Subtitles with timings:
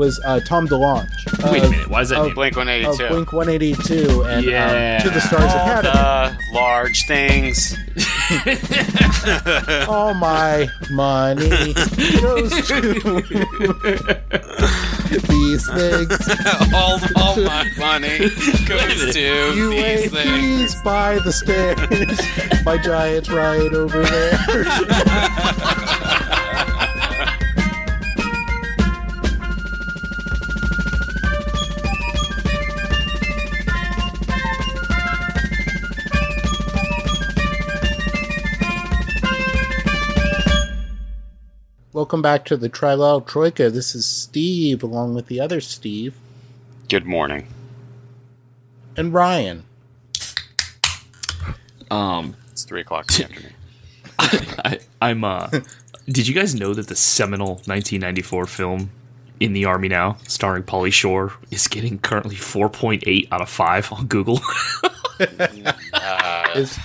[0.00, 1.08] was uh, Tom DeLonge.
[1.52, 1.88] Wait a minute.
[1.88, 2.18] Why is that?
[2.18, 3.08] of- Blink 182.
[3.08, 4.96] Blink 182 and Yeah.
[4.96, 6.38] um, To the Stars All Academy.
[6.50, 7.76] the large things.
[9.88, 11.74] All my money
[12.22, 13.22] goes to
[15.28, 16.18] these things.
[16.74, 18.18] all, all my money
[18.66, 19.20] goes to
[19.54, 20.40] You these things.
[20.40, 22.64] these by the stairs.
[22.64, 24.38] my giant's right over there.
[42.00, 43.68] Welcome back to the Trilal Troika.
[43.68, 46.14] This is Steve, along with the other Steve
[46.88, 47.46] Good morning.
[48.96, 49.64] and Ryan.
[51.90, 53.52] Um, It's 3 o'clock in the afternoon.
[54.64, 55.24] I, I'm.
[55.24, 55.50] uh
[56.06, 58.90] Did you guys know that the seminal 1994 film
[59.38, 64.06] "In the Army Now," starring Pauly Shore, is getting currently 4.8 out of 5 on
[64.06, 64.40] Google?
[66.56, 66.78] Is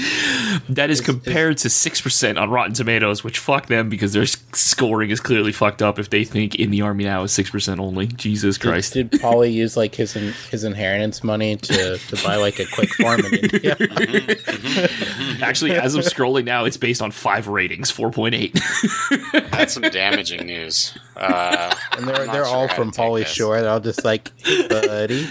[0.68, 5.20] that is compared to 6% on Rotten Tomatoes, which fuck them because their scoring is
[5.20, 8.06] clearly fucked up if they think "In the Army Now" is 6% only.
[8.06, 8.94] Jesus Christ.
[8.94, 12.90] Did Paulie use like his in, his inheritance money to, to buy like a quick
[12.94, 13.76] farm in India?
[15.42, 19.50] Actually, as I'm scrolling now, it's based on five ratings, 4.8.
[19.50, 20.96] That's some damaging news.
[21.16, 23.32] Uh, And they're they're sure all from take Pauly this.
[23.32, 23.60] Shore.
[23.60, 25.26] They're all just like, hey, buddy.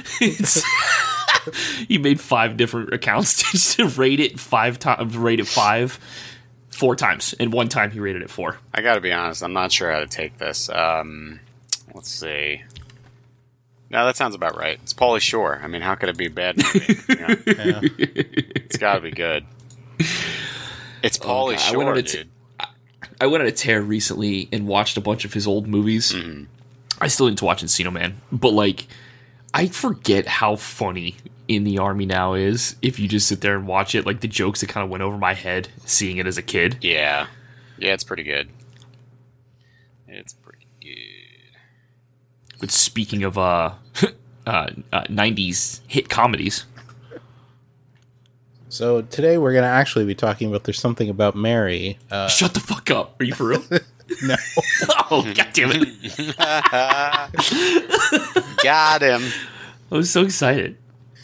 [1.87, 5.99] He made five different accounts just to rate it five times, rate it five,
[6.69, 8.57] four times, and one time he rated it four.
[8.73, 10.69] I gotta be honest, I'm not sure how to take this.
[10.69, 11.39] Um,
[11.93, 12.63] let's see.
[13.91, 14.79] No, that sounds about right.
[14.83, 15.59] It's Pauly Shore.
[15.63, 16.95] I mean, how could it be a bad movie?
[17.09, 17.79] You know, Yeah.
[17.97, 19.45] it's gotta be good.
[21.01, 22.29] It's Pauly Oh, God, I went Shore, on a t- dude.
[23.21, 26.15] I went on a tear recently and watched a bunch of his old movies.
[27.01, 28.87] I still didn't watch Encino Man, but like,
[29.53, 31.15] I forget how funny
[31.49, 34.05] In the Army Now is if you just sit there and watch it.
[34.05, 36.77] Like the jokes that kind of went over my head seeing it as a kid.
[36.81, 37.25] Yeah,
[37.79, 38.49] yeah, it's pretty good.
[40.07, 41.57] It's pretty good.
[42.59, 43.73] But speaking of uh,
[44.45, 46.65] uh, uh 90s hit comedies,
[48.69, 51.97] So today we're gonna actually be talking about there's something about Mary.
[52.11, 53.19] Uh, shut the fuck up.
[53.19, 53.63] Are you for real?
[54.21, 54.35] no,
[55.09, 56.35] oh god damn it!
[58.63, 59.23] Got him.
[59.91, 60.77] I was so excited.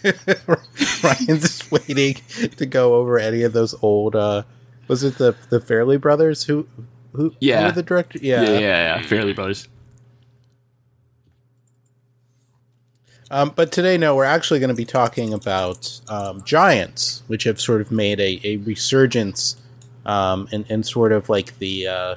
[1.03, 2.15] Ryan's just waiting
[2.57, 4.15] to go over any of those old.
[4.15, 4.43] uh
[4.87, 6.67] Was it the the Farrelly brothers who
[7.13, 7.65] who who Yeah.
[7.65, 8.19] were the director?
[8.21, 8.41] Yeah.
[8.43, 9.01] Yeah, yeah, yeah.
[9.03, 9.67] Farrelly Brothers.
[13.31, 17.59] Um, but today, no, we're actually going to be talking about um, giants, which have
[17.59, 19.55] sort of made a, a resurgence
[20.05, 22.15] um, in, in sort of like the, uh,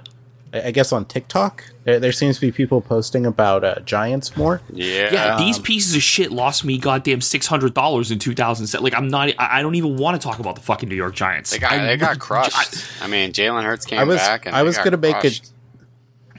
[0.52, 1.64] I I guess on TikTok.
[1.84, 4.60] There, there seems to be people posting about uh, giants more.
[4.72, 5.12] Yeah.
[5.12, 8.84] Yeah, these pieces of shit lost me goddamn six hundred dollars in two thousand seven.
[8.84, 9.28] Like, I'm not.
[9.38, 11.50] I I don't even want to talk about the fucking New York Giants.
[11.50, 12.84] They got I- they got crushed.
[13.02, 15.30] I, mean, Jalen Hurts came I was back and I was going to make a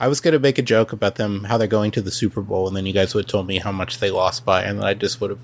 [0.02, 2.42] I was going to make a joke about them how they're going to the Super
[2.42, 4.78] Bowl, and then you guys would have told me how much they lost by, and
[4.80, 5.40] then I just would have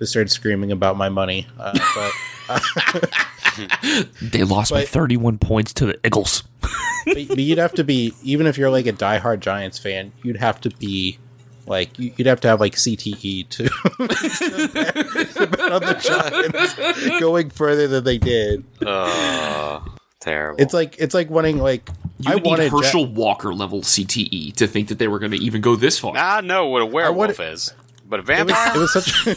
[0.00, 1.46] just started screaming about my money.
[1.58, 2.60] Uh, but
[4.22, 6.42] They lost by thirty one points to the Eagles.
[6.60, 10.36] But, but you'd have to be even if you're like a diehard Giants fan, you'd
[10.36, 11.18] have to be
[11.66, 17.50] like you- you'd have to have like CTE to, to bet on the Giants going
[17.50, 18.64] further than they did.
[18.84, 20.60] Ugh, terrible.
[20.60, 21.88] It's like it's like wanting like
[22.18, 25.18] You I would need wanted Ja- Herschel Walker level CTE to think that they were
[25.18, 26.16] going to even go this far.
[26.16, 27.72] I know what a werewolf wanna- is,
[28.08, 28.78] but a it vampire.
[28.78, 29.36] was, it was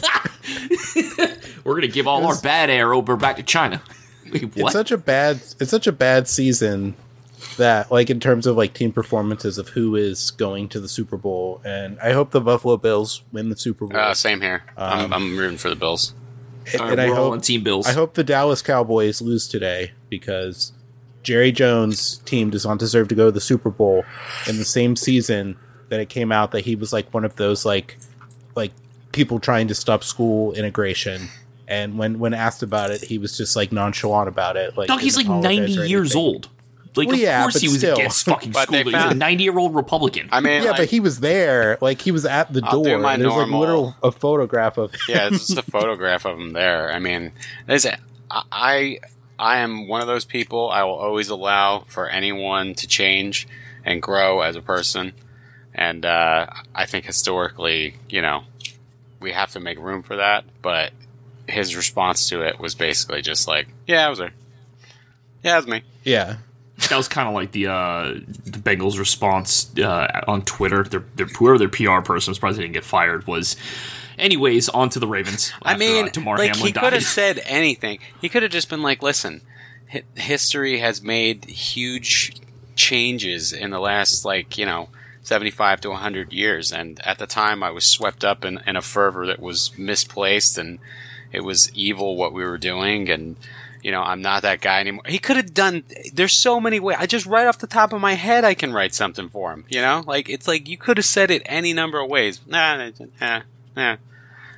[1.64, 3.80] We're going to give all our bad air over back to China.
[4.30, 6.94] Wait, it's such a bad it's such a bad season
[7.56, 11.16] that like in terms of like team performances of who is going to the Super
[11.16, 13.98] Bowl and I hope the Buffalo Bills win the Super Bowl.
[13.98, 14.64] uh, same here.
[14.76, 16.14] I'm, I'm rooting for the Bills.
[16.72, 17.86] and All right, I hope Team Bills.
[17.86, 20.72] I hope the Dallas Cowboys lose today because
[21.22, 24.04] Jerry Jones' team does not deserve to go to the Super Bowl
[24.48, 25.56] in the same season
[25.88, 27.98] that it came out that he was like one of those like
[28.54, 28.72] like
[29.12, 31.28] people trying to stop school integration.
[31.66, 34.76] And when when asked about it, he was just like nonchalant about it.
[34.76, 36.20] Like Dog, he's like ninety years anything.
[36.20, 36.48] old.
[36.96, 37.94] Like, Well, of yeah, course he was still.
[37.94, 38.84] against fucking But school.
[38.84, 40.28] they He's a ninety year old Republican.
[40.30, 41.76] I mean, Yeah, like, but he was there.
[41.80, 42.98] Like he was at the I'll do door.
[43.00, 45.00] my There's like normal- literal a photograph of him.
[45.08, 46.92] yeah, it's just a photograph of him there.
[46.92, 47.32] I mean,
[47.66, 47.98] there's a,
[48.30, 49.00] I
[49.38, 50.70] I am one of those people.
[50.70, 53.48] I will always allow for anyone to change
[53.84, 55.12] and grow as a person,
[55.74, 58.44] and uh, I think historically, you know,
[59.20, 60.44] we have to make room for that.
[60.62, 60.92] But
[61.48, 64.30] his response to it was basically just like, "Yeah, I was there.
[65.42, 66.36] Yeah, it was me." Yeah.
[66.88, 68.14] That was kind of like the uh,
[68.44, 70.84] the Bengals' response uh, on Twitter.
[70.84, 73.26] Their, their whoever their PR person was surprised they didn't get fired.
[73.26, 73.56] Was,
[74.18, 75.52] anyways, on to the Ravens.
[75.62, 77.98] I mean, uh, like Hamlin he could have said anything.
[78.20, 79.40] He could have just been like, "Listen,
[79.90, 82.34] hi- history has made huge
[82.76, 84.88] changes in the last like you know."
[85.22, 88.82] 75 to 100 years and at the time i was swept up in, in a
[88.82, 90.78] fervor that was misplaced and
[91.32, 93.36] it was evil what we were doing and
[93.84, 96.96] you know i'm not that guy anymore he could have done there's so many ways
[96.98, 99.64] i just right off the top of my head i can write something for him
[99.68, 102.76] you know like it's like you could have said it any number of ways nah
[102.76, 102.90] nah
[103.20, 103.40] nah,
[103.76, 103.96] nah.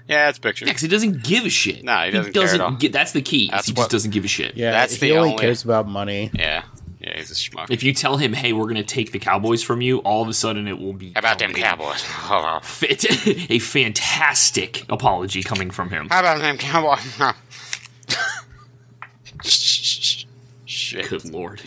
[0.09, 1.83] yeah it's pictures Yeah, 'cause he doesn't give a shit.
[1.85, 2.71] No, he doesn't care at all.
[2.73, 3.49] get- that's the key.
[3.51, 4.57] That's he what- just doesn't give a shit.
[4.57, 6.31] Yeah, That's he the only only- cares about money.
[6.33, 6.63] Yeah,
[7.01, 7.67] yeah, he's a schmuck.
[7.71, 10.29] If you tell him, "Hey, we're going to take the Cowboys from you," all of
[10.29, 11.53] a sudden it will be How about them.
[11.53, 12.03] Cowboys?
[12.03, 13.05] How Fit,
[13.51, 16.07] a fantastic apology coming from him.
[16.07, 17.19] about them Cowboys?
[20.87, 21.09] Shit.
[21.09, 21.61] Good lord!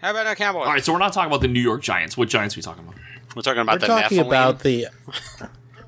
[0.00, 0.66] How about them Cowboys?
[0.66, 2.16] All right, so we're not talking about the New York Giants.
[2.16, 2.94] What Giants are we talking about?
[3.34, 4.26] We're talking about We're the talking Nephilim.
[4.26, 4.86] about the.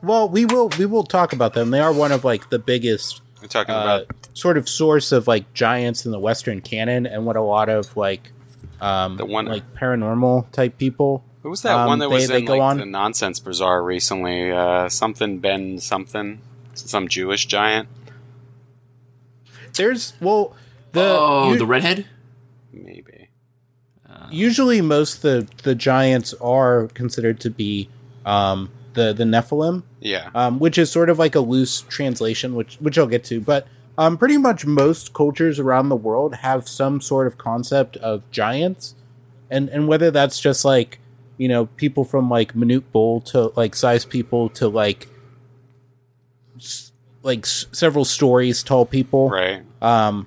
[0.02, 1.70] Well, we will we will talk about them.
[1.70, 4.06] They are one of like the biggest We're talking uh, about
[4.36, 7.96] sort of source of like giants in the Western canon, and what a lot of
[7.96, 8.30] like
[8.82, 11.24] um The one- like paranormal type people.
[11.42, 13.40] who was that um, one that they- was they in go like on- the Nonsense
[13.40, 14.52] Bazaar recently?
[14.52, 16.40] Uh, something Ben something,
[16.74, 17.88] some Jewish giant,
[19.74, 20.54] There's well
[20.92, 22.06] the oh, u- the redhead.
[22.84, 23.28] Maybe.
[24.30, 27.88] usually most the the giants are considered to be
[28.24, 29.82] um the the Nephilim.
[30.00, 33.40] Yeah, um, which is sort of like a loose translation, which which I'll get to.
[33.40, 33.66] But
[33.98, 38.94] um, pretty much most cultures around the world have some sort of concept of giants,
[39.50, 41.00] and and whether that's just like
[41.36, 45.08] you know people from like minute bull to like size people to like
[46.56, 46.92] s-
[47.22, 49.30] like s- several stories tall people.
[49.30, 49.62] right.
[49.82, 50.26] Um,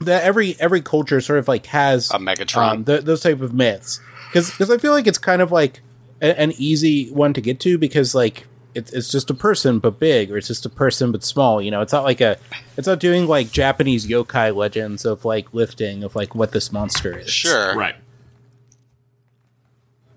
[0.00, 2.70] that every every culture sort of like has A Megatron.
[2.70, 5.80] um, th- those type of myths because because I feel like it's kind of like
[6.20, 9.98] a- an easy one to get to because like it's it's just a person but
[9.98, 12.36] big or it's just a person but small you know it's not like a
[12.76, 17.16] it's not doing like Japanese yokai legends of like lifting of like what this monster
[17.18, 17.74] is sure.
[17.74, 17.94] Right.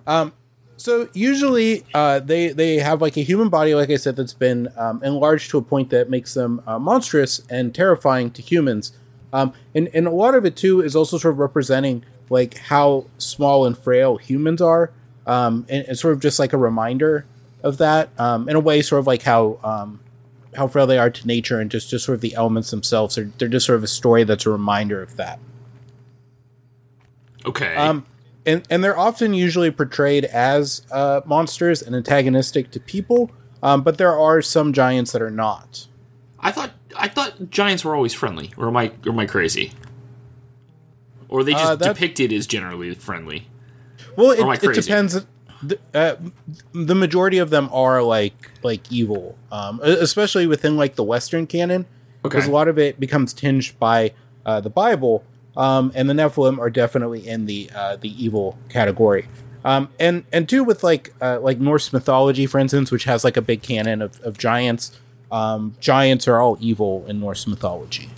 [0.08, 0.34] um
[0.78, 4.70] so usually uh they they have like a human body like I said that's been
[4.78, 8.94] um, enlarged to a point that makes them uh, monstrous and terrifying to humans
[9.34, 13.06] um and and a lot of it too is also sort of representing like how
[13.18, 14.92] small and frail humans are
[15.28, 17.26] um and it's sort of just like a reminder
[17.64, 20.00] of that um in a way sort of like how um
[20.56, 23.32] how frail they are to nature and just just sort of the elements themselves are
[23.38, 25.40] they're just sort of a story that's a reminder of that
[27.46, 27.76] Okay.
[27.76, 28.06] um,
[28.46, 33.32] and and they're often usually portrayed as uh, monsters and antagonistic to people.
[33.62, 35.88] Um, but there are some giants that are not.
[36.40, 39.74] I thought I thought giants were always friendly, or am I or am I crazy?
[41.28, 43.48] Or are they just Uh, that- depicted as generally friendly?
[44.16, 45.26] Well, it, it depends.
[45.62, 46.16] The, uh,
[46.74, 51.86] the majority of them are like like evil, um, especially within like the Western canon,
[52.24, 52.52] because Okay.
[52.52, 54.14] a lot of it becomes tinged by
[54.46, 55.24] uh, the Bible.
[55.58, 59.28] Um, and the Nephilim are definitely in the uh, the evil category.
[59.66, 63.36] Um, and and two with like uh, like Norse mythology, for instance, which has like
[63.36, 64.98] a big canon of, of giants.
[65.32, 68.10] Um, giants are all evil in Norse mythology.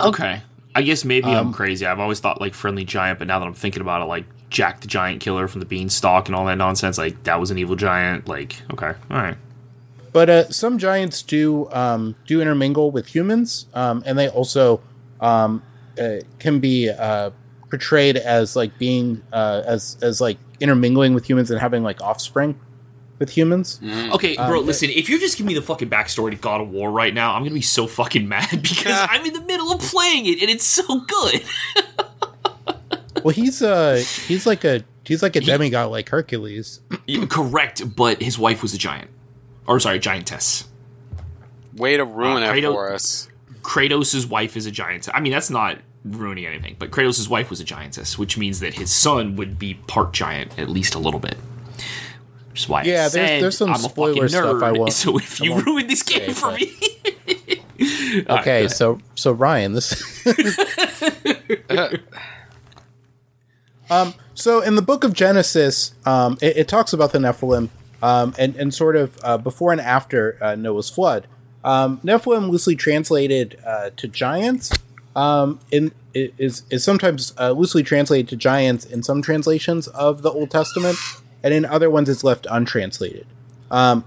[0.00, 0.42] Okay.
[0.74, 1.84] I guess maybe I'm Um, crazy.
[1.86, 4.80] I've always thought like friendly giant, but now that I'm thinking about it, like Jack
[4.80, 7.76] the Giant Killer from the Beanstalk and all that nonsense, like that was an evil
[7.76, 8.26] giant.
[8.28, 9.36] Like, okay, all right.
[10.12, 14.80] But uh, some giants do um, do intermingle with humans, um, and they also
[15.20, 15.62] um,
[16.00, 17.30] uh, can be uh,
[17.70, 22.58] portrayed as like being uh, as as like intermingling with humans and having like offspring
[23.22, 23.80] with humans.
[24.12, 26.68] Okay, bro, Um, listen, if you're just giving me the fucking backstory to God of
[26.70, 29.06] War right now, I'm gonna be so fucking mad because Yeah.
[29.08, 31.42] I'm in the middle of playing it and it's so good.
[33.24, 36.80] Well, he's uh he's like a he's like a demigod like Hercules.
[37.06, 39.10] Yeah, Correct, but his wife was a giant.
[39.66, 40.64] Or sorry, giantess.
[41.76, 43.28] Way to ruin Uh, it Kratos- for us.
[43.62, 45.08] Kratos' wife is a giantess.
[45.14, 48.74] I mean, that's not ruining anything, but Kratos' wife was a giantess, which means that
[48.74, 51.36] his son would be part giant, at least a little bit.
[52.52, 54.62] Which is why Yeah, I there's- said there's some I'm a spoiler stuff.
[54.62, 56.72] I won't- so if you ruin this game for me,
[58.28, 58.70] Okay, ahead.
[58.70, 60.24] so so Ryan, this.
[63.90, 64.14] um.
[64.34, 67.68] So in the book of Genesis, um, it, it talks about the Nephilim,
[68.02, 71.26] um, and and sort of uh, before and after uh, Noah's flood.
[71.64, 74.70] Um, Nephilim, loosely translated uh, to giants,
[75.14, 80.30] um, in is is sometimes uh, loosely translated to giants in some translations of the
[80.30, 80.96] Old Testament,
[81.42, 83.26] and in other ones it's left untranslated.
[83.70, 84.04] Um,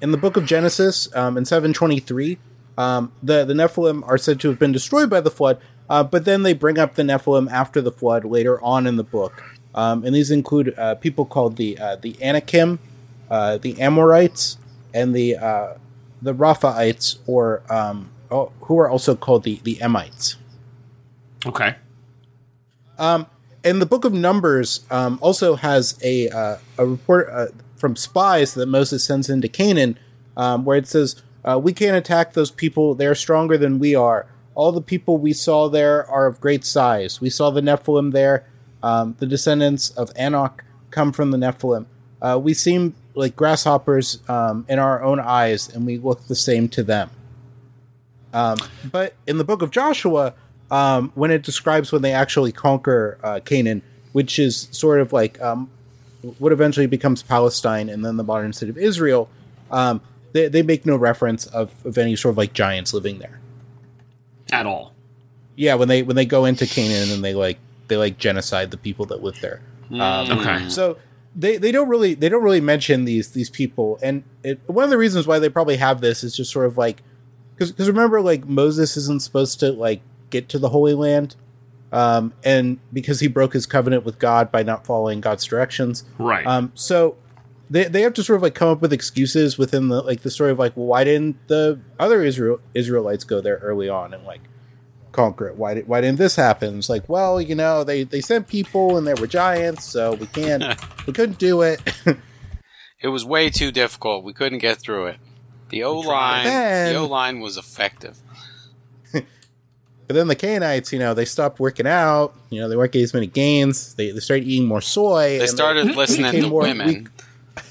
[0.00, 2.38] in the book of Genesis, um, in 723,
[2.78, 5.58] um, the, the Nephilim are said to have been destroyed by the flood,
[5.88, 9.04] Uh, but then they bring up the Nephilim after the flood later on in the
[9.04, 9.42] book,
[9.74, 12.78] um, and these include uh, people called the uh, the Anakim,
[13.30, 14.58] uh, the Amorites,
[14.92, 15.74] and the uh,
[16.20, 20.36] the Rephaites, or um, oh, who are also called the the Emites.
[21.46, 21.76] Okay.
[22.98, 23.26] Um,
[23.66, 27.46] and the Book of Numbers um, also has a uh, a report uh,
[27.76, 29.98] from spies that Moses sends into Canaan,
[30.36, 34.26] um, where it says, uh, "We can't attack those people; they're stronger than we are.
[34.54, 37.20] All the people we saw there are of great size.
[37.20, 38.46] We saw the Nephilim there.
[38.82, 41.86] Um, the descendants of Anak come from the Nephilim.
[42.22, 46.68] Uh, we seem like grasshoppers um, in our own eyes, and we look the same
[46.68, 47.10] to them."
[48.32, 48.58] Um,
[48.92, 50.34] but in the Book of Joshua,
[50.70, 53.82] um, when it describes when they actually conquer uh, Canaan,
[54.12, 55.70] which is sort of like um,
[56.38, 59.28] what eventually becomes Palestine and then the modern state of Israel,
[59.70, 60.00] um,
[60.32, 63.40] they, they make no reference of, of any sort of like giants living there.
[64.52, 64.92] At all.
[65.56, 67.58] Yeah, when they when they go into Canaan and they like
[67.88, 69.62] they like genocide the people that live there.
[69.90, 70.68] Um, Okay.
[70.68, 70.98] so
[71.34, 74.90] they, they don't really they don't really mention these these people, and it, one of
[74.90, 77.02] the reasons why they probably have this is just sort of like
[77.56, 81.36] because remember like Moses isn't supposed to like get to the Holy Land,
[81.92, 86.46] um, and because he broke his covenant with God by not following God's directions, Right.
[86.46, 87.16] um, so
[87.70, 90.30] they they have to sort of like come up with excuses within the like the
[90.30, 94.24] story of like well, why didn't the other Israel Israelites go there early on and
[94.24, 94.40] like
[95.12, 95.56] conquer it?
[95.56, 96.78] Why did why didn't this happen?
[96.78, 100.26] It's like well you know they they sent people and there were giants so we
[100.28, 100.62] can't
[101.06, 101.80] we couldn't do it.
[103.02, 104.24] It was way too difficult.
[104.24, 105.16] We couldn't get through it.
[105.68, 108.16] The O line, the O line was effective.
[110.06, 112.34] But then the Canaanites you know they stopped working out.
[112.50, 113.94] You know they weren't getting as many gains.
[113.94, 115.38] They they started eating more soy.
[115.38, 117.08] They and started listening became to more women,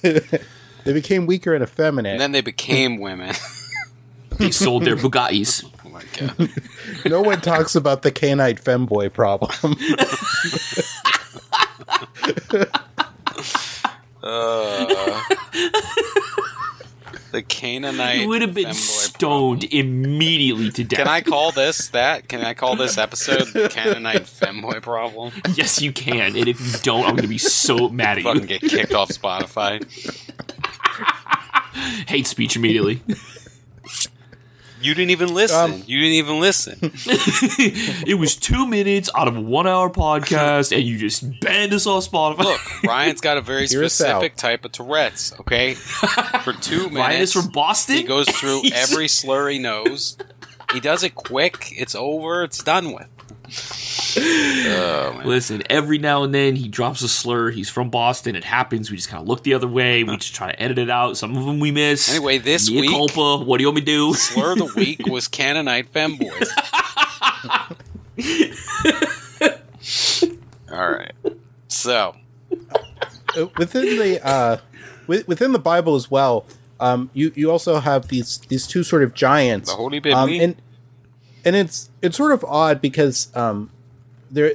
[0.04, 0.42] weak.
[0.84, 2.13] they became weaker and effeminate.
[2.13, 3.34] and then they became women.
[4.38, 5.63] they sold their Bugattis.
[5.86, 6.50] oh my god!
[7.06, 9.75] no one talks about the Canaanite femboy problem.
[14.27, 15.22] Uh,
[17.36, 19.80] the Canaanite You would have been stoned problem.
[19.80, 21.00] immediately to death.
[21.00, 22.27] Can I call this that?
[22.30, 25.34] Can I call this episode the Canaanite femboy problem?
[25.54, 26.36] Yes, you can.
[26.38, 28.48] And if you don't, I'm going to be so mad at Fucking you.
[28.48, 29.84] get kicked off Spotify.
[32.08, 33.01] Hate speech immediately.
[34.86, 35.58] You didn't even listen.
[35.74, 36.77] Um, you didn't even listen.
[36.84, 41.88] it was two minutes out of a one hour podcast, and you just banned us
[41.88, 42.44] off Spotify.
[42.44, 44.22] Look, Ryan's got a very Hear us out.
[44.22, 45.34] specific type of Tourette's.
[45.39, 47.96] Okay, for two minutes, Ryan is from Boston.
[47.98, 50.18] he goes through every slur he knows.
[50.74, 51.70] He does it quick.
[51.72, 52.44] It's over.
[52.44, 53.08] It's done with.
[54.18, 55.22] Oh.
[55.25, 57.52] Listen, every now and then he drops a slur.
[57.52, 58.36] He's from Boston.
[58.36, 58.90] It happens.
[58.90, 60.04] We just kind of look the other way.
[60.04, 61.18] We just try to edit it out.
[61.18, 62.14] Some of them we miss.
[62.14, 63.44] Anyway, this Mea week- culpa.
[63.44, 64.14] What do you want me to do?
[64.14, 66.50] Slur of the week was Canaanite femboys.
[70.72, 71.14] All right.
[71.68, 72.16] So,
[73.38, 74.58] Uh, within the uh,
[75.08, 76.46] within the Bible as well,
[76.80, 79.70] um, you you also have these these two sort of giants.
[79.70, 80.56] The Holy um, and
[81.46, 83.70] and it's it's sort of odd because um,
[84.32, 84.54] they're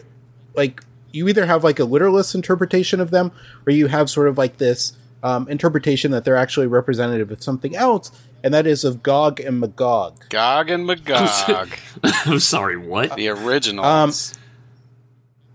[0.55, 0.83] like
[1.13, 3.33] you either have like a literalist interpretation of them,
[3.67, 4.93] or you have sort of like this
[5.23, 8.11] um, interpretation that they're actually representative of something else,
[8.43, 10.29] and that is of Gog and Magog.
[10.29, 11.71] Gog and Magog,
[12.27, 12.77] I'm sorry.
[12.77, 13.17] What?
[13.17, 13.87] the originals.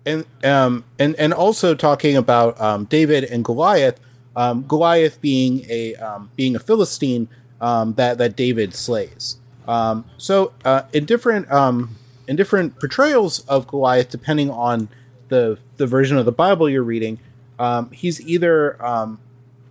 [0.06, 4.00] and um and and also talking about um, David and Goliath,
[4.36, 7.28] um, Goliath being a um, being a Philistine
[7.60, 9.38] um, that that David slays.
[9.68, 11.96] Um, so uh, in different um,
[12.28, 14.90] in different portrayals of Goliath, depending on
[15.30, 17.20] the the version of the Bible you're reading,
[17.60, 19.20] um, he's either um,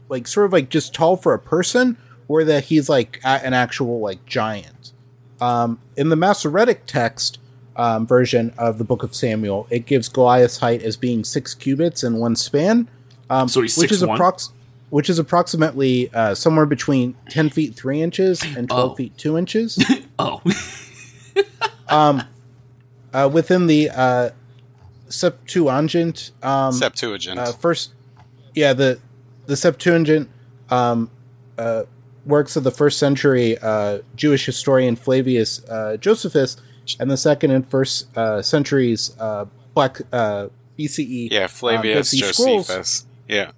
[0.09, 1.97] like sort of like just tall for a person,
[2.29, 4.93] or that he's like an actual like giant.
[5.41, 7.39] Um, in the Masoretic text
[7.77, 12.03] um, version of the Book of Samuel, it gives Goliath's height as being six cubits
[12.03, 12.89] and one span,
[13.31, 14.53] um, So he's which is 6'1"?
[14.95, 18.95] Approx- which is approximately uh, somewhere between ten feet three inches and twelve Oh.
[18.95, 19.79] feet two inches.
[20.19, 20.41] Oh,
[21.89, 22.23] um,
[23.13, 24.31] uh, within the uh,
[25.09, 27.39] Septuagint, um, Septuagint.
[27.39, 27.93] uh, first,
[28.55, 28.99] yeah, the
[29.47, 30.29] the Septuagint
[30.71, 31.11] um,
[31.59, 31.83] uh,
[32.27, 36.57] works of the first century uh, Jewish historian Flavius uh, Josephus,
[37.01, 40.47] and the second and first uh, centuries uh, Black uh,
[40.79, 41.31] BCE.
[41.31, 42.67] yeah, Flavius Dead Sea Scrolls.
[42.69, 43.07] Josephus.
[43.29, 43.51] Yeah.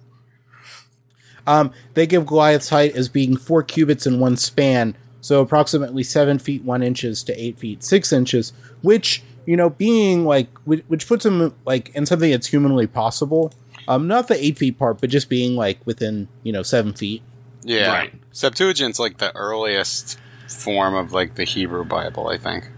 [1.47, 6.37] Um, they give Goliath's height as being four cubits in one span, so approximately seven
[6.37, 11.07] feet one inches to eight feet six inches, which you know, being like, which, which
[11.07, 13.53] puts him like in something that's humanly possible.
[13.87, 17.23] Um, not the eight feet part, but just being like within you know seven feet.
[17.63, 17.91] Yeah.
[17.91, 18.13] Right.
[18.31, 22.69] Septuagint's like the earliest form of like the Hebrew Bible, I think.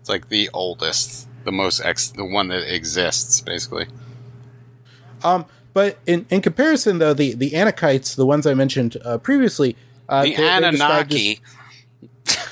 [0.00, 3.86] It's like the oldest, the most ex, the one that exists, basically.
[5.24, 9.76] Um, but in, in comparison, though, the, the Anakites, the ones I mentioned uh, previously,
[10.08, 10.78] uh, The they- they're as-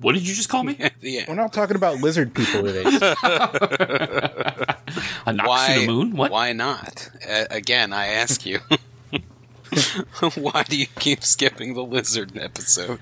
[0.00, 0.78] What did you just call me?
[1.00, 1.24] yeah.
[1.28, 2.84] we're not talking about lizard people today.
[5.26, 5.74] A knock Why?
[5.74, 6.16] to the moon?
[6.16, 6.30] What?
[6.30, 7.10] Why not?
[7.28, 8.60] Uh, again, I ask you.
[10.36, 13.00] why do you keep skipping the lizard episode?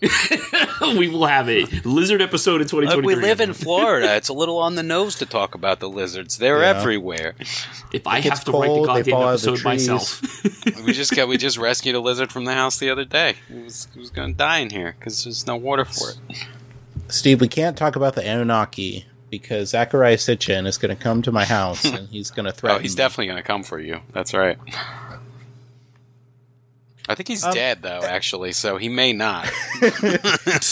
[0.96, 2.96] we will have a lizard episode in 2023.
[2.96, 4.16] Look, we live in Florida.
[4.16, 6.38] It's a little on the nose to talk about the lizards.
[6.38, 6.68] They're Yeah.
[6.78, 7.34] everywhere.
[7.92, 10.22] If I have to write the cold, goddamn fall out of the episode myself,
[10.84, 13.34] We just got we just rescued a lizard from the house the other day.
[13.50, 16.18] It was it was going to die in here because there's no water for it.
[17.08, 21.32] Steve, we can't talk about the Anunnaki because Zecharia Sitchin is going to come to
[21.32, 22.78] my house and he's going to threaten.
[22.78, 22.98] Oh, he's me.
[22.98, 24.00] definitely going to come for you.
[24.12, 24.58] That's right.
[27.08, 29.50] I think he's Um, dead though, actually, so he may not.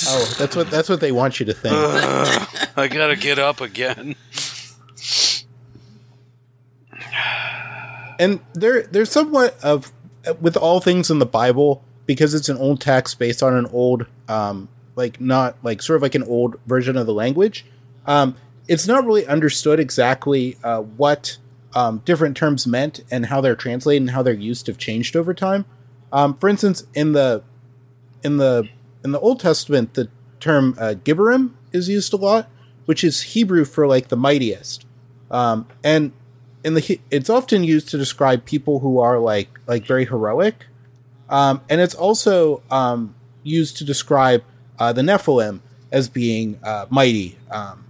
[0.09, 1.75] Oh, that's what that's what they want you to think.
[2.76, 4.14] I gotta get up again.
[8.19, 9.93] and there there's somewhat of
[10.40, 14.07] with all things in the Bible because it's an old text based on an old
[14.28, 17.64] um like not like sort of like an old version of the language.
[18.07, 18.37] Um,
[18.69, 21.37] it's not really understood exactly uh, what
[21.75, 25.35] um, different terms meant and how they're translated and how they're used have changed over
[25.35, 25.66] time.
[26.12, 27.42] Um, for instance, in the
[28.22, 28.68] in the
[29.04, 30.08] in the Old Testament, the
[30.40, 32.48] term uh, Gibborim is used a lot,
[32.86, 34.86] which is Hebrew for like the mightiest.
[35.30, 36.12] Um, and
[36.64, 40.66] in the it's often used to describe people who are like like very heroic,
[41.28, 44.42] um, and it's also um, used to describe
[44.78, 45.60] uh, the Nephilim
[45.92, 47.84] as being uh, mighty um,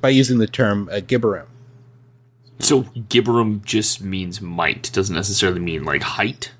[0.00, 1.46] by using the term uh, Gibborim.
[2.58, 4.90] so Gibborim just means might.
[4.92, 6.52] Doesn't necessarily mean like height.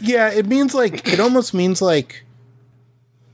[0.00, 2.24] Yeah, it means like it almost means like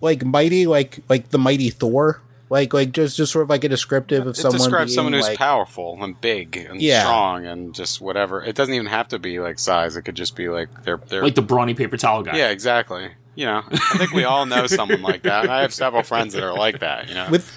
[0.01, 2.21] like mighty, like like the mighty Thor,
[2.51, 4.59] like like just just sort of like a descriptive of It someone.
[4.59, 7.03] describes being, someone who's like, powerful and big and Yeah.
[7.05, 8.43] strong and just whatever.
[8.43, 9.97] It doesn't even have to be like size.
[9.97, 12.37] It could just be like they're they're Like the brawny paper towel guy.
[12.37, 13.11] yeah, exactly.
[13.35, 15.49] You know, I think we all know someone like that.
[15.49, 17.09] I have several friends that are like that.
[17.09, 17.51] You know, with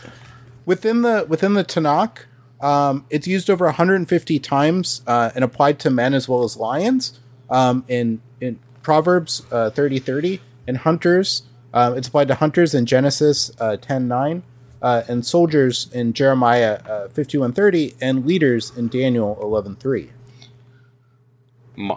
[0.65, 2.19] within the within the Tanakh.
[2.61, 7.17] Um, it's used over 150 times uh, and applied to men as well as lions.
[7.49, 8.21] Um, in in
[8.89, 11.43] Proverbs uh, 30 30 and hunters,
[11.75, 14.41] uh, it's applied to hunters in Genesis uh, 10 9,
[14.81, 20.09] uh, and soldiers in Jeremiah uh, 51 30, and leaders in Daniel 11 3.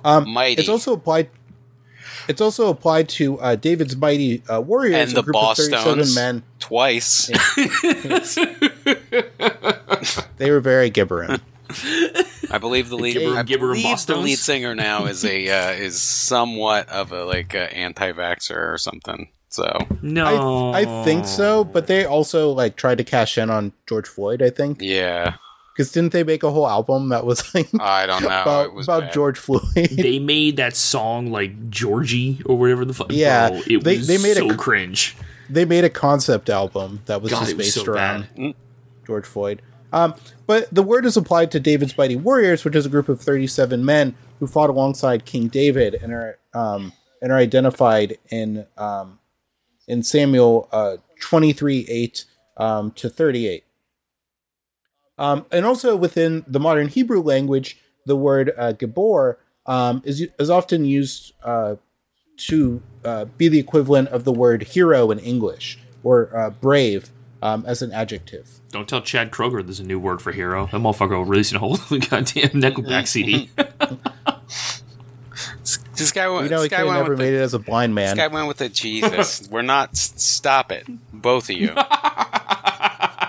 [0.04, 1.30] Um, mighty It's also applied.
[2.28, 6.42] It's also applied to uh, David's mighty uh, warriors, and the group of thirty-seven men.
[6.58, 7.30] twice.
[10.36, 11.40] They were very gibberin.
[12.52, 13.14] I believe the lead.
[13.14, 17.24] Gibber- I Gibber believe the lead singer now is a uh, is somewhat of a
[17.24, 19.28] like a anti-vaxxer or something.
[19.48, 23.72] So No, I, I think so, but they also like tried to cash in on
[23.86, 24.40] George Floyd.
[24.42, 25.34] I think yeah,
[25.76, 28.28] because didn't they make a whole album that was like I don't know.
[28.28, 29.12] about, it was about bad.
[29.12, 29.62] George Floyd?
[29.74, 33.08] they made that song like Georgie or whatever the fuck.
[33.10, 35.16] Yeah, bro, it they- was they made a so cr- cringe.
[35.50, 38.54] they made a concept album that was God, just it was based so around bad.
[39.06, 39.60] George Floyd.
[39.92, 40.14] Um,
[40.52, 43.82] but the word is applied to David's mighty warriors, which is a group of thirty-seven
[43.86, 49.18] men who fought alongside King David and are um, and are identified in um,
[49.88, 52.26] in Samuel uh, twenty-three eight
[52.58, 53.64] um, to thirty-eight.
[55.16, 60.50] Um, and also within the modern Hebrew language, the word uh, Gibor um, is is
[60.50, 61.76] often used uh,
[62.48, 67.10] to uh, be the equivalent of the word hero in English or uh, brave
[67.42, 68.60] um, as an adjective.
[68.70, 70.66] Don't tell Chad Kroeger there's a new word for hero.
[70.66, 73.50] That motherfucker will release a whole goddamn Nickelback CD.
[75.94, 76.44] This guy went.
[76.44, 78.16] We know this he guy went never with the, made it as a blind man.
[78.16, 79.48] This guy went with the Jesus.
[79.50, 79.96] We're not.
[79.96, 81.68] Stop it, both of you.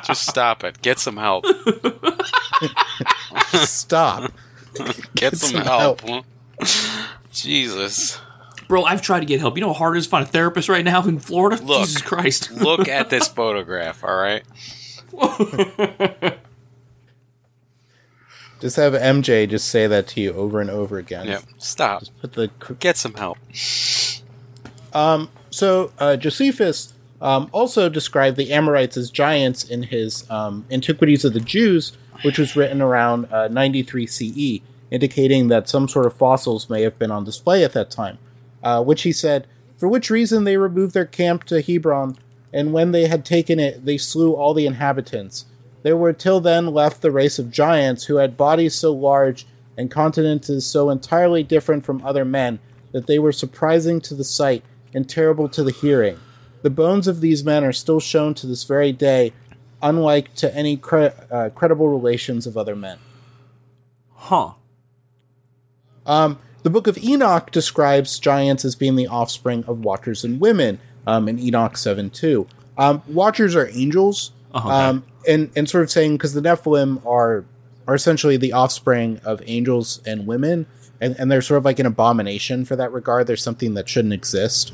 [0.03, 0.81] Just stop it.
[0.81, 1.45] Get some help.
[3.51, 4.31] Stop.
[5.13, 6.01] Get some some help.
[7.31, 8.19] Jesus.
[8.67, 9.57] Bro, I've tried to get help.
[9.57, 11.61] You know how hard it is to find a therapist right now in Florida?
[11.61, 11.87] Look.
[11.87, 12.51] Jesus Christ.
[12.55, 14.03] Look at this photograph.
[14.03, 14.43] All right.
[18.59, 21.27] Just have MJ just say that to you over and over again.
[21.27, 21.43] Yep.
[21.57, 22.03] Stop.
[22.21, 23.37] Put the cr- Get some help.
[25.49, 31.33] so uh, Josephus um, also described the Amorites as giants in his um, Antiquities of
[31.33, 36.69] the Jews, which was written around uh, 93 CE, indicating that some sort of fossils
[36.69, 38.17] may have been on display at that time.
[38.63, 39.45] Uh, which he said,
[39.77, 42.17] for which reason they removed their camp to Hebron,
[42.53, 45.45] and when they had taken it, they slew all the inhabitants.
[45.81, 49.45] There were till then left the race of giants who had bodies so large
[49.77, 52.59] and countenances so entirely different from other men
[52.93, 56.17] that they were surprising to the sight and terrible to the hearing.
[56.61, 59.33] The bones of these men are still shown to this very day
[59.81, 62.97] unlike to any cre- uh, credible relations of other men.
[64.13, 64.53] Huh.
[66.05, 70.79] Um, the Book of Enoch describes giants as being the offspring of watchers and women
[71.05, 72.47] um, in Enoch 7 2.
[72.77, 74.67] Um, watchers are angels, okay.
[74.67, 77.45] um, and, and sort of saying because the Nephilim are
[77.85, 80.65] are essentially the offspring of angels and women,
[81.01, 83.27] and, and they're sort of like an abomination for that regard.
[83.27, 84.73] They're something that shouldn't exist.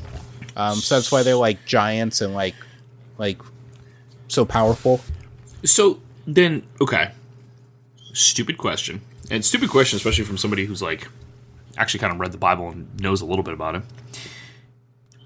[0.56, 2.54] Um, so that's why they're like giants and like
[3.18, 3.40] like
[4.28, 5.00] so powerful.
[5.64, 7.10] So then, okay.
[8.12, 9.02] Stupid question.
[9.30, 11.08] And stupid question, especially from somebody who's like
[11.76, 13.82] actually kind of read the Bible and knows a little bit about it.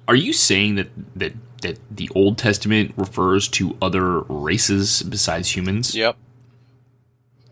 [0.06, 5.94] Are you saying that that that the Old Testament refers to other races besides humans?
[5.94, 6.16] Yep.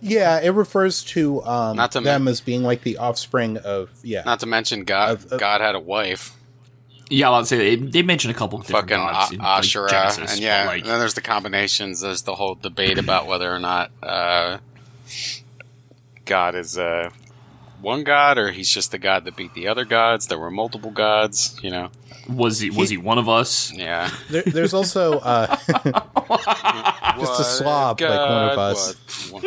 [0.05, 4.23] Yeah, it refers to um, Not to them as being like the offspring of yeah.
[4.27, 5.11] Not to mention God.
[5.13, 6.35] Of- of- God had a wife,
[7.09, 9.59] Yeah, I'll say they, they mentioned a couple of different fucking gods A- in, like,
[9.59, 10.65] Asherah, Genesis, and yeah.
[10.67, 12.01] like, and then there's the combinations.
[12.01, 14.59] There's the whole debate about whether or not uh,
[16.25, 17.11] God is uh,
[17.83, 20.29] one god or he's just the god that beat the other gods.
[20.29, 21.59] There were multiple gods.
[21.63, 21.91] You know.
[22.29, 23.73] was he was he one of us?
[23.75, 24.11] Yeah.
[24.31, 25.57] There, there's also uh,
[27.19, 29.31] Just a slob like one of us.
[29.31, 29.45] was-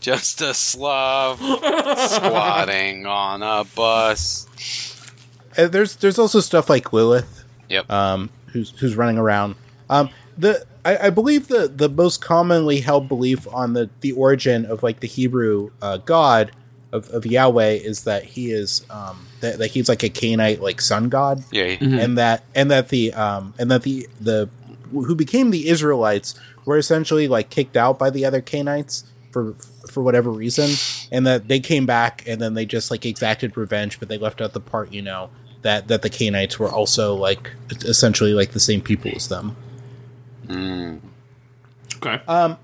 [0.00, 4.46] Just a slob squatting on a bus.
[5.58, 7.90] Uh, there's there's also stuff like Lilith, Yep.
[7.90, 9.56] um, who's who's running around.
[9.90, 14.64] Um, the I, I believe the the most commonly held belief on the the origin
[14.64, 16.52] of like the Hebrew uh, God
[16.92, 20.80] of, of Yahweh is that he is um, that, that he's like a Canaanite like
[20.80, 21.76] sun god, yeah.
[21.76, 21.98] Mm-hmm.
[21.98, 24.48] and that and that the um, and that the the
[24.90, 29.54] who became the Israelites were essentially like kicked out by the other Canaanites for
[29.88, 30.70] for whatever reason,
[31.12, 34.40] and that they came back and then they just like exacted revenge, but they left
[34.40, 35.30] out the part you know
[35.62, 39.56] that that the Canaanites were also like essentially like the same people as them.
[40.46, 41.00] Mm.
[41.96, 42.20] Okay.
[42.26, 42.56] Uh,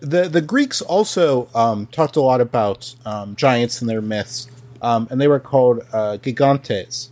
[0.00, 4.48] the the Greeks also um, talked a lot about um, giants and their myths,
[4.82, 7.08] um, and they were called uh, gigantes.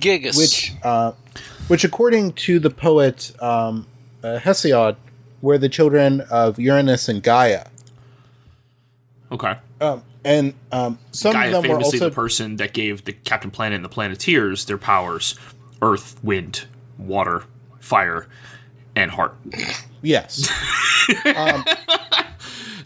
[0.00, 0.36] Gigas.
[0.36, 1.12] which uh,
[1.68, 3.86] which according to the poet um,
[4.22, 4.96] uh, Hesiod
[5.42, 7.66] were the children of Uranus and Gaia.
[9.30, 9.54] Okay.
[9.80, 13.12] Um, and um, some Gaia of them were famously also the person that gave the
[13.12, 15.36] Captain Planet and the Planeteers their powers:
[15.80, 16.66] Earth, Wind,
[16.98, 17.44] Water,
[17.80, 18.26] Fire,
[18.94, 19.36] and Heart.
[20.06, 20.48] Yes.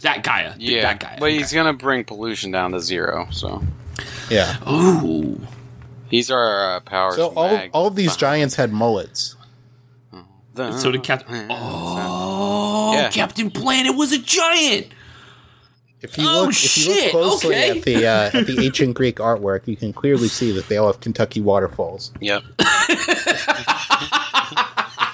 [0.01, 0.55] That Gaia.
[0.57, 0.81] yeah.
[0.81, 1.19] That Gaia.
[1.19, 1.37] But okay.
[1.37, 3.27] he's gonna bring pollution down to zero.
[3.31, 3.61] So
[4.31, 4.57] Yeah.
[4.67, 5.39] Ooh.
[6.09, 7.15] he's our uh, powers.
[7.17, 9.35] So all, mag all of these behind giants had mullets.
[10.55, 11.47] the- So did Captain.
[11.51, 13.09] Oh, Yeah.
[13.11, 14.87] Captain Planet was a giant.
[16.01, 17.69] If you Oh, look, if you look closely okay.
[17.77, 20.87] at the uh, at the ancient Greek artwork, you can clearly see that they all
[20.87, 22.11] have Kentucky waterfalls.
[22.21, 22.41] Yep.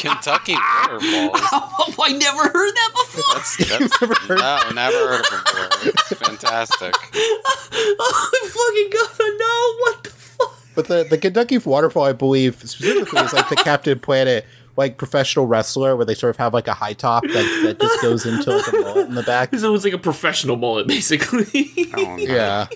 [0.10, 1.41] Kentucky waterfalls.
[2.00, 3.24] Oh, I never heard that before.
[3.34, 5.89] That's that's never heard- no, never heard of it before.
[5.89, 6.93] It's fantastic.
[7.13, 10.54] oh, I fucking gotta know what the fuck.
[10.76, 15.48] But the, the Kentucky waterfall, I believe, specifically is like the Captain Planet like professional
[15.48, 18.56] wrestler where they sort of have like a high top that, that just goes into
[18.56, 19.54] like a mullet in the back.
[19.56, 21.72] So it's like a professional mullet, basically.
[21.96, 22.17] Oh.
[22.17, 22.67] Yeah.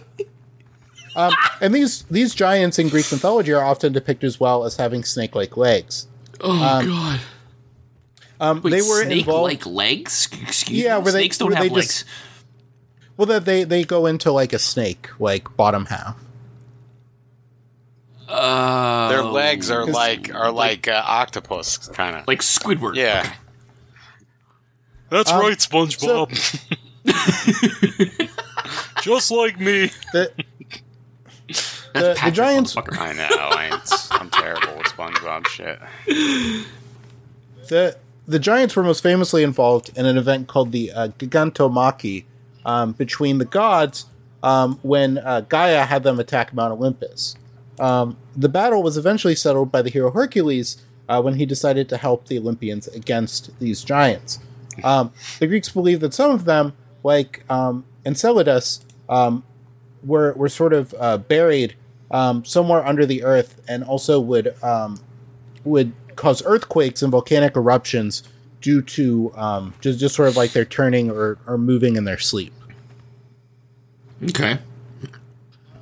[1.16, 5.04] Um, and these these giants in Greek mythology are often depicted as well as having
[5.04, 6.08] snake-like legs.
[6.42, 7.20] Oh god.
[8.40, 9.44] Um, Wait, they were snake involved.
[9.44, 10.28] like legs?
[10.42, 11.04] Excuse Yeah, me.
[11.04, 11.88] where they- Snakes don't where have they legs.
[11.88, 12.06] just-
[13.18, 16.16] well, that they they go into like a snake, like bottom half.
[18.28, 22.28] Uh, Their legs are like are like uh, octopus kind of.
[22.28, 22.96] like Squidward.
[22.96, 23.32] Yeah.
[25.10, 26.32] That's Um, right, SpongeBob.
[29.02, 29.92] Just like me.
[30.14, 30.51] The That's
[31.94, 33.28] the- the giants- I know.
[33.30, 33.80] I,
[34.12, 35.80] I'm terrible with SpongeBob shit.
[37.70, 42.24] the the giants were most famously involved in an event called the uh, Gigantomachy
[42.66, 44.06] um, between the gods
[44.44, 47.36] um, when uh, Gaia had them attack Mount Olympus.
[47.80, 50.78] Um, the battle was eventually settled by the hero Hercules
[51.10, 54.40] uh, when he decided to help the Olympians against these giants.
[54.84, 56.74] Um, the Greeks believed that some of them,
[57.04, 59.44] like um, Enceladus, um,
[60.04, 61.76] were were sort of uh, buried
[62.12, 65.00] um, somewhere under the earth, and also would um,
[65.64, 68.24] would cause earthquakes and volcanic eruptions
[68.62, 72.20] due to um, just just sort of like they're turning or, or moving in their
[72.20, 72.54] sleep.
[74.24, 74.60] Okay.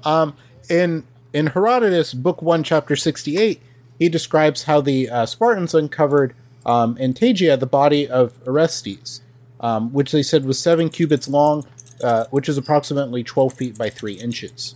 [0.05, 0.33] Um,
[0.69, 3.61] in in Herodotus, Book One, Chapter sixty-eight,
[3.97, 6.33] he describes how the uh, Spartans uncovered
[6.65, 9.21] um, in Tegea the body of Orestes,
[9.59, 11.67] um, which they said was seven cubits long,
[12.01, 14.75] uh, which is approximately twelve feet by three inches,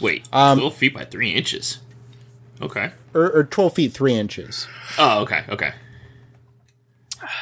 [0.00, 1.78] Wait, Um, 12 feet by 3 inches.
[2.60, 2.90] Okay.
[3.12, 4.66] or, or twelve feet three inches.
[4.98, 5.72] Oh, okay, okay.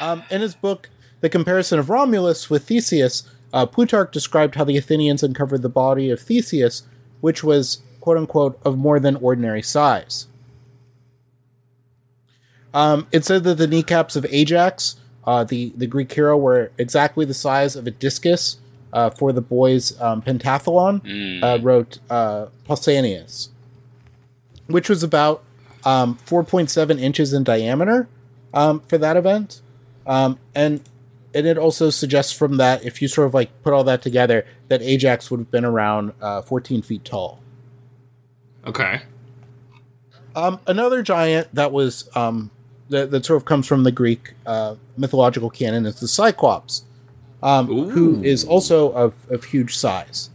[0.01, 0.89] Um, in his book,
[1.21, 6.11] The Comparison of Romulus with Theseus, uh, Plutarch described how the Athenians uncovered the body
[6.11, 6.83] of Theseus,
[7.21, 10.27] which was, quote unquote, of more than ordinary size.
[12.73, 17.25] Um, it said that the kneecaps of Ajax, uh, the, the Greek hero, were exactly
[17.25, 18.57] the size of a discus
[18.95, 21.03] uh, for the boys' um, pentathlon,
[21.43, 23.49] uh, wrote uh, Pausanias,
[24.69, 25.43] which was about
[25.85, 28.09] um, 4.7 inches in diameter
[28.55, 29.61] um, for that event.
[30.07, 30.81] Um, and
[31.35, 34.47] and it also suggests from that, if you sort of like put all that together,
[34.69, 37.41] that Ajax would have been around uh, 14 feet tall.
[38.65, 39.03] Okay.
[40.37, 42.53] Um, another giant that was um,
[42.91, 46.85] that, that sort of comes from the Greek uh, mythological canon is the Cyclops,
[47.45, 50.31] um, who is also of, of huge size.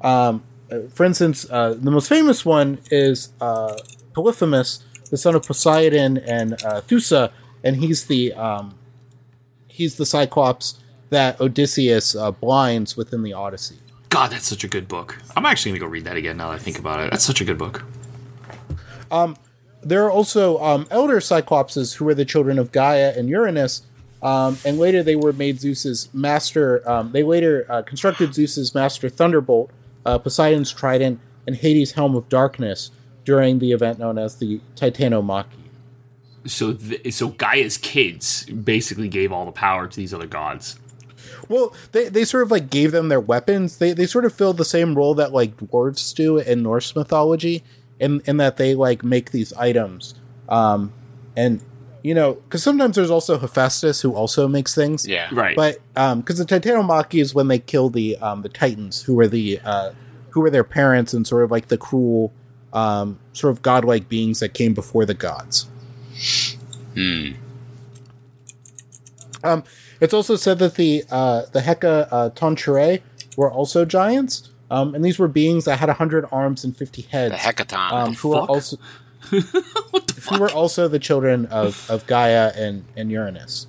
[0.00, 3.76] Um, uh, for instance, uh, the most famous one is uh,
[4.14, 7.32] Polyphemus, the son of Poseidon and uh, Thoosa,
[7.64, 8.78] and he's the um,
[9.66, 10.78] he's the Cyclops
[11.10, 13.78] that Odysseus uh, blinds within the Odyssey.
[14.08, 15.18] God, that's such a good book.
[15.36, 17.10] I'm actually gonna go read that again now that I think about it.
[17.10, 17.84] That's such a good book.
[19.82, 23.82] there are also um, elder Cyclopses who were the children of Gaia and Uranus,
[24.22, 26.88] um, and later they were made Zeus's master.
[26.88, 29.70] Um, they later uh, constructed Zeus's master Thunderbolt,
[30.06, 32.90] uh, Poseidon's trident, and Hades' helm of darkness
[33.24, 35.46] during the event known as the Titanomachy.
[36.46, 40.78] So, th- so Gaia's kids basically gave all the power to these other gods.
[41.48, 43.78] Well, they, they sort of like gave them their weapons.
[43.78, 47.62] They they sort of filled the same role that like dwarves do in Norse mythology,
[47.98, 50.14] in in that they like make these items.
[50.48, 50.92] Um,
[51.36, 51.60] and
[52.02, 55.06] you know, because sometimes there's also Hephaestus who also makes things.
[55.06, 55.28] Yeah.
[55.32, 55.56] Right.
[55.56, 59.28] But um, because the Titanomachy is when they kill the um the Titans, who were
[59.28, 59.92] the uh
[60.30, 62.32] who were their parents and sort of like the cruel
[62.72, 65.68] um sort of godlike beings that came before the gods.
[66.94, 67.32] Hmm.
[69.44, 69.64] Um,
[70.00, 73.00] it's also said that the uh, the Heka uh, Tonchire
[73.36, 77.34] were also giants, um, and these were beings that had hundred arms and fifty heads.
[77.34, 77.92] The hecaton.
[77.92, 78.50] um, who are fuck?
[78.50, 78.76] also
[79.90, 80.40] what the who fuck?
[80.40, 83.66] were also the children of, of Gaia and, and Uranus.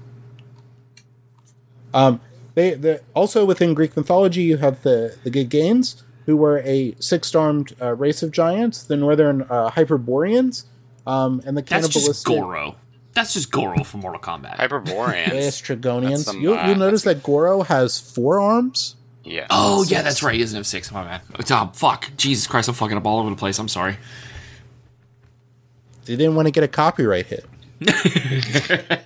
[1.93, 2.19] Um,
[2.55, 7.33] they the also within Greek mythology you have the the Gegenees, who were a six
[7.35, 10.65] armed uh, race of giants, the northern uh, Hyperboreans,
[11.05, 12.75] um, and the That's just Goro.
[13.13, 14.55] That's just Goro from Mortal Kombat.
[14.55, 15.33] Hyperboreans.
[15.33, 16.09] Estragonians.
[16.09, 18.95] That's some, You'll, uh, you'll notice that Goro has four arms.
[19.23, 19.45] yeah.
[19.51, 20.33] oh yeah, that's right.
[20.33, 20.91] He doesn't have six.
[20.91, 21.21] My bad.
[21.51, 22.09] Oh, fuck.
[22.17, 23.59] Jesus Christ, I'm fucking up all over the place.
[23.59, 23.97] I'm sorry.
[26.05, 27.45] They didn't want to get a copyright hit.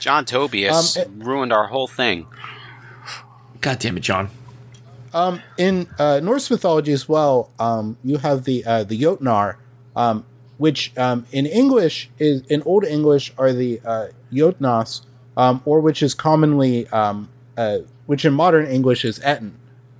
[0.00, 2.26] John Tobias Um, it- ruined our whole thing.
[3.60, 4.30] God damn it, John.
[5.12, 9.56] Um, in uh, Norse mythology as well, um, you have the uh, the Jotnar,
[9.96, 10.24] um,
[10.58, 15.00] which um, in English is in Old English are the uh, Jotnas,
[15.36, 19.52] um, or which is commonly um, uh, which in modern English is Etten,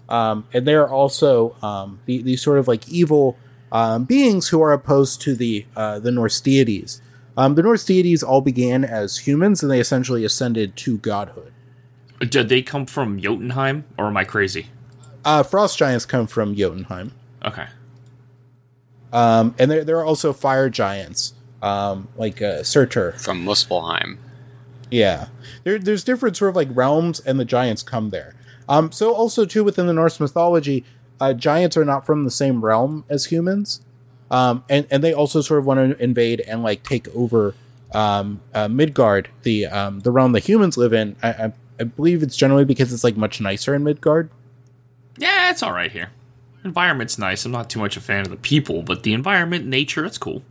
[0.09, 3.37] um, and they are also um, the, these sort of like evil
[3.73, 7.03] um, beings who are opposed to the uh, the Norse deities.
[7.37, 11.53] Um, the Norse deities all began as humans, and they essentially ascended to godhood.
[12.21, 14.67] Did they come from Jotunheim, or am I crazy?
[15.25, 17.13] Uh, frost giants come from Jotunheim.
[17.45, 17.67] Okay.
[19.13, 23.13] Um, and there, there are also fire giants, um, like uh, Surtur.
[23.13, 24.19] From Muspelheim.
[24.91, 25.29] Yeah,
[25.65, 28.35] there, there's different sort of like realms, and the giants come there.
[28.69, 30.85] Um, so also too within the Norse mythology,
[31.21, 33.83] uh, giants are not from the same realm as humans,
[34.31, 37.55] um, and and they also sort of want to invade and like take over
[37.93, 41.17] um, uh, Midgard, the um, the realm that humans live in.
[41.23, 44.31] I, I, I believe it's generally because it's like much nicer in Midgard.
[45.17, 46.11] Yeah, it's all right here.
[46.65, 47.45] Environment's nice.
[47.45, 50.43] I'm not too much a fan of the people, but the environment, nature, it's cool.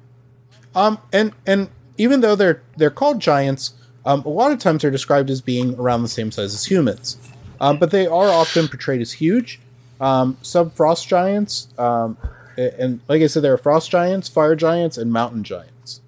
[0.76, 3.74] Um, and and even though they're they're called giants,
[4.06, 7.18] um, a lot of times they're described as being around the same size as humans.
[7.60, 9.60] Um, but they are often portrayed as huge.
[10.00, 12.18] Um, some frost giants, um,
[12.58, 16.02] and like I said, there are frost giants, fire giants, and mountain giants.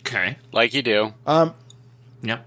[0.00, 0.36] Okay.
[0.52, 1.14] Like you do.
[1.26, 1.54] Um,
[2.22, 2.44] Yep.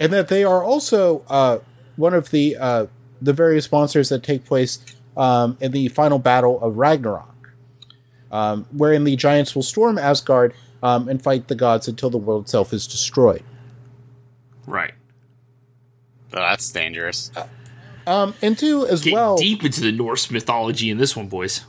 [0.00, 1.58] and that they are also uh,
[1.96, 2.86] one of the uh,
[3.20, 4.78] the various monsters that take place
[5.16, 7.52] um, in the final battle of Ragnarok,
[8.30, 12.44] um, wherein the giants will storm Asgard um, and fight the gods until the world
[12.44, 13.42] itself is destroyed.
[14.66, 14.94] Right.
[16.34, 17.30] Oh, that's dangerous.
[18.06, 21.64] Um, and two as Get well, deep into the Norse mythology in this one, boys.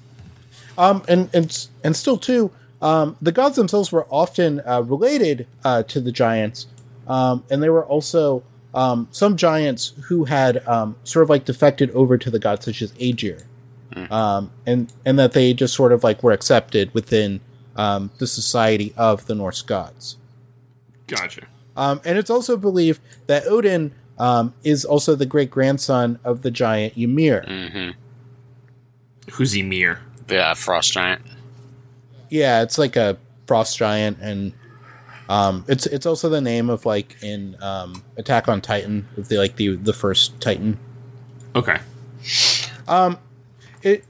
[0.78, 5.84] um, and and and still too, um, the gods themselves were often uh, related uh,
[5.84, 6.67] to the giants,
[7.08, 8.43] um, and they were also
[8.74, 12.82] um, some giants who had um, sort of like defected over to the gods, such
[12.82, 13.43] as Aegir,
[14.12, 17.39] um, and and that they just sort of like were accepted within
[17.76, 20.17] um, the society of the Norse gods.
[21.08, 21.46] Gotcha.
[21.76, 26.52] Um, and it's also believed that Odin um, is also the great grandson of the
[26.52, 27.45] giant Ymir.
[27.47, 27.89] Mm-hmm.
[29.34, 29.99] Who's Ymir?
[30.28, 31.21] The uh, frost giant.
[32.30, 34.54] Yeah, it's like a frost giant, and
[35.30, 39.38] um, it's it's also the name of like in um, Attack on Titan, of the
[39.38, 40.78] like the the first Titan.
[41.56, 41.78] Okay.
[43.82, 44.06] It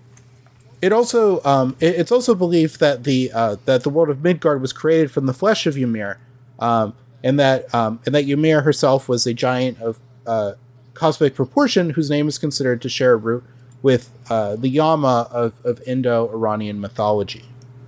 [0.81, 4.61] it also um, it- it's also believed that the uh, that the world of Midgard
[4.61, 6.19] was created from the flesh of Ymir,
[6.59, 10.53] um, and that um, and that Ymir herself was a giant of uh,
[10.93, 13.43] cosmic proportion whose name is considered to share a root
[13.81, 17.43] with uh, the Yama of, of Indo-Iranian mythology.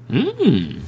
[0.10, 0.82] Mm.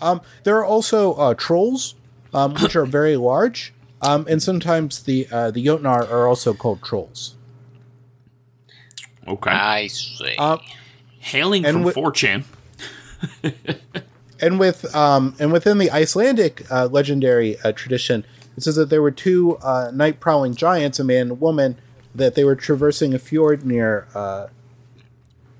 [0.00, 1.94] Um, there are also uh, trolls,
[2.32, 6.82] um, which are very large, um, and sometimes the uh, the Jotnar are also called
[6.82, 7.36] trolls.
[9.28, 9.50] Okay.
[9.50, 10.34] I see.
[10.36, 10.58] Uh,
[11.20, 12.44] Hailing and from wi- 4chan.
[14.42, 18.26] and with um, and within the Icelandic uh, legendary uh, tradition,
[18.56, 21.78] it says that there were two uh, night prowling giants, a man and a woman,
[22.14, 24.48] that they were traversing a fjord near uh,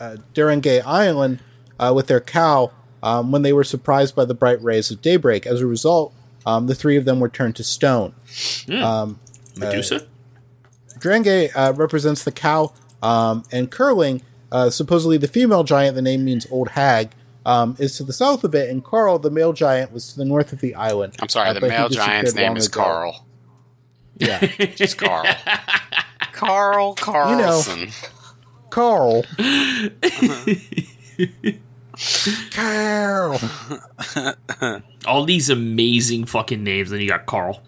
[0.00, 1.40] uh, Drangey Island
[1.78, 5.46] uh, with their cow um, when they were surprised by the bright rays of daybreak.
[5.46, 6.12] As a result,
[6.44, 8.14] um, the three of them were turned to stone.
[8.82, 9.20] Um,
[9.56, 10.06] Medusa?
[11.54, 16.46] Uh, represents the cow, um, and Kerling, uh, supposedly the female giant, the name means
[16.50, 17.10] old hag,
[17.44, 20.24] um, is to the south of it, and Carl, the male giant, was to the
[20.24, 21.14] north of the island.
[21.20, 22.82] I'm sorry, Uh, the male giant's name is ago.
[22.82, 23.26] Carl.
[24.18, 24.38] Yeah,
[24.76, 25.24] Just Carl.
[26.32, 27.90] Carl Carlson.
[28.70, 29.24] Carl.
[32.52, 33.38] Carl.
[35.06, 36.90] All these amazing fucking names.
[36.92, 37.62] and you got Carl.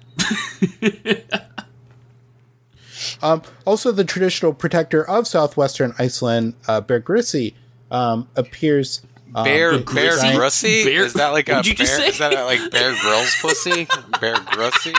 [3.22, 7.54] Um, also, the traditional protector of southwestern Iceland, uh, Bergrisi,
[7.90, 9.02] um, appears.
[9.42, 10.85] Bear the Bear Grizzly- Grussy?
[10.85, 11.87] Bear- is that like a What'd you bear?
[11.87, 12.09] just say?
[12.09, 13.87] Is that like Bear Grylls pussy?
[14.20, 14.94] Bear Grussy?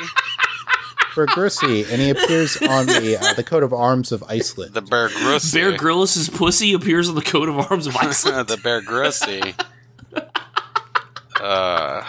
[1.15, 4.74] Bergrisi, and he appears on the uh, the coat of arms of Iceland.
[4.74, 5.54] The Bear Grussy.
[5.54, 8.50] Bear Grylls' pussy appears on the coat of arms of Iceland.
[8.50, 9.56] the Bear Grussy.
[11.41, 12.04] Uh,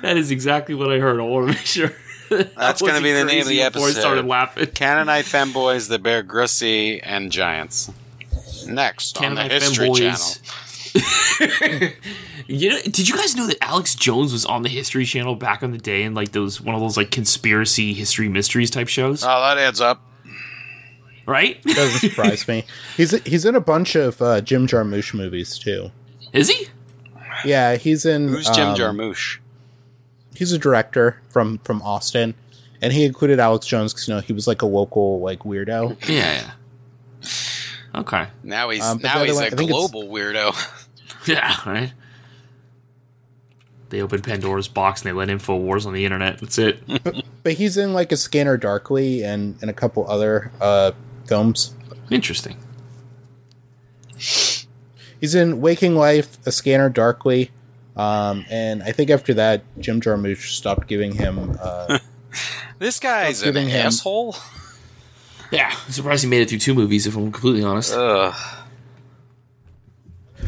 [0.00, 1.20] that is exactly what I heard.
[1.20, 1.92] I want to make sure.
[2.30, 4.00] That's gonna be the name of the Before I episode.
[4.00, 4.66] started laughing.
[4.68, 7.90] Canaanite femboys, the Bear Grussy, and Giants.
[8.66, 9.98] Next on the History Femboys.
[9.98, 10.46] Channel.
[12.46, 15.62] You know, did you guys know that Alex Jones was on the History Channel back
[15.62, 19.22] in the day in like those one of those like conspiracy history mysteries type shows?
[19.22, 20.02] Oh, that adds up.
[21.26, 21.62] right?
[21.62, 22.64] Doesn't surprise me.
[22.96, 25.92] He's he's in a bunch of uh, Jim Jarmusch movies too.
[26.32, 26.66] Is he?
[27.44, 28.26] Yeah, he's in.
[28.28, 29.38] Who's Jim um, Jarmusch?
[30.34, 32.34] He's a director from from Austin,
[32.82, 35.96] and he included Alex Jones because you know he was like a local like weirdo.
[36.08, 36.50] Yeah.
[37.22, 38.00] yeah.
[38.00, 38.26] Okay.
[38.42, 40.52] Now he's um, now he's one- a I think it's- global weirdo.
[41.26, 41.54] Yeah.
[41.66, 41.92] Right.
[43.90, 46.38] They opened Pandora's box and they let Infowars on the internet.
[46.38, 46.82] That's it.
[47.42, 50.92] But he's in like a Scanner Darkly and and a couple other uh,
[51.26, 51.74] films.
[52.10, 52.58] Interesting.
[54.18, 57.50] He's in Waking Life, A Scanner Darkly,
[57.96, 61.56] um, and I think after that, Jim Jarmusch stopped giving him.
[61.60, 61.98] Uh,
[62.78, 64.36] This guy's an him- asshole.
[65.50, 65.70] Yeah.
[65.86, 67.06] I'm surprised he made it through two movies.
[67.06, 67.92] If I'm completely honest.
[67.94, 68.34] Ugh.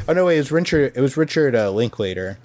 [0.08, 0.92] Oh no, wait, it was Richard.
[0.96, 2.38] It was Richard uh, Linklater,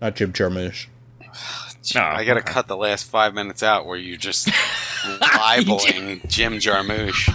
[0.00, 0.86] not Jim Jarmusch.
[1.22, 4.48] Oh, I gotta cut the last five minutes out where you just
[5.20, 7.28] libeling Jim Jarmusch.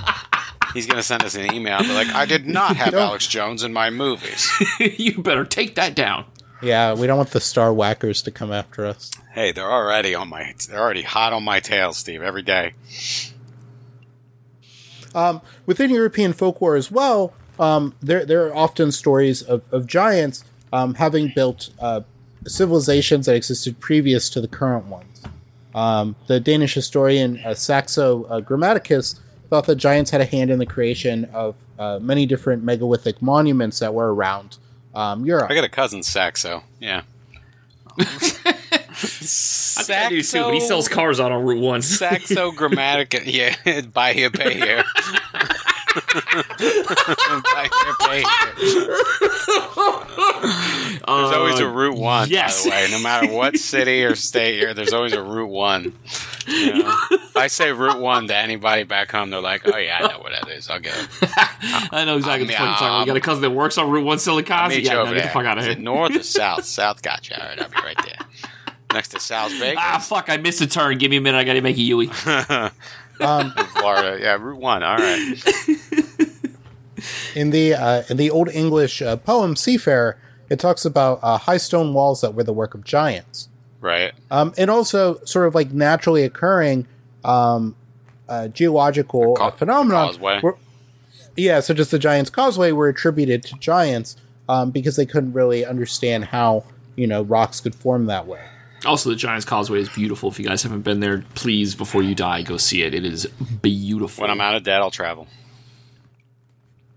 [0.73, 3.27] He's gonna send us an email and be like, "I did not have Don't- Alex
[3.27, 4.49] Jones in my movies."
[4.79, 6.25] you better take that down.
[6.61, 9.11] Yeah, we don't want the Star Whackers to come after us.
[9.33, 10.53] hey, they're already on my.
[10.67, 12.21] They're already hot on my tail, Steve.
[12.23, 12.73] Every day.
[15.17, 20.43] Um, within European folklore as well, um, there there are often stories of, of giants
[20.71, 22.01] um, having built uh,
[22.45, 25.23] civilizations that existed previous to the current ones.
[25.73, 30.59] Um, the Danish historian uh, Saxo uh, Grammaticus thought that giants had a hand in
[30.59, 34.57] the creation of uh, many different megalithic monuments that were around
[34.93, 35.49] um, Europe.
[35.49, 36.63] I got a cousin Saxo.
[36.79, 37.01] Yeah.
[38.99, 40.41] I think I do too.
[40.43, 41.81] But he sells cars out on Route One.
[41.81, 43.21] Saxo Grammatica.
[43.25, 44.83] Yeah, buy here, pay here.
[45.97, 48.97] buy here, pay here.
[51.07, 52.63] There's always a Route One, yes.
[52.65, 52.91] by the way.
[52.91, 55.93] No matter what city or state you're, there's always a Route One.
[56.47, 56.97] You know?
[57.11, 60.19] If I say Route One to anybody back home, they're like, "Oh yeah, I know
[60.19, 60.69] what that is.
[60.69, 61.09] I'll get it.
[61.93, 62.91] I know exactly Um, fuck you're talking about.
[62.93, 64.55] um, You got a cousin that works on Route One Silicon.
[64.57, 65.77] I'll meet Yeah, no, get the fuck out of Is here.
[65.77, 66.65] it north or south?
[66.65, 67.01] South.
[67.01, 67.41] Gotcha.
[67.41, 68.17] All right, I'll be right there.
[68.93, 70.29] Next to Sal's Bacon, Ah, fuck!
[70.29, 70.97] I missed a turn.
[70.97, 71.37] Give me a minute.
[71.37, 72.09] I got to make a Yui.
[73.19, 74.19] Um, Florida.
[74.21, 74.83] Yeah, Route One.
[74.83, 75.33] All right.
[77.35, 80.17] in the uh, in the Old English uh, poem Seafarer,
[80.51, 83.49] it talks about uh, high stone walls that were the work of giants.
[83.81, 84.13] Right.
[84.29, 86.87] Um, and also sort of like naturally occurring
[87.25, 87.75] um,
[88.29, 90.09] uh, geological Co- uh, phenomenon.
[90.13, 90.41] causeway.
[91.35, 94.15] yeah, such as the Giants Causeway were attributed to giants
[94.47, 96.63] um, because they couldn't really understand how
[96.95, 98.41] you know rocks could form that way.
[98.85, 100.29] Also, the Giants Causeway is beautiful.
[100.29, 102.93] If you guys haven't been there, please, before you die, go see it.
[102.93, 103.25] It is
[103.61, 104.21] beautiful.
[104.21, 105.27] When I'm out of debt, I'll travel.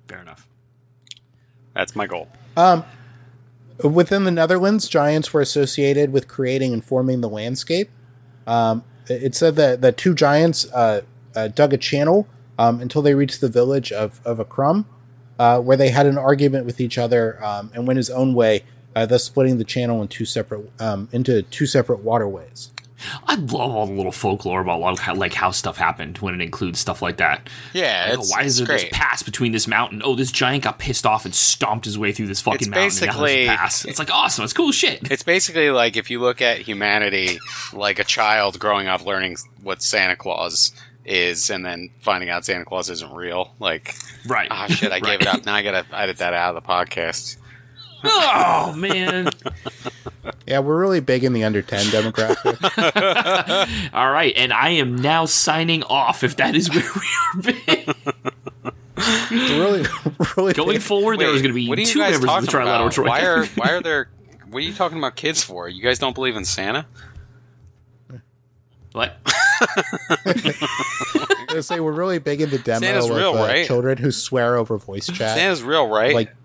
[0.07, 0.47] Fair enough.
[1.74, 2.28] That's my goal.
[3.83, 7.89] Within the Netherlands, giants were associated with creating and forming the landscape.
[8.47, 11.01] Um, it it said that that two giants uh,
[11.35, 12.26] uh, dug a channel
[12.59, 14.85] um, until they reached the village of of Akkrum,
[15.39, 18.64] uh, where they had an argument with each other um, and went his own way,
[18.97, 22.70] uh, thus splitting the channel in two separate um, into two separate waterways.
[23.26, 26.43] I love all the little folklore about like how, like how stuff happened when it
[26.43, 27.49] includes stuff like that.
[27.72, 28.91] Yeah, Like, it's, why is it's there great.
[28.91, 30.03] this pass between this mountain?
[30.05, 33.09] Oh, this giant got pissed off and stomped his way through this fucking It's mountain.
[33.09, 33.84] and now a basically- pass.
[33.86, 34.45] It's like awesome.
[34.45, 35.11] It's cool shit.
[35.11, 37.38] It's basically like if you look at humanity
[37.72, 40.72] like a child growing up learning what Santa Claus
[41.07, 43.55] is and then finding out Santa Claus isn't real.
[43.59, 43.95] Like,
[44.28, 44.49] Right.
[44.51, 45.47] ah, shit, I gave it up.
[45.47, 47.38] Now I gotta edit that out of the podcast.
[48.05, 49.31] Oh man.
[50.47, 52.59] Yeah, we're really big in the under ten demographic.
[53.95, 56.23] All right, and I am now signing off.
[56.23, 57.97] If that is where we are big.
[59.31, 59.85] really,
[60.37, 60.83] really going big.
[60.83, 62.81] forward, there was going to be what are you two guys members of the Trilateral
[62.81, 62.93] about?
[62.93, 63.11] Troika.
[63.11, 64.11] Why are why are there?
[64.51, 65.69] What are you talking about kids for?
[65.69, 66.87] You guys don't believe in Santa?
[68.93, 69.17] what?
[69.25, 73.67] I was gonna say we're really big into demo Santa's of real, uh, right?
[73.67, 75.37] children who swear over voice chat.
[75.37, 76.15] Santa's real, right?
[76.15, 76.37] like Dude,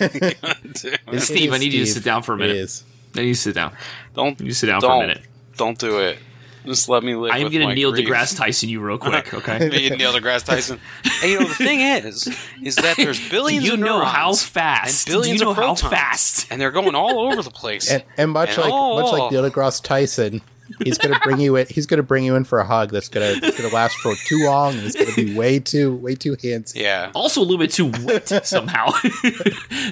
[1.18, 2.56] Steve, I need you to sit down for a minute.
[2.56, 2.84] is.
[3.14, 3.72] I need you to sit down.
[4.14, 5.20] don't You sit down for a don't minute.
[5.56, 6.18] don't do it.
[6.66, 7.32] Just let me live.
[7.32, 8.06] I am going to my Neil grief.
[8.06, 9.68] deGrasse Tyson you real quick, okay?
[9.70, 10.78] Me and Neil deGrasse Tyson.
[11.22, 12.28] And you know the thing is,
[12.62, 15.08] is that there's Do billions you of know neurons how fast?
[15.08, 16.46] and billions Do you know of how fast?
[16.50, 17.90] and they're going all over the place.
[17.90, 19.10] And, and much And like much oh.
[19.18, 20.42] like Neil deGrasse Tyson,
[20.84, 21.66] he's gonna bring you in.
[21.68, 24.44] He's gonna bring you in for a hug that's gonna that's gonna last for too
[24.44, 26.76] long, and it's gonna be way too way too handsy.
[26.76, 28.86] yeah, Also a little bit too wet somehow.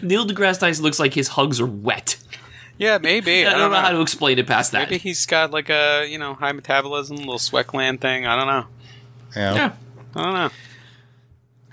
[0.02, 2.16] Neil deGrasse Tyson looks like his hugs are wet.
[2.78, 3.46] yeah, maybe.
[3.46, 4.90] I don't know how to explain it past that.
[4.90, 8.26] Maybe he's got like a you know high metabolism, little sweat gland thing.
[8.26, 8.66] I don't know.
[9.36, 9.54] Yeah.
[9.54, 9.72] Yeah.
[10.16, 10.50] I don't know.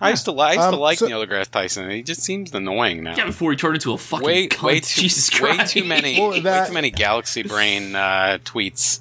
[0.01, 1.89] I used to li- I used to Um, like so- Neil deGrasse Tyson.
[1.89, 3.15] He just seems annoying now.
[3.15, 4.63] Yeah, before he turned into a fucking way, cunt.
[4.63, 5.73] way too, Jesus way Christ.
[5.73, 8.99] too many, Well, way that- too many Galaxy Brain uh, tweets.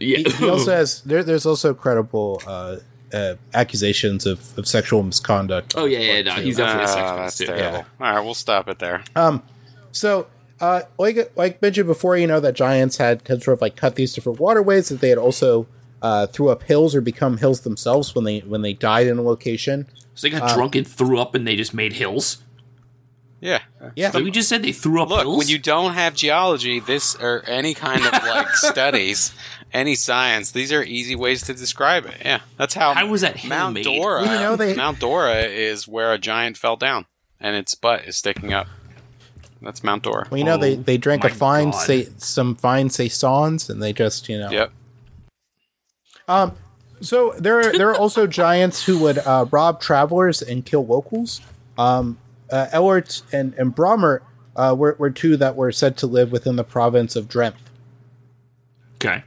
[0.00, 0.18] Yeah.
[0.18, 2.76] He, he also has there, there's also credible uh,
[3.12, 5.74] uh, accusations of, of sexual misconduct.
[5.76, 7.46] oh yeah, yeah, no, he's definitely a Ah, sex that's pest, too.
[7.46, 7.78] terrible.
[8.00, 9.04] All right, we'll stop it there.
[9.14, 9.42] Um,
[9.92, 10.26] so
[10.60, 13.76] uh, like like mentioned before, you know that giants had kind of sort of like
[13.76, 15.68] cut these different waterways that they had also
[16.04, 19.22] uh, threw up hills or become hills themselves when they when they died in a
[19.22, 19.86] location.
[20.14, 22.42] So they got drunk and threw up, and they just made hills.
[23.40, 23.60] Yeah.
[23.94, 25.36] Yeah, Like we just said, they threw up Look, hills.
[25.38, 29.34] when you don't have geology, this or any kind of like studies,
[29.72, 32.14] any science, these are easy ways to describe it.
[32.24, 32.94] Yeah, that's how.
[32.94, 33.84] How was that Mount made?
[33.84, 34.22] Dora?
[34.22, 37.04] Well, you know, they- Mount Dora is where a giant fell down
[37.38, 38.66] and its butt is sticking up.
[39.60, 40.26] That's Mount Dora.
[40.30, 41.78] well, you know they Oh, they drank a fine God.
[41.80, 44.72] say some fine saisons and they just you know Yep.
[46.28, 46.56] Um,
[47.00, 51.40] so there are, there are also giants who would uh, rob travelers and kill locals.
[51.76, 52.18] Um,
[52.50, 54.22] uh, Ellert and and Brammert
[54.56, 57.54] uh, were, were two that were said to live within the province of Drenthe.
[58.96, 59.24] okay.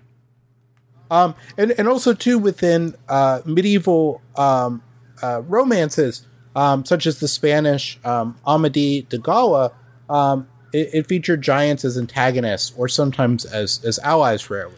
[1.09, 4.83] Um, and and also too within uh, medieval um,
[5.21, 6.25] uh, romances,
[6.55, 9.73] um, such as the Spanish um, Amadis de Gaula.
[10.09, 14.49] Um, it, it featured giants as antagonists or sometimes as as allies.
[14.49, 14.75] Rarely.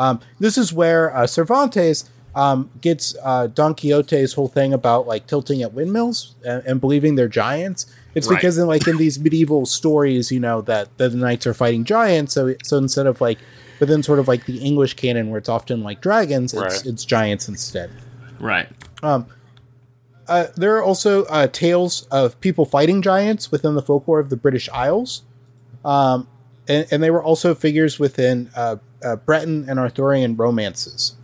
[0.00, 5.26] Um, this is where uh, Cervantes um, gets uh, Don Quixote's whole thing about like
[5.26, 7.86] tilting at windmills and, and believing they're giants.
[8.14, 8.36] It's Right.
[8.36, 11.84] because in like in these medieval stories, you know that, that the knights are fighting
[11.84, 12.32] giants.
[12.34, 13.38] So so instead of like
[13.78, 16.86] within sort of like the English canon where it's often like dragons, it's, Right.
[16.86, 17.90] it's giants instead.
[18.40, 18.68] Right.
[20.28, 24.36] Uh, there are also uh, tales of people fighting giants within the folklore of the
[24.36, 25.22] British Isles.
[25.84, 26.28] Um,
[26.68, 31.14] and, and they were also figures within uh, uh, Breton and Arthurian romances.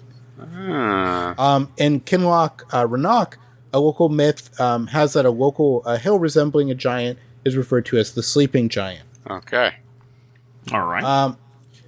[0.40, 3.36] Ah, Um, in Kinloch uh, Rannoch,
[3.72, 7.86] a local myth um, has that a local uh, hill resembling a giant is referred
[7.86, 9.04] to as the sleeping giant.
[9.28, 9.74] okay.
[10.72, 11.04] All right.
[11.04, 11.38] Um,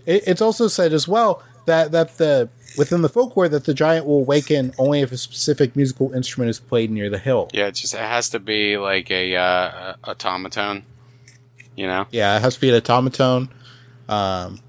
[0.06, 4.06] it, it's also said as well that that the within the folklore that the giant
[4.06, 7.48] will awaken only if a specific musical instrument is played near the hill.
[7.52, 10.84] Yeah, it just it has to be like a uh, automaton,
[11.74, 13.48] you know, Yeah, it has to be an automaton.
[14.08, 14.60] Um,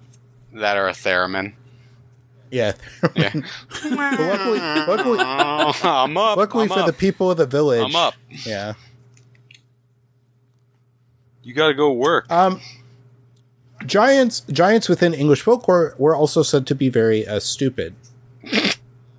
[0.54, 1.54] that or a theremin.
[2.52, 2.74] yeah.
[3.16, 3.32] Yeah.
[3.84, 6.38] but luckily, luckily, I'm up.
[6.38, 6.86] luckily I'm for up.
[6.86, 8.16] the people of the village, I'm up.
[8.45, 8.74] Yeah,
[11.43, 12.30] You got to go work.
[12.32, 12.60] Um,
[13.86, 17.95] giants, giants within English folklore were also said to be very uh, stupid.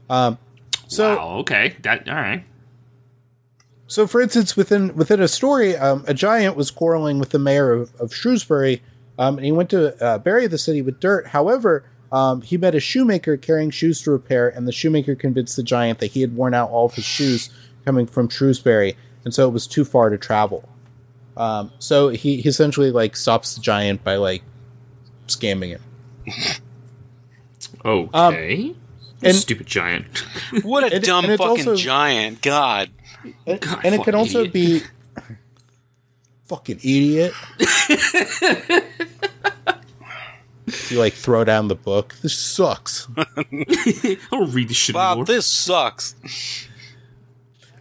[0.09, 0.39] um,
[0.87, 2.45] so, wow, okay, that all right.
[3.87, 7.73] so for instance, within within a story, um, a giant was quarreling with the mayor
[7.73, 8.83] of, of Shrewsbury,
[9.21, 11.29] um, and he went to uh, bury the city with dirt.
[11.29, 15.63] However, um, he met a shoemaker carrying shoes to repair, and the shoemaker convinced the
[15.63, 17.51] giant that he had worn out all of his shoes
[17.85, 20.69] coming from Shrewsbury, and so it was too far to travel.
[21.37, 24.43] Um, so he, he essentially like stops the giant by like
[25.29, 25.83] scamming him.
[27.85, 28.75] Okay,
[29.23, 30.07] and- stupid giant.
[30.63, 32.43] What a and- dumb and fucking also- giant.
[32.43, 32.91] God.
[33.47, 34.81] And, God, and it can fucking also be
[36.51, 37.33] fucking idiot.
[40.91, 42.17] you like throw down the book.
[42.23, 43.07] This sucks.
[43.17, 45.27] I don't read this shit Bob, anymore.
[45.27, 46.17] this sucks.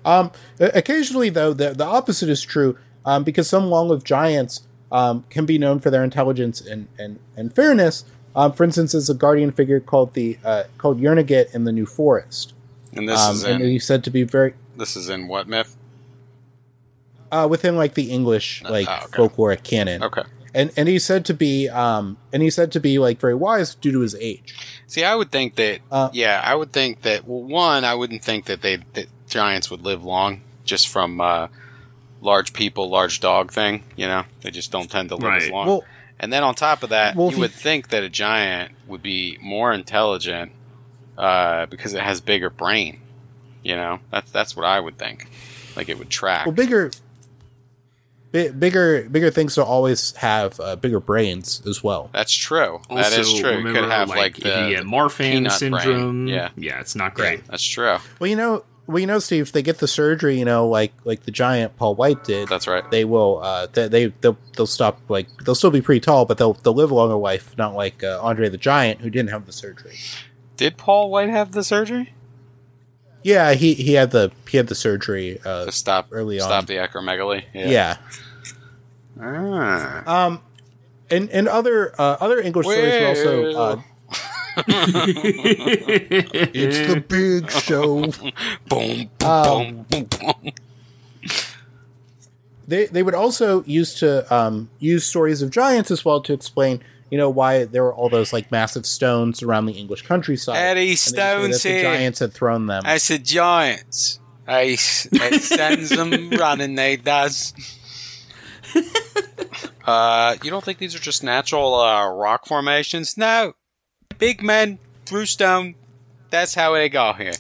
[0.05, 2.77] Um, occasionally, though, the the opposite is true.
[3.05, 7.53] Um, because some long-lived giants um, can be known for their intelligence and and, and
[7.55, 8.05] fairness.
[8.35, 11.87] Um, for instance, there's a guardian figure called the uh, called Yernigit in the New
[11.87, 12.53] Forest,
[12.93, 15.47] And this um, is and in he's said to be very this is in what
[15.47, 15.75] myth?
[17.31, 19.17] Uh, within like the English like oh, okay.
[19.17, 20.03] folkloric canon.
[20.03, 20.23] Okay.
[20.53, 23.75] and and he's said to be um and he's said to be like very wise
[23.75, 24.55] due to his age.
[24.87, 25.81] See, I would think that.
[25.91, 27.27] Uh, yeah, I would think that.
[27.27, 31.47] Well, one, I wouldn't think that they that giants would live long just from uh,
[32.21, 33.83] large people, large dog thing.
[33.95, 35.67] You know, they just don't tend to live as long.
[35.67, 35.83] Well,
[36.19, 39.03] and then on top of that, Well, you you- would think that a giant would
[39.03, 40.51] be more intelligent
[41.17, 42.99] uh, because it has bigger brain.
[43.63, 45.29] You know, that's that's what I would think.
[45.75, 46.45] Like it would track.
[46.47, 46.91] well, bigger,
[48.31, 52.09] bi- bigger, bigger things will always have uh, bigger brains as well.
[52.13, 52.79] that's true.
[52.89, 53.49] that is Also, true.
[53.57, 56.25] Remember, could have like, if the, the Marfan peanut syndrome.
[56.25, 56.27] brain.
[56.27, 56.49] Yeah.
[56.55, 57.45] yeah, it's not great.
[57.47, 57.97] that's true.
[58.19, 60.93] Well, you know, well, you know, Steve, if they get the surgery, you know, like
[61.03, 62.89] like the giant Paul White did, That's right.
[62.89, 66.39] they will uh they, they they'll they'll stop like they'll still be pretty tall, but
[66.39, 69.45] they'll they'll live a longer life, not like uh, Andre the Giant who didn't have
[69.45, 69.95] the surgery.
[70.57, 72.13] Did Paul White have the surgery
[73.23, 75.39] Yeah, he he had the he had the surgery.
[75.43, 76.47] Uh, to stop early on.
[76.47, 76.65] stop on.
[76.65, 77.43] the acromegaly?
[77.53, 77.97] yeah.
[79.21, 80.25] Ah.
[80.25, 80.41] Um,
[81.09, 83.51] and and other uh, other English stories were also.
[83.53, 83.81] Uh,
[86.53, 88.01] it's the big show.
[88.67, 90.53] boom, boom, Um, boom, boom, boom.
[92.67, 96.81] They they would also use to um, use stories of giants as well to explain,
[97.09, 100.57] you know, why there were all those like massive stones around the English countryside.
[100.57, 102.83] Eddie And they just say Stones that the giants had thrown them.
[102.85, 104.19] I said giants.
[104.47, 106.75] I, s- I sends them running.
[106.75, 107.53] They does.
[109.85, 113.17] uh, you don't think these are just natural uh, rock formations?
[113.17, 113.53] No,
[114.17, 115.75] big men threw stone.
[116.29, 117.33] That's how they got here.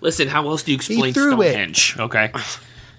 [0.00, 1.50] Listen, how else do you explain threw it.
[1.50, 1.96] Stonehenge?
[1.98, 2.32] Okay,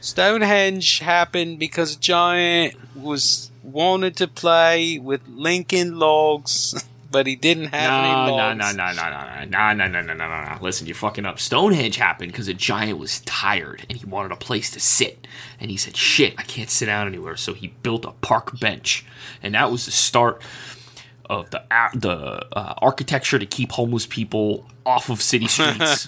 [0.01, 7.68] Stonehenge happened because a giant was wanted to play with Lincoln logs, but he didn't
[7.68, 8.57] have no, any no, logs.
[8.57, 10.57] no, no, no, no, no, no, no, no, no, no, no.
[10.61, 11.39] Listen, you're fucking up.
[11.39, 15.28] Stonehenge happened because a giant was tired and he wanted a place to sit,
[15.59, 19.05] and he said, "Shit, I can't sit down anywhere." So he built a park bench,
[19.41, 20.41] and that was the start
[21.28, 26.05] of the a- the uh, architecture to keep homeless people off of city streets.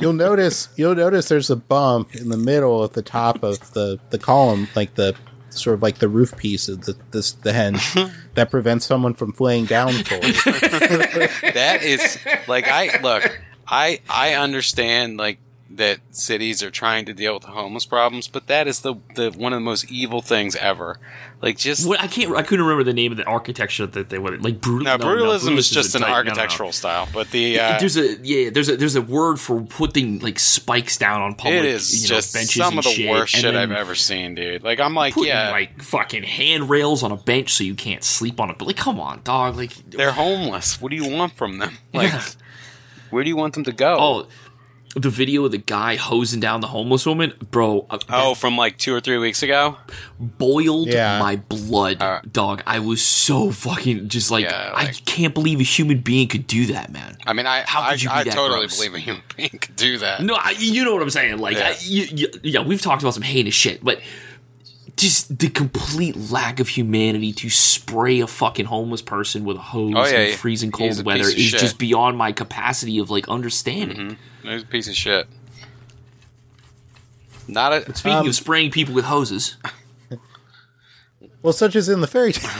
[0.00, 3.98] You'll notice you'll notice there's a bump in the middle at the top of the
[4.10, 5.14] the column, like the
[5.52, 9.32] sort of like the roof piece of the this the henge that prevents someone from
[9.32, 10.32] flaying down fully.
[11.52, 13.40] that is like I look.
[13.66, 15.38] I I understand like
[15.76, 19.30] that cities are trying to deal with the homeless problems, but that is the the
[19.30, 20.98] one of the most evil things ever.
[21.40, 22.36] Like just What, I can't.
[22.36, 24.60] I couldn't remember the name of the architecture that they would like.
[24.60, 24.84] Brutal.
[24.84, 26.30] no, brutalism is just a an type- no, no, no.
[26.30, 30.20] architectural style, but the uh, there's a yeah, there's a there's a word for putting
[30.20, 31.60] like spikes down on public.
[31.60, 34.34] it is you know, just benches some of the shit, worst shit I've ever seen,
[34.34, 34.62] dude.
[34.62, 38.38] Like I'm like, Putting yeah, like fucking handrails on a bench so you can't sleep
[38.40, 38.58] on it.
[38.58, 39.56] But like, come on, dog.
[39.56, 40.80] Like, they're homeless.
[40.80, 41.78] What do you want from them?
[41.92, 42.22] Like, Yeah.
[43.10, 43.96] where do you want them to go?
[43.98, 44.26] oh,
[44.94, 47.86] the video of the guy hosing down the homeless woman, bro.
[47.88, 49.76] uh, Oh, from like two or three weeks ago.
[50.18, 51.18] boiled Yeah.
[51.18, 52.62] my blood, Uh, dog.
[52.66, 56.66] I was so fucking just like, Yeah, I can't believe a human being could do
[56.66, 57.16] that, man.
[57.26, 58.76] I mean, I How I, could you be I that totally gross?
[58.76, 60.20] believe a human being could do that.
[60.22, 61.38] No, I, you know what I'm saying.
[61.38, 61.68] Like, Yeah.
[61.68, 64.00] I, you, you, yeah, we've talked about some heinous shit, but
[64.96, 69.92] just the complete lack of humanity to spray a fucking homeless person with a hose
[69.96, 70.36] Oh, yeah, in yeah.
[70.36, 71.60] freezing cold weather is shit.
[71.60, 74.16] just beyond my capacity of like understanding.
[74.42, 75.26] He's a piece of shit.
[77.48, 77.94] Not a.
[77.96, 79.56] Speaking Um, of spraying people with hoses,
[81.42, 82.50] Well, such as in the fairy tale.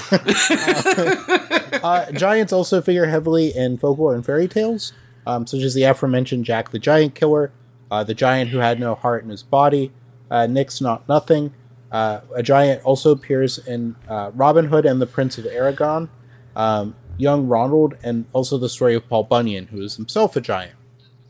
[1.84, 4.92] uh, giants also figure heavily in folklore and fairy tales,
[5.26, 7.52] um, such as the aforementioned Jack the Giant Killer,
[7.90, 9.92] uh, the giant who had no heart in his body,
[10.30, 11.52] uh, Nix Nought Nothing,
[11.92, 16.08] Uh, a giant also appears in uh, Robin Hood and the Prince of Aragon,
[16.56, 20.72] um, Young Ronald, and also the story of Paul Bunyan, who is himself a giant.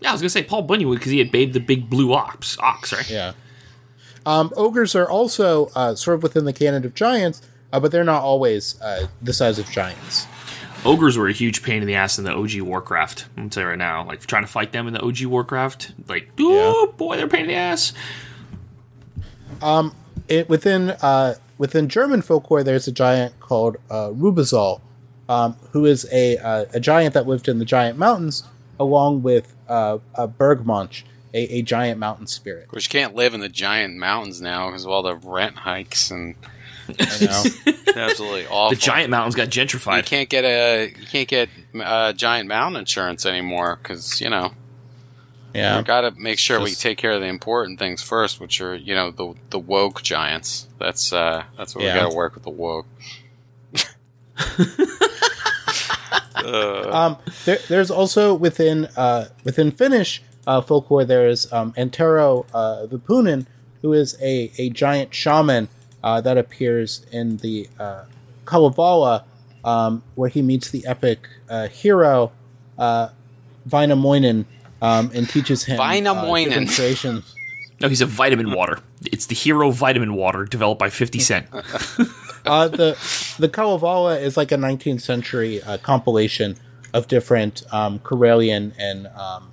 [0.01, 2.57] Yeah, I was gonna say Paul Bunyan because he had Babe the Big Blue Ox,
[2.61, 3.11] ox, right?
[3.11, 3.33] Yeah.
[4.25, 7.43] Um, ogres are also uh, sort of within the canon of giants,
[7.73, 10.27] uh, but they're not always uh, the size of giants.
[10.85, 13.27] Ogres were a huge pain in the ass in the OG Warcraft.
[13.31, 15.93] I'm gonna tell you right now, like trying to fight them in the OG Warcraft,
[16.09, 17.93] like oh boy, they're a pain in the ass.
[20.33, 24.81] It, within uh, within German folklore, there's a giant called uh, Rübezahl,
[25.29, 28.45] um, who is a uh, a giant that lived in the giant mountains,
[28.81, 31.03] along with uh, a Bergmonch,
[31.35, 32.63] a, a giant mountain spirit.
[32.63, 35.59] Of course, you can't live in the giant mountains now because of all the rent
[35.59, 36.35] hikes and
[36.99, 37.73] I know.
[37.97, 38.71] absolutely awful.
[38.71, 39.99] The giant mountains got gentrified.
[39.99, 44.53] You can't get a you can't get uh, giant mountain insurance anymore because you know
[45.55, 45.79] yeah.
[45.79, 48.75] we got to make sure we take care of the important things first, which are
[48.75, 50.67] you know the the woke giants.
[50.79, 51.95] That's uh that's what Yeah.
[51.95, 52.87] we got to work with the woke.
[56.37, 62.47] uh, Um, there, there's also within uh, within Finnish uh, folklore there is um, Antero
[62.53, 63.47] uh, Vipunen,
[63.83, 65.69] who is a, a giant shaman
[66.03, 68.05] uh, that appears in the uh,
[68.45, 69.25] Kalevala,
[69.65, 72.33] um, where he meets the epic uh, hero
[72.79, 73.09] uh,
[73.69, 74.45] Vainamoinen
[74.83, 76.45] um, and teaches him uh, Vainamoinen.
[76.49, 77.35] different creations.
[77.81, 78.79] No, he's a vitamin water.
[79.07, 81.47] It's the hero vitamin water developed by 50 Cent.
[82.45, 86.57] Uh, the the Kalevala is like a 19th century uh, compilation
[86.93, 89.53] of different um, Karelian and um,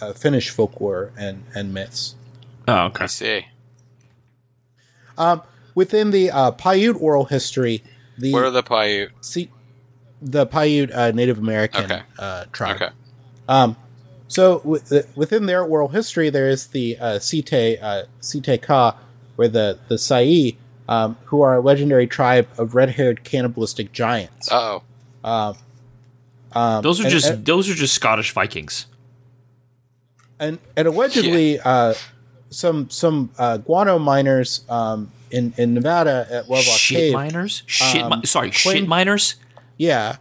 [0.00, 2.14] uh, Finnish folklore and, and myths.
[2.68, 3.02] Oh, okay.
[3.02, 3.46] I see.
[5.18, 5.42] Um,
[5.74, 7.82] within the uh, Paiute oral history,
[8.16, 9.10] the What are the Paiute?
[9.20, 9.50] see,
[10.22, 12.02] the Paiute uh, Native American Okay.
[12.20, 12.76] uh, tribe.
[12.76, 12.90] Okay.
[14.28, 17.52] Um, so w- within their oral history, there is the uh, Site
[17.82, 18.96] uh, Site Ka,
[19.36, 20.56] where the the Sai,
[20.88, 24.50] um, who are a legendary tribe of red-haired cannibalistic giants.
[24.52, 24.80] Uh
[25.24, 25.28] oh.
[25.28, 25.56] Um,
[26.52, 28.86] um, Those are and- just and, those are just Scottish Vikings.
[30.38, 31.94] and, and allegedly uh,
[32.50, 37.12] some some uh, guano miners um, in in Nevada at Lovelock Shit Cave.
[37.14, 37.62] miners?
[37.66, 39.34] Shit um, mi- sorry, claim- shit miners?
[39.78, 40.16] Yeah,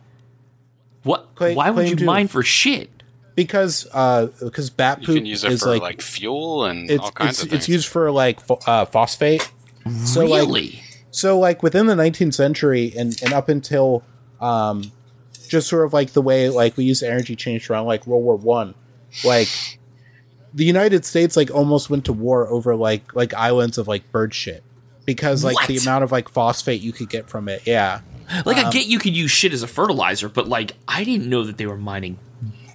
[1.04, 2.90] What Claim- why would you to- mine for shit?
[3.38, 6.90] Because uh, because bat You poop can use it is for like, like, fuel and
[6.90, 7.60] it's all kinds it's, of things.
[7.60, 9.50] it's used for like pho- uh, phosphate.
[10.04, 10.82] So like really?
[11.12, 14.04] so like within the 19th century and and up until
[14.42, 14.92] um
[15.48, 18.36] just sort of like the way like we use energy changed around like World War
[18.36, 18.74] One,
[19.24, 19.48] like
[20.54, 24.34] the United States like almost went to war over like like islands of like bird
[24.34, 24.64] shit
[25.06, 27.62] because like the amount of like phosphate you could get from it.
[27.68, 28.02] Yeah.
[28.46, 31.30] Like um, I get you could use shit as a fertilizer, but like I didn't
[31.30, 32.18] know that they were mining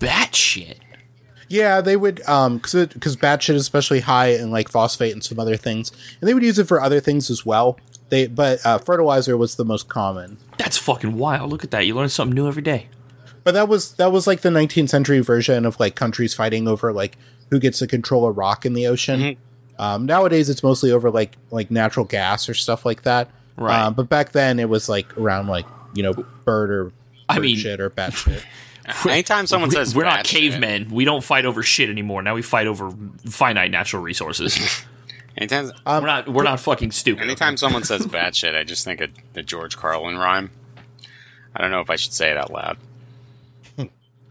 [0.03, 0.79] bat shit.
[1.49, 5.23] Yeah, they would um cuz cuz bat shit is especially high in like phosphate and
[5.23, 5.93] some other things.
[6.21, 7.79] And they would use it for other things as well.
[8.09, 10.39] They but uh, fertilizer was the most common.
[10.59, 11.51] That's fucking wild.
[11.51, 11.87] Look at that.
[11.87, 12.89] You learn something new every day.
[13.45, 16.93] But that was that was like the 19th century version of like countries fighting over
[16.93, 17.17] like
[17.51, 19.21] who gets to control a rock in the ocean.
[19.21, 19.83] Mm-hmm.
[19.83, 23.29] Um, nowadays, it's mostly over like like natural gas or stuff like that.
[23.57, 23.79] Right.
[23.79, 26.13] Um, but back then, it was like around like you know
[26.45, 26.93] bird or
[27.29, 28.45] I mean- shit or bat shit.
[29.09, 30.91] Anytime someone We, says we're not bad shit- cavemen.
[30.91, 32.23] We don't fight over shit anymore.
[32.23, 32.93] Now we fight over
[33.29, 34.59] finite natural resources.
[35.37, 37.23] anytime, Um, we're not we're not fucking stupid.
[37.23, 40.51] anytime someone says bad shit, I just think of the George Carlin rhyme.
[41.55, 42.77] I don't know if I should say it out loud.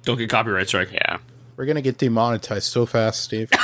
[0.04, 0.92] Don't get copyright strike.
[0.92, 1.18] Yeah.
[1.56, 3.50] We're gonna get demonetized so fast, Steve.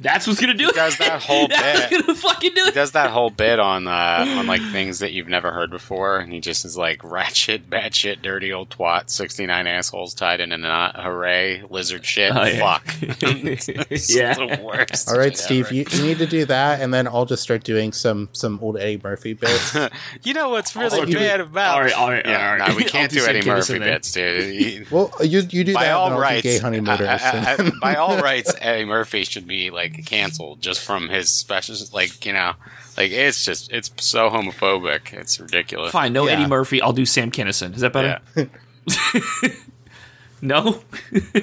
[0.00, 0.74] That's what's gonna do it.
[0.74, 2.00] does that whole That's bit.
[2.06, 5.28] gonna fucking do He does that whole bit on uh, on like things that you've
[5.28, 9.10] never heard before, and he just is like ratchet, shit, bad shit, dirty old twat,
[9.10, 12.78] sixty nine assholes tied in a knot, hooray, lizard shit, Oh, yeah.
[12.78, 12.86] fuck.
[14.16, 14.34] Yeah.
[14.34, 15.08] the worst.
[15.10, 15.74] All right, Steve, ever.
[15.74, 18.78] you, you need to do that, and then I'll just start doing some some old
[18.78, 19.76] Eddie Murphy bits.
[20.22, 21.74] You know what's really Also, bad it- about?
[21.74, 22.68] all right, all right, yeah, all right.
[22.70, 24.90] No, we can't do do some Eddie Murphy bits, dude.
[24.90, 27.24] Well, you you do by that, all and I'll do rights, gay honey I- motorist.
[27.24, 31.92] I- I- by all rights, Eddie Murphy should be like canceled just from his specials.
[31.92, 32.52] like you know,
[32.96, 35.12] like it's just it's so homophobic.
[35.12, 35.92] It's ridiculous.
[35.92, 36.32] Fine, no Yeah.
[36.32, 36.80] Eddie Murphy.
[36.82, 37.74] I'll do Sam Kinison.
[37.74, 38.20] Is that better?
[38.36, 38.44] Yeah.
[40.42, 40.82] No.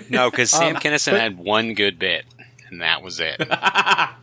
[0.09, 2.25] No, because Sam Um, Kinison but- had one good bit,
[2.69, 3.41] and that was it.
[3.51, 4.15] Are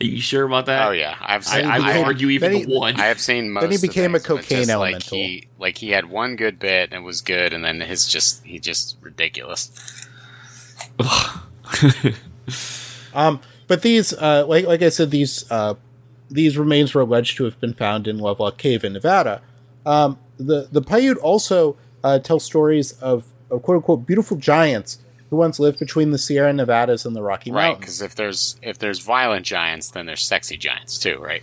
[0.00, 0.86] you sure about that?
[0.88, 1.64] Oh yeah, I've seen.
[1.64, 2.98] I would I, argue even he- the one.
[3.00, 3.62] I have seen most.
[3.62, 5.18] Then he of became a things, and it's cocaine just elemental.
[5.18, 8.06] Like he, like he had one good bit and it was good, and then his
[8.08, 9.70] just he just ridiculous.
[13.14, 15.74] Um, but these, uh, like like I said, these uh,
[16.30, 19.40] these remains were alleged to have been found in Lovelock Cave in Nevada.
[19.86, 24.98] Um, the the Paiute also uh, tell stories of, of quote unquote beautiful giants
[25.30, 27.70] who once lived between the Sierra Nevadas and the Rocky Mountains.
[27.70, 31.42] Right, because if there's if there's violent giants, then there's sexy giants too, right?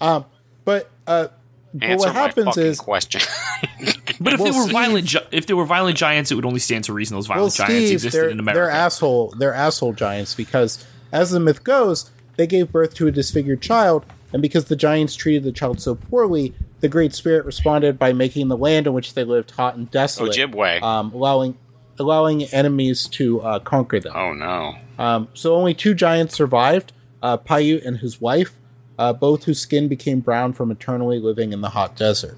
[0.00, 0.24] Um,
[0.64, 1.28] but uh,
[1.74, 3.20] but what happens is question.
[4.22, 6.44] But if Well, they were Steve- violent, gi- if they were violent giants, it would
[6.46, 8.60] only stand to reason those well, violent giants Steve, existed they're, in America.
[8.60, 9.34] they're asshole.
[9.38, 14.04] They're asshole giants because, as the myth goes, they gave birth to a disfigured child,
[14.32, 18.48] and because the giants treated the child so poorly, the Great Spirit responded by making
[18.48, 20.82] the land in which they lived hot and desolate, Ojibwe.
[20.82, 21.56] um, allowing
[21.98, 24.12] allowing enemies to uh, conquer them.
[24.16, 24.74] oh no.
[24.98, 26.92] Um, so only two giants survived:
[27.22, 28.52] uh, Paiute and his wife,
[28.98, 32.36] uh, both whose skin became brown from eternally living in the hot desert.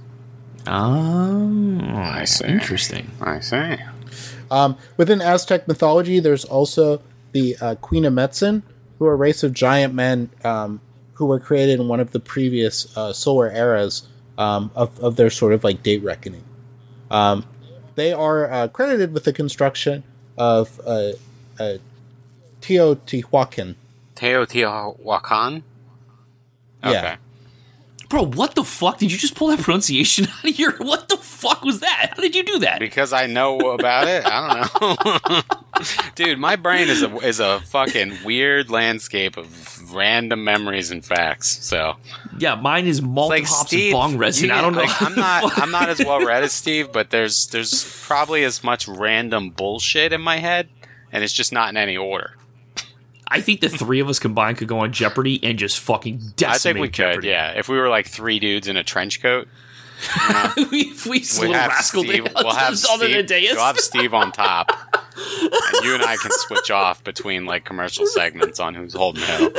[0.66, 2.46] Oh, I see.
[2.46, 3.10] Interesting.
[3.20, 3.76] I see.
[4.50, 7.02] Um, within Aztec mythology, there's also
[7.32, 8.62] the uh, Quinametzin,
[8.98, 10.80] who are a race of giant men um,
[11.14, 14.08] who were created in one of the previous uh, solar eras
[14.38, 16.44] um, of, of their sort of like date reckoning.
[17.10, 17.44] Um,
[17.94, 20.02] they are uh, credited with the construction
[20.36, 21.12] of uh,
[21.58, 21.78] uh,
[22.60, 23.76] Teotihuacan.
[24.16, 25.62] Teotihuacan.
[26.82, 27.16] Yeah.
[28.14, 28.98] Bro, what the fuck?
[28.98, 30.76] Did you just pull that pronunciation out of here?
[30.78, 32.12] What the fuck was that?
[32.14, 32.78] How did you do that?
[32.78, 34.24] Because I know about it.
[34.24, 35.42] I don't know.
[36.14, 41.64] Dude, my brain is a is a fucking weird landscape of random memories and facts.
[41.66, 41.96] So
[42.38, 44.52] Yeah, mine is malt like hops Steve, and bong resin.
[44.52, 44.82] I don't know.
[44.82, 48.62] Like, I'm not I'm not as well read as Steve, but there's there's probably as
[48.62, 50.68] much random bullshit in my head,
[51.10, 52.36] and it's just not in any order.
[53.34, 56.54] I think the three of us combined could go on Jeopardy and just fucking decimate
[56.54, 57.28] I think we could, Jeopardy.
[57.28, 57.50] yeah.
[57.52, 59.48] If we were like three dudes in a trench coat,
[60.56, 62.24] if we we'd little have rascal Steve.
[62.24, 63.26] day We'll have on the Steve.
[63.26, 63.52] dais.
[63.54, 68.06] We'll have Steve on top, and you and I can switch off between like commercial
[68.06, 69.52] segments on who's holding who.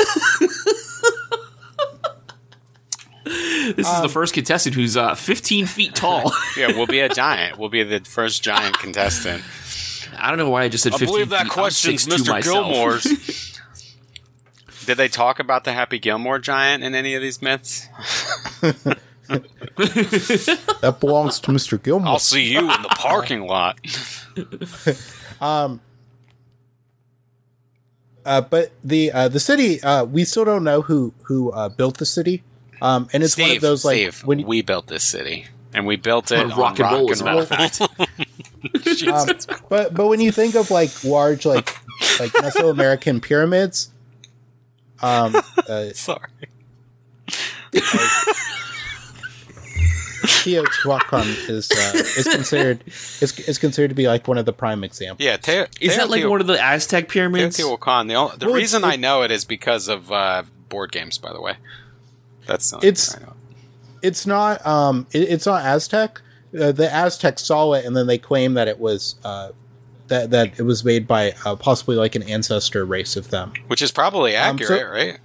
[3.23, 6.31] This is the first contestant who's uh, 15 feet tall.
[6.57, 7.57] Yeah, we'll be a giant.
[7.57, 9.43] We'll be the first giant contestant.
[10.17, 11.33] I don't know why I just said 15 feet.
[11.33, 13.54] I'm 6'2" myself.
[14.85, 17.87] Did they talk about the Happy Gilmore giant in any of these myths?
[19.27, 21.81] That belongs to Mr.
[21.81, 22.07] Gilmore.
[22.07, 23.79] I'll see you in the parking lot.
[25.41, 25.81] um,
[28.25, 31.97] Uh, but the uh, the city, uh, we still don't know who who uh, built
[31.97, 32.43] the city,
[32.81, 35.45] um, and it's Steve, one of those like Steve, when you, we built this city,
[35.73, 37.81] and we built it On on rock and roll, as a matter of fact.
[37.81, 39.27] um,
[39.69, 41.75] but but when you think of like large like
[42.19, 43.91] like Mesoamerican pyramids,
[45.01, 45.35] um,
[45.69, 46.29] uh, Sorry.
[50.25, 54.83] Teotihuacan is uh, is considered is, is considered to be like one of the prime
[54.83, 55.23] examples.
[55.25, 57.57] Yeah, Teo- Is that like Teotihua- one of the Aztec pyramids?
[57.57, 58.07] Teotihuacan?
[58.07, 61.17] The, only, the Well, reason I know it is because of uh, board games.
[61.17, 61.55] By the way,
[62.45, 63.31] that's the only It's- reason I know.
[64.01, 66.21] It's not um, it, it's not Aztec.
[66.59, 69.49] Uh, the Aztecs saw it and then they claim that it was uh,
[70.07, 73.53] that that it was made by uh, possibly like an ancestor race of them.
[73.67, 75.19] which is probably Um, so- accurate, right?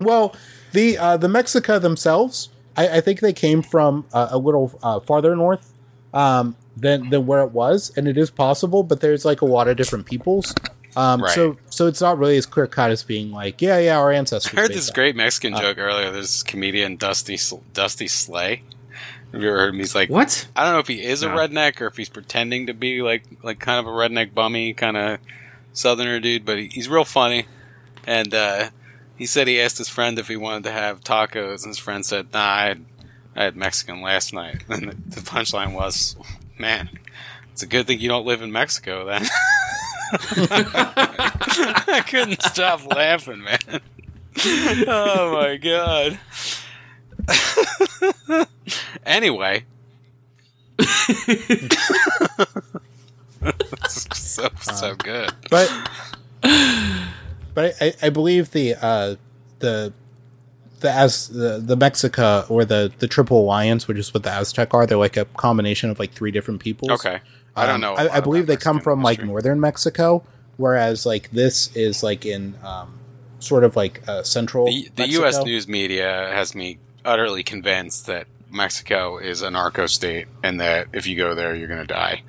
[0.00, 0.34] Well,
[0.72, 5.00] the uh, the Mexica themselves, I, I think they came from uh, a little uh,
[5.00, 5.72] farther north
[6.14, 8.82] um, than than where it was, and it is possible.
[8.82, 10.54] But there's like a lot of different peoples,
[10.96, 11.34] um, Right.
[11.34, 14.56] so so it's not really as clear cut as being like, yeah, yeah, our ancestors.
[14.56, 16.10] I heard this great Mexican Uh, joke earlier.
[16.10, 17.38] There's this comedian Dusty
[17.74, 18.62] Dusty Slay.
[19.32, 19.80] Have you ever heard him?
[19.80, 20.48] He's like, What?
[20.56, 23.24] I don't know if he is a redneck or if he's pretending to be like
[23.42, 25.20] like kind of a redneck bummy kind of
[25.72, 27.46] southerner dude, but he, he's real funny.
[28.06, 28.70] And uh,
[29.16, 32.04] he said he asked his friend if he wanted to have tacos, and his friend
[32.04, 32.84] said, "Nah, I had,
[33.36, 36.16] I had Mexican last night." And the, the punchline was,
[36.58, 36.88] "Man,
[37.52, 39.26] it's a good thing you don't live in Mexico, then."
[40.12, 43.58] I couldn't stop laughing, man.
[44.88, 46.18] oh my god.
[49.04, 49.64] Anyway.
[53.88, 55.32] so so good.
[55.50, 55.70] but
[57.54, 59.16] but I, I believe the uh,
[59.58, 59.92] the
[60.80, 64.72] the as the, the Mexica or the the Triple Alliance, which is what the Aztec
[64.74, 66.90] are, they're like a combination of like three different peoples.
[66.92, 67.20] Okay.
[67.56, 67.94] I don't Um, know.
[67.96, 70.22] a I, I believe they come Mexican from like northern Mexico,
[70.56, 72.98] whereas like this is like in um,
[73.40, 74.66] sort of like uh, central.
[74.66, 75.42] the, the U.S.
[75.44, 81.06] news media has me utterly convinced that Mexico is a narco state, and that if
[81.06, 82.22] you go there, you're going to die.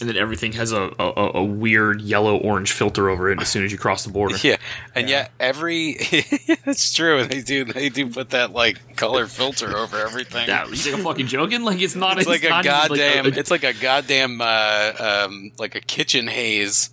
[0.00, 3.66] And then everything has a, a, a weird yellow orange filter over it as soon
[3.66, 4.34] as you cross the border.
[4.42, 4.56] Yeah,
[4.94, 7.22] and yet every it's true.
[7.26, 10.46] They do they do put that like color filter over everything.
[10.46, 11.64] That, you think I'm fucking joking?
[11.64, 12.18] Like it's not.
[12.18, 13.26] it's like a not even, like, goddamn.
[13.26, 14.40] a- it's like a goddamn.
[14.40, 14.92] Uh,
[15.26, 16.88] um, like a kitchen haze.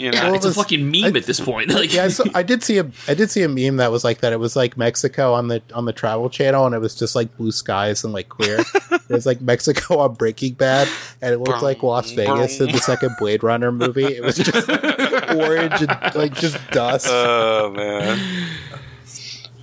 [0.00, 0.16] You know.
[0.18, 1.70] yeah, Well, it's a fucking meme I- at this point.
[1.80, 4.18] Like, yeah, I, I did see a I did see a meme that was like
[4.20, 4.32] that.
[4.32, 7.36] It was like Mexico on the on the Travel Channel, and it was just like
[7.36, 8.58] blue skies and like queer.
[8.90, 10.88] it was like Mexico on Breaking Bad,
[11.22, 14.04] and it looked like Las Vegas in the second Blade Runner movie.
[14.04, 14.68] It was just
[15.30, 17.06] orange and like just dust.
[17.08, 18.48] Oh man.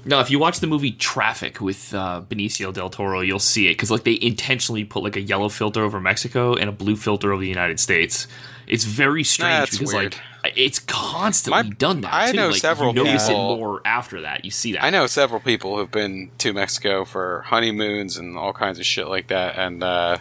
[0.05, 3.71] No, if you watch the movie Traffic with uh, Benicio del Toro, you'll see it
[3.73, 7.33] because like they intentionally put like a yellow filter over Mexico and a blue filter
[7.33, 8.25] over the United States.
[8.67, 10.15] It's very strange That's because weird.
[10.43, 12.13] like it's constantly My- done that.
[12.13, 12.37] I too.
[12.37, 14.45] know like, several you notice people- it more after that.
[14.45, 14.83] You see that.
[14.83, 19.07] I know several people who've been to Mexico for honeymoons and all kinds of shit
[19.07, 20.17] like that, and uh,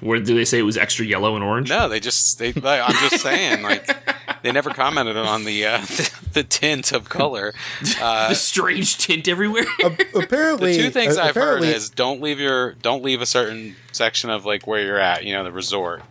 [0.00, 1.68] Where do they say it was extra yellow and orange?
[1.70, 2.52] no, they just they.
[2.52, 3.86] Like, I'm just saying, like
[4.42, 5.78] they never commented on the uh,
[6.32, 7.54] the, tint of color.
[8.00, 9.64] Uh, the strange tint everywhere.
[9.82, 13.26] A- apparently, the two things uh, I've heard is don't leave your don't leave a
[13.26, 16.02] certain section of like where you're at, you know, the resort,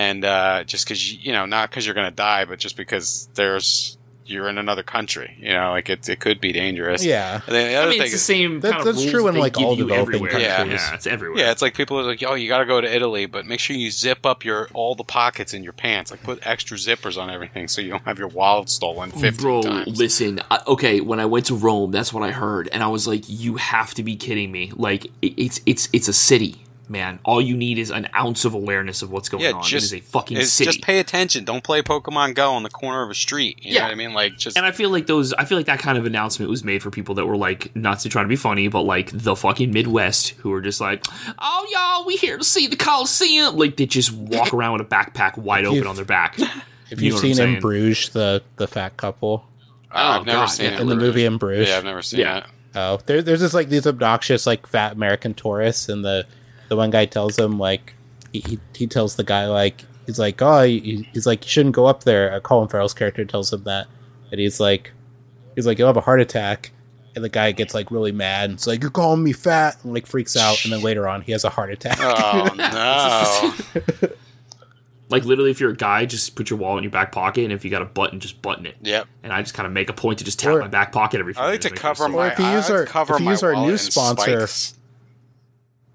[0.00, 3.28] and uh, just because you, you know, not because you're gonna die, but just because
[3.34, 3.96] there's
[4.26, 7.04] you're in another country, you know, like it it could be dangerous.
[7.04, 7.40] yeah.
[7.46, 8.60] And then the I mean, thing it's the same.
[8.60, 10.30] That- kind that's rules true in, like, all you developing everywhere.
[10.56, 10.80] countries.
[10.80, 11.38] Yeah, it's everywhere.
[11.40, 13.58] yeah, it's like people are like, oh, you got to go to Italy, but make
[13.58, 17.20] sure you zip up your all the pockets in your pants, like put extra zippers
[17.20, 19.98] on everything, so you don't have your wallet stolen fifty Bro, times.
[19.98, 20.40] listen.
[20.48, 23.24] I, okay, when I went to Rome, that's what I heard, and I was like,
[23.26, 27.20] "You have to be kidding me!" Like, it, it's it's it's a city, man.
[27.24, 29.62] All you need is an ounce of awareness of what's going yeah, on.
[29.62, 30.66] just it is a fucking it's- city.
[30.72, 31.44] Just pay attention.
[31.44, 33.60] Don't play Pokemon Go on the corner of a street.
[33.62, 33.80] You Yeah.
[33.80, 34.12] know what I mean?
[34.12, 36.64] Like just and I feel like those, I feel like that kind of announcement was
[36.64, 39.34] made for people that were like, not to try to be funny, but like the
[39.36, 41.04] fucking Midwest who were just like,
[41.38, 43.56] oh y'all, we here to see the Coliseum.
[43.56, 46.36] Like they just walk around with a backpack wide open on their back.
[46.90, 47.60] Have You you've know seen in?
[47.60, 49.44] Bruges, the the fat couple
[49.92, 50.76] Oh, I've Oh, never God, seen yeah.
[50.76, 51.68] it in the movie in Bruges.
[51.68, 52.38] Yeah, I've never seen Yeah.
[52.38, 52.44] it.
[52.74, 56.26] Oh, there, there's just like these obnoxious like fat American tourists, and the
[56.70, 57.92] the one guy tells him like
[58.32, 61.74] he, he, he tells the guy like he's like oh he, he's like you shouldn't
[61.74, 62.32] go up there.
[62.32, 63.86] Uh, Colin Farrell's character tells him that,
[64.30, 64.92] and he's like
[65.56, 66.70] he's like you'll have a heart attack,
[67.14, 68.44] and the guy gets like really mad.
[68.50, 71.20] And it's like you're calling me fat, and like freaks out, and then later on
[71.22, 71.98] he has a heart attack.
[72.00, 72.48] Oh
[74.02, 74.08] no!
[75.08, 77.52] Like literally, if you're a guy, just put your wallet in your back pocket, and
[77.52, 78.76] if you got a button, just button it.
[78.80, 79.08] yep.
[79.24, 81.18] And I just kind of make a point to just tap Or- my back pocket
[81.18, 81.34] every.
[81.34, 82.28] few I like to cover make my.
[82.28, 84.74] Or if you use our- cover if you my use our new sponsor- spikes.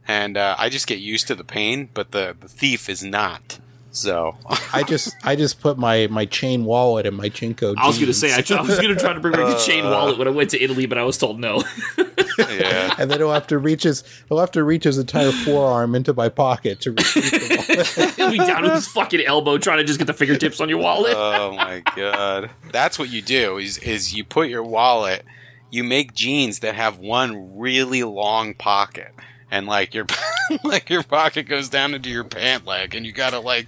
[0.08, 3.60] And uh, I just get used to the pain, but the, the thief is not.
[3.92, 4.36] So
[4.74, 7.76] I just I just put my my chain wallet in my JNCO.
[7.78, 9.90] I was gonna say I, I was gonna try to bring back the chain Uh.
[9.90, 11.64] wallet when I went to Italy, but I was told no.
[12.38, 15.96] yeah, and then he'll have to reach his he'll have to reach his entire forearm
[15.96, 18.16] into my pocket to retrieve the wallet.
[18.18, 20.80] He'll be down with his fucking elbow trying to just get the fingertips on your
[20.80, 21.14] wallet.
[21.16, 23.58] oh my god, that's what you do.
[23.60, 25.24] Is is you put your wallet,
[25.72, 29.14] you make jeans that have one really long pocket.
[29.52, 30.06] And like your
[30.64, 33.68] like your pocket goes down into your pant leg, and you gotta like,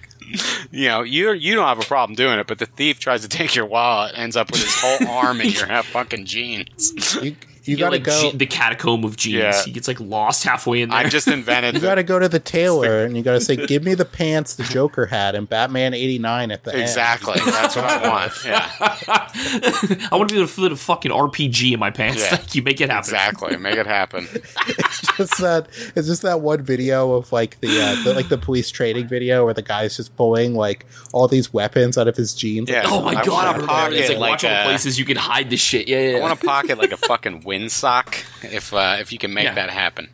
[0.71, 3.30] you know, you you don't have a problem doing it, but the thief tries to
[3.30, 7.15] take your wallet, ends up with his whole arm in your half fucking jeans.
[7.21, 7.36] You
[7.68, 8.32] you You gotta like, go.
[8.32, 9.36] je- the catacomb of jeans.
[9.38, 9.63] Yeah.
[9.63, 10.99] He gets like lost halfway in there.
[10.99, 11.74] I just invented.
[11.78, 13.93] You the- got to go to the tailor and you got to say, "Give me
[13.93, 17.36] the pants the Joker had in Batman '89 at the end." Exactly.
[17.45, 18.34] That's what I want.
[18.45, 22.22] Yeah, I want to be able to fit a fucking RPG in my pants.
[22.22, 22.38] Yeah.
[22.38, 22.61] Thank you.
[22.63, 22.99] Make it happen.
[23.09, 23.57] exactly.
[23.57, 24.28] Make it happen.
[24.68, 28.38] It's just that it's just that one video of like the, uh, the like the
[28.38, 32.34] police training video where the guy's just pulling like all these weapons out of his
[32.34, 32.70] jeans.
[32.70, 32.84] Yeah.
[32.86, 33.28] Oh my I god!
[33.34, 33.93] want I a remember pocket.
[33.97, 35.88] It's like, like watch all the places you can hide this shit.
[35.88, 36.07] Yeah, yeah.
[36.07, 36.20] I yeah.
[36.22, 38.23] want a pocket like a fucking windsock.
[38.43, 39.53] If uh, if you can make Yeah.
[39.55, 40.09] that happen.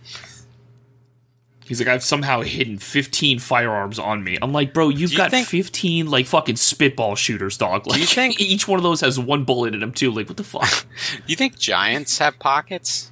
[1.66, 4.38] He's like, I've somehow hidden 15 firearms on me.
[4.42, 7.88] I'm like, bro, you've you got think- 15 like fucking spitball shooters, dog.
[7.88, 10.12] Like, you think- each one of those has one bullet in them too?
[10.12, 10.86] Like, what the fuck?
[11.26, 13.12] You think giants have pockets?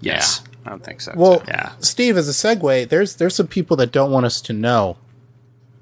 [0.00, 0.40] yes.
[0.42, 1.12] Yeah, I don't think so.
[1.16, 1.72] Well, Yeah.
[1.80, 4.96] Steve, as a segue, there's there's some people that don't want us to know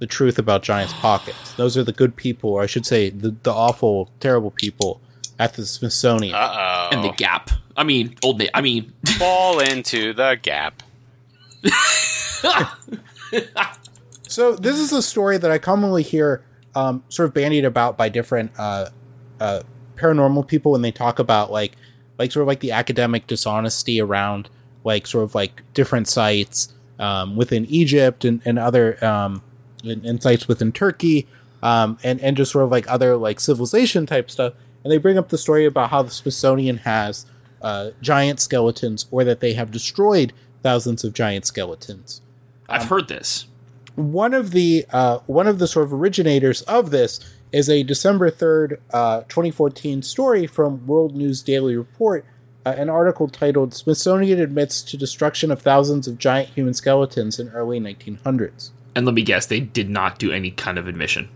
[0.00, 1.54] the truth about Giants' pockets.
[1.54, 5.00] Those are the good people, or I should say, the the awful, terrible people
[5.38, 6.34] at the Smithsonian.
[6.34, 6.96] uh oh.
[6.96, 7.50] And the gap.
[7.76, 8.38] I mean, old.
[8.38, 10.82] Na- I mean, fall into the gap.
[14.28, 18.08] So this is a story that I commonly hear um, sort of bandied about by
[18.08, 18.90] different uh,
[19.40, 19.62] uh,
[19.96, 21.72] paranormal people when they talk about like
[22.18, 24.48] like sort of like the academic dishonesty around
[24.84, 29.42] like sort of like different sites um, within Egypt and, and other um,
[29.84, 31.26] and, and sites within Turkey
[31.62, 34.52] um, and and just sort of like other like civilization type stuff.
[34.86, 37.26] And they bring up the story about how the Smithsonian has
[37.60, 40.32] uh, giant skeletons or that they have destroyed
[40.62, 42.20] thousands of giant skeletons
[42.68, 43.46] I've heard this.
[43.96, 47.18] one of the uh, one of the sort of originators of this
[47.50, 52.24] is a December third, uh, twenty fourteen story from World News Daily Report,
[52.64, 57.48] uh, an article titled "Smithsonian admits to destruction of thousands of giant human skeletons in
[57.48, 61.28] early nineteen hundreds." And let me guess, they did not do any kind of admission.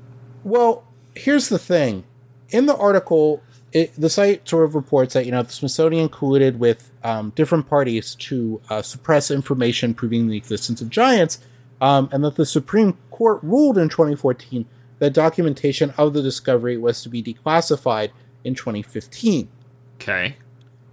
[0.45, 0.85] Well,
[1.17, 2.05] here's the thing.
[2.51, 3.43] In the article,
[3.73, 7.69] it, the site sort of reports that you know the Smithsonian colluded with um, different
[7.69, 11.39] parties to uh, suppress information proving the existence of giants,
[11.81, 14.67] um, and that the Supreme Court ruled in 2014
[14.99, 18.11] that documentation of the discovery was to be declassified
[18.45, 19.49] in 2015.
[19.97, 20.37] Okay.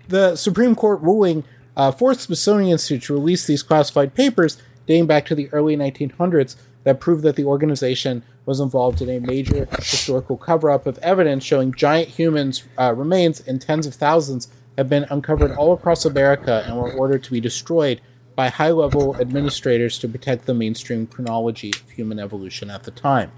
[0.09, 1.43] the Supreme Court ruling
[1.77, 6.55] uh, forced Smithsonian Institute to release these classified papers dating back to the early 1900s
[6.83, 11.43] that proved that the organization was involved in a major historical cover up of evidence
[11.43, 16.63] showing giant humans' uh, remains in tens of thousands have been uncovered all across America
[16.65, 17.99] and were ordered to be destroyed
[18.35, 23.31] by high level administrators to protect the mainstream chronology of human evolution at the time.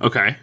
[0.00, 0.36] Okay.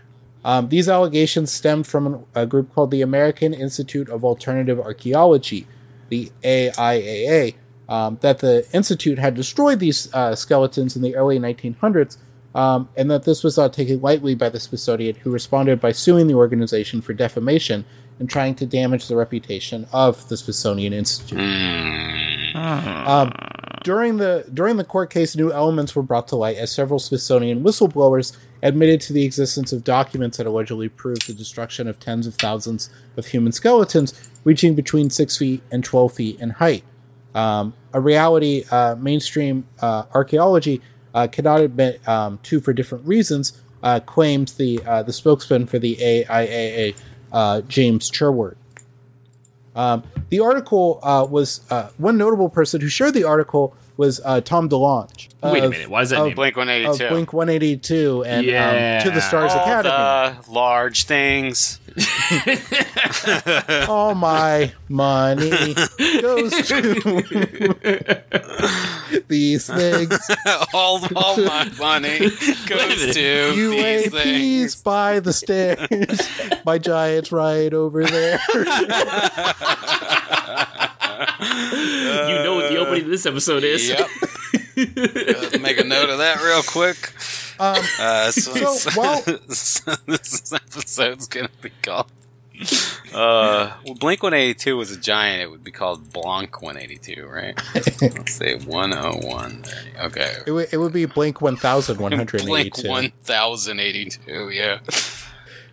[0.46, 5.68] Um, these allegations stem from an, a group called the American Institute of Alternative Archaeology,
[6.10, 7.56] the AIAA,
[7.90, 12.18] um, that the institute had destroyed these uh, skeletons in the early 1900s,
[12.56, 16.28] um, and that this was not taken lightly by the Smithsonian, who responded by suing
[16.28, 17.86] the organization for defamation
[18.20, 21.40] and trying to damage the reputation of the Smithsonian Institute.
[22.56, 23.32] Um,
[23.84, 27.64] during the during the court case, new elements were brought to light as several Smithsonian
[27.64, 32.36] whistleblowers admitted to the existence of documents that allegedly proved the destruction of tens of
[32.36, 34.14] thousands of human skeletons,
[34.46, 36.84] reaching between six feet and twelve feet in height.
[37.36, 40.82] Um, a reality uh, mainstream uh, archaeology
[41.14, 43.60] uh, cannot admit um, for different reasons.
[43.82, 46.96] Uh, claims the uh, the spokesman for the AIAA,
[47.34, 48.56] uh, James Sherwood.
[49.76, 54.42] Um, the article uh, was uh, one notable person who shared the article was uh,
[54.42, 55.30] Tom DeLonge.
[55.44, 55.88] Wait a minute.
[55.90, 56.36] Why is that of name?
[56.36, 57.10] Blink 182.
[57.10, 59.00] Blink 182 and Yeah.
[59.04, 60.38] um, To the Stars All Academy.
[60.46, 61.80] the large things.
[63.88, 65.52] All my money
[66.22, 66.94] goes to
[69.28, 70.20] these things.
[70.74, 72.20] all, all my money
[72.66, 74.76] goes to these UAPs things.
[74.82, 76.28] by the stairs.
[76.66, 78.40] my giant's right over there.
[82.30, 83.88] you know what the opening of this episode is.
[83.90, 84.08] Yep.
[85.62, 87.14] Make a note of that real quick.
[87.60, 89.22] Um, Uh, so, So, while-
[90.08, 92.12] this episode's gonna be called.
[93.14, 95.42] Uh, well, Blink 182 was a giant.
[95.42, 97.60] It would be called Blanc 182, right?
[98.02, 99.66] Let's say 101.
[100.00, 100.36] Okay.
[100.48, 102.88] it, would, it would be Blink Blink 1182.
[102.90, 104.80] 1082, yeah.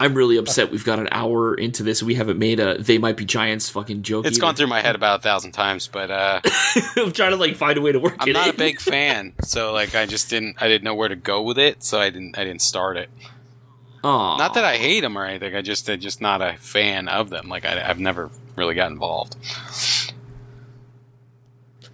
[0.00, 0.70] I'm really upset.
[0.70, 2.02] We've got an hour into this.
[2.02, 4.24] We haven't made a "They Might Be Giants" fucking joke.
[4.24, 4.40] It's either.
[4.46, 6.40] gone through my head about a thousand times, but uh,
[6.96, 8.54] I'm trying to like find a way to work I'm it not in.
[8.54, 9.34] a big fan.
[9.42, 10.56] So like, I just didn't.
[10.58, 12.38] I didn't know where to go with it, so I didn't.
[12.38, 13.10] I didn't start it.
[14.02, 14.38] Aw.
[14.38, 15.54] Not that I hate them or anything.
[15.54, 17.50] I just, I'm just not a fan of them.
[17.50, 19.36] Like I, I've never really got involved.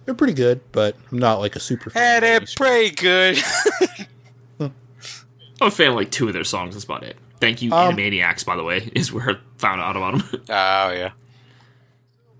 [0.05, 2.01] They're pretty good, but I'm not like a super fan.
[2.01, 3.37] Had it pretty good.
[4.61, 4.71] I'm
[5.59, 6.75] a fan of like two of their songs.
[6.75, 7.17] That's about it.
[7.39, 8.45] Thank you, Um, Animaniacs.
[8.45, 10.41] By the way, is where I found out about them.
[10.49, 11.11] oh yeah.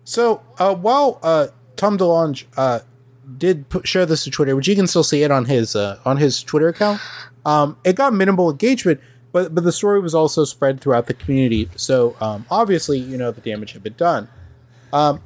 [0.04, 2.80] So uh, while uh, Tom DeLonge uh,
[3.38, 6.00] did put, share this to Twitter, which you can still see it on his uh,
[6.06, 7.02] on his Twitter account,
[7.46, 11.70] um, it got minimal engagement, but but the story was also spread throughout the community.
[11.76, 14.30] So um, obviously, you know, the damage had been done.
[14.94, 15.22] Um,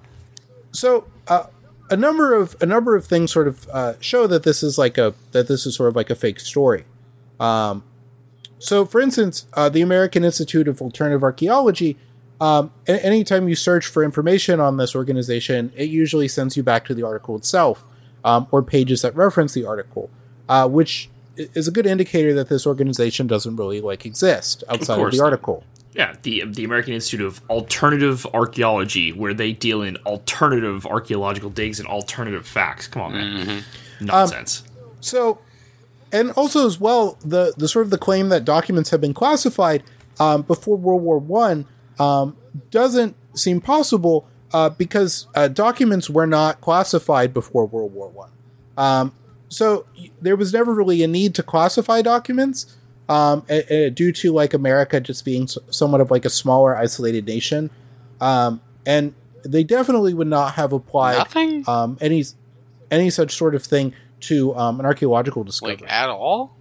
[0.72, 1.46] so uh,
[1.92, 4.98] a number of a number of things sort of uh, show that this is like
[4.98, 6.86] a that this is sort of like a fake story.
[7.40, 7.84] Um,
[8.62, 11.98] so, for instance, uh, the American Institute of Alternative Archaeology
[12.42, 16.86] um, a- anytime you search for information on this organization, it usually sends you back
[16.86, 17.84] to the article itself
[18.26, 20.10] um, or pages that reference the article,
[20.50, 25.00] uh, which is a good indicator that this organization doesn't really like exist outside of,
[25.00, 25.64] course the article.
[25.94, 31.80] yeah, the the American Institute of Alternative Archaeology, where they deal in alternative archaeological digs
[31.80, 32.88] and alternative facts.
[32.88, 33.64] Come on, man,
[34.02, 34.64] nonsense.
[35.00, 35.40] So,
[36.12, 39.84] and also as well, the the sort of the claim that documents have been classified
[40.20, 41.66] um, before World War One
[42.00, 42.36] um,
[42.70, 48.30] doesn't seem possible uh, because uh, documents were not classified before World War One.
[48.78, 49.14] Um,
[49.50, 49.86] so
[50.22, 52.78] there was never really a need to classify documents
[53.10, 56.76] um, a- a- due to like America just being s- somewhat of like a smaller,
[56.76, 57.70] isolated nation,
[58.22, 61.18] um, and they definitely would not have applied
[61.68, 62.24] um, any
[62.90, 65.78] any such sort of thing to um, an archaeological discovery.
[65.82, 66.56] like at all.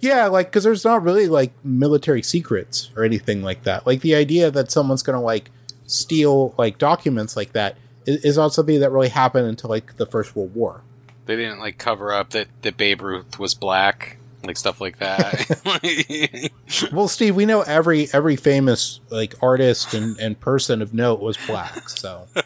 [0.00, 3.86] yeah, like because there's not really like military secrets or anything like that.
[3.86, 5.50] Like the idea that someone's gonna like
[5.86, 7.76] steal like documents like that
[8.06, 10.82] is, is not something that really happened until like the First World War.
[11.26, 16.50] They didn't like cover up that that Babe Ruth was black, like stuff like that.
[16.92, 21.36] Well, Steve, we know every every famous like artist and, and person of note was
[21.46, 22.26] black, so.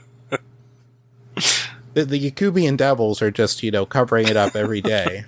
[1.95, 5.25] The, the Yakubian devils are just, you know, covering it up every day.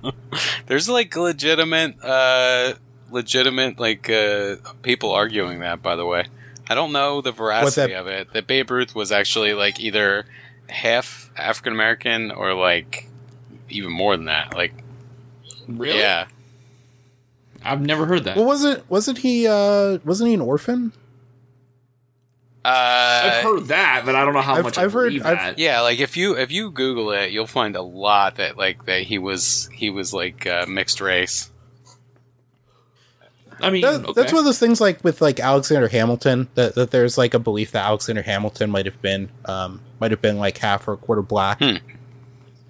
[0.66, 2.74] There's like legitimate, uh,
[3.10, 5.82] legitimate like uh, people arguing that.
[5.82, 6.26] By the way,
[6.68, 8.32] I don't know the veracity that- of it.
[8.32, 10.26] That Babe Ruth was actually like either
[10.68, 13.08] half African American or like
[13.68, 14.54] even more than that.
[14.54, 14.74] Like,
[15.66, 15.98] Really?
[15.98, 16.26] yeah,
[17.64, 18.36] I've never heard that.
[18.36, 20.92] Well, wasn't wasn't he uh wasn't he an orphan?
[22.68, 25.36] I've heard that, but I don't know how I've- much I've I heard- believe I've-
[25.36, 25.58] that.
[25.58, 29.02] Yeah, like if you if you Google it, you'll find a lot that like that
[29.02, 31.50] he was he was like uh, mixed race.
[33.60, 34.12] I mean, That, okay.
[34.14, 37.40] That's one of those things like with like Alexander Hamilton that, that there's like a
[37.40, 40.96] belief that Alexander Hamilton might have been um, might have been like half or a
[40.96, 41.76] quarter black Hmm.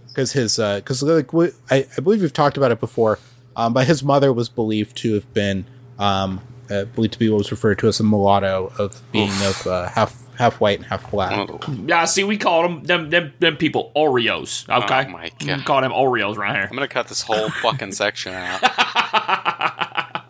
[0.07, 3.19] because his because like we, I, I believe we've talked about it before,
[3.55, 5.67] um, but his mother was believed to have been
[5.99, 6.41] um,
[6.71, 9.89] uh, believed to be what was referred to as a mulatto of being of uh,
[9.89, 11.49] half half white and half black.
[11.87, 14.69] Yeah, see, we call them them them, them people Oreos.
[14.69, 15.65] Okay, Oh my We God.
[15.65, 16.69] call them Oreos right here.
[16.71, 18.61] I'm gonna cut this whole fucking section out.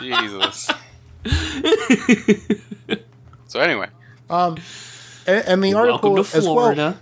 [0.00, 0.70] Jesus.
[3.46, 3.88] so anyway,
[4.28, 4.56] Um,
[5.26, 6.96] and, and the article Welcome to as well.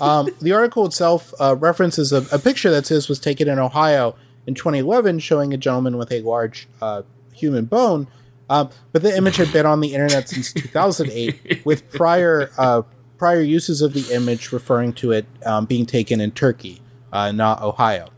[0.00, 4.16] Um, the article itself uh, references a, a picture that says was taken in Ohio
[4.46, 8.06] in 2011, showing a gentleman with a large uh, human bone.
[8.48, 12.82] Um, but the image had been on the internet since 2008, with prior uh,
[13.18, 16.80] prior uses of the image referring to it um, being taken in Turkey,
[17.12, 18.08] uh, not Ohio.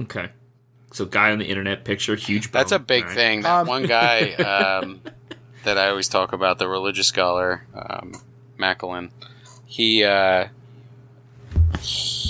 [0.00, 0.30] okay,
[0.92, 2.50] so guy on the internet picture, huge.
[2.52, 3.14] that's a big All right.
[3.16, 3.42] thing.
[3.42, 5.00] That Um, one guy um,
[5.64, 8.14] that I always talk about, the religious scholar um,
[8.56, 9.10] Macklin,
[9.66, 10.46] he uh,
[11.80, 12.23] he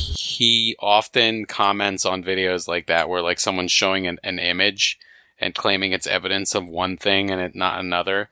[0.78, 4.98] often comments on videos like that where like someone's showing an, an image
[5.38, 8.28] and claiming it's evidence of one thing and it not another.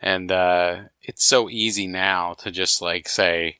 [0.00, 3.58] And uh, it's so easy now to just like say,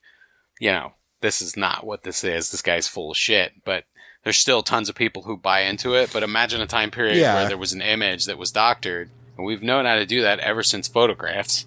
[0.60, 2.50] you know, this is not what this is.
[2.50, 3.64] This guy's full of shit.
[3.64, 3.84] But
[4.24, 6.10] there's still tons of people who buy into it.
[6.12, 7.34] But imagine a time period Yeah.
[7.34, 10.38] where there was an image that was doctored, and we've known how to do that
[10.40, 11.66] ever since photographs.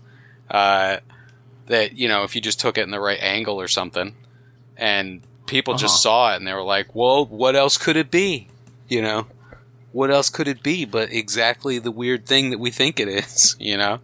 [0.49, 0.97] Uh,
[1.67, 4.15] that you know, if you just took it in the right angle or something,
[4.77, 6.01] and people just Uh-huh.
[6.01, 8.49] saw it and they were like, "Well, what else could it be?"
[8.87, 9.27] You know,
[9.91, 13.55] what else could it be but exactly the weird thing that we think it is?
[13.59, 13.99] You know.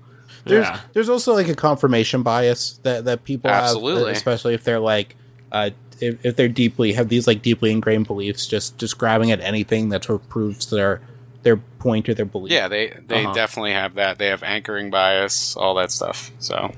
[0.46, 0.80] There's Yeah.
[0.94, 4.08] there's also like a confirmation bias that that people Absolutely.
[4.10, 5.16] have, especially if they're like
[5.54, 5.70] uh,
[6.02, 9.88] if, if they're deeply have these like deeply ingrained beliefs, just just grabbing at anything
[9.90, 11.00] that sort of proves their
[11.44, 12.52] their point or their belief.
[12.52, 13.34] Yeah, they they Uh-huh.
[13.34, 14.18] definitely have that.
[14.18, 16.32] They have anchoring bias, all that stuff.
[16.40, 16.74] So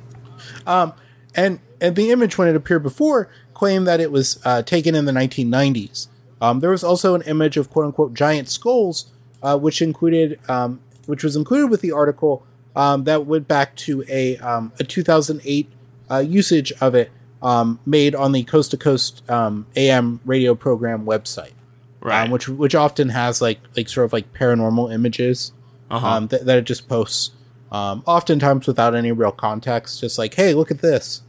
[0.67, 0.93] Um,
[1.35, 5.05] and and the image when it appeared before claimed that it was uh, taken in
[5.05, 6.07] the 1990s.
[6.39, 10.79] Um, there was also an image of quote unquote giant skulls, uh, which included um,
[11.07, 12.45] which was included with the article
[12.75, 15.67] um, that went back to a um, a 2008
[16.11, 21.05] uh, usage of it um, made on the Coast to Coast um, AM radio program
[21.05, 21.53] website,
[22.01, 22.25] right.
[22.25, 25.53] um, which which often has like like sort of like paranormal images
[25.89, 26.07] uh-huh.
[26.07, 27.31] um, that, that it just posts,
[27.71, 31.21] um, oftentimes without any real context, just like, hey, look at this.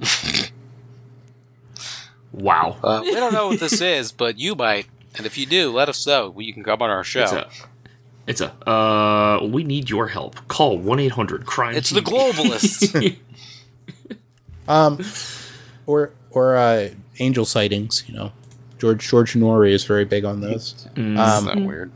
[2.32, 2.76] wow.
[2.82, 4.86] uh, we don't know what this is, but you might.
[5.16, 6.30] And if you do, let us know.
[6.30, 7.22] Well, You can come on our show.
[7.22, 7.48] It's a.
[8.26, 8.68] It's a.
[8.68, 10.48] Uh, we need your help.
[10.48, 11.74] Call one eight hundred crime.
[11.74, 13.18] It's the globalists.
[14.68, 15.00] Um,
[15.86, 18.04] or or uh, angel sightings.
[18.06, 18.32] You know,
[18.78, 20.86] George George Noory is very big on those.
[20.94, 21.18] Mm.
[21.18, 21.92] Um, Isn't that weird?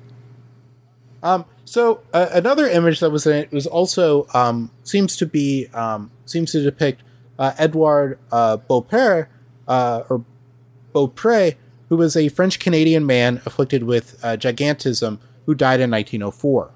[1.22, 5.68] Um, so uh, another image that was in it was also um, seems to be
[5.74, 7.02] um, seems to depict
[7.38, 9.28] uh, Edouard uh, Beaupre
[9.68, 10.24] uh, or
[10.92, 11.52] Beaupre,
[11.88, 16.70] who was a French Canadian man afflicted with uh, gigantism who died in 1904.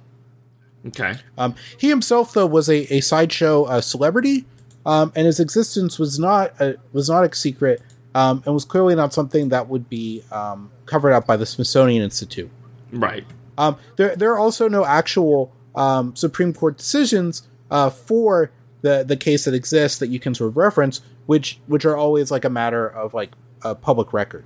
[0.89, 1.15] okay.
[1.37, 4.45] Um, he himself, though, was a, a sideshow uh, celebrity,
[4.87, 7.83] um, and his existence was not a, was not a secret,
[8.15, 12.03] um, and was clearly not something that would be um, covered up by the Smithsonian
[12.03, 12.51] Institute.
[12.93, 13.25] Right.
[13.59, 18.51] Um, there, there are also no actual um, Supreme Court decisions uh, for
[18.83, 21.01] the the case that exists that you can sort of reference,
[21.31, 23.31] which which are always like a matter of like
[23.63, 24.45] a public record.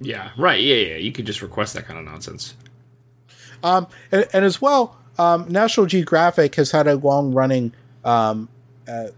[0.00, 0.30] Yeah.
[0.38, 0.62] Right.
[0.62, 0.76] Yeah.
[0.76, 0.96] Yeah.
[0.96, 2.54] You could just request that kind of nonsense.
[3.62, 8.48] Um, and, and as well, um, National Geographic has had a long running um,
[8.88, 9.08] uh,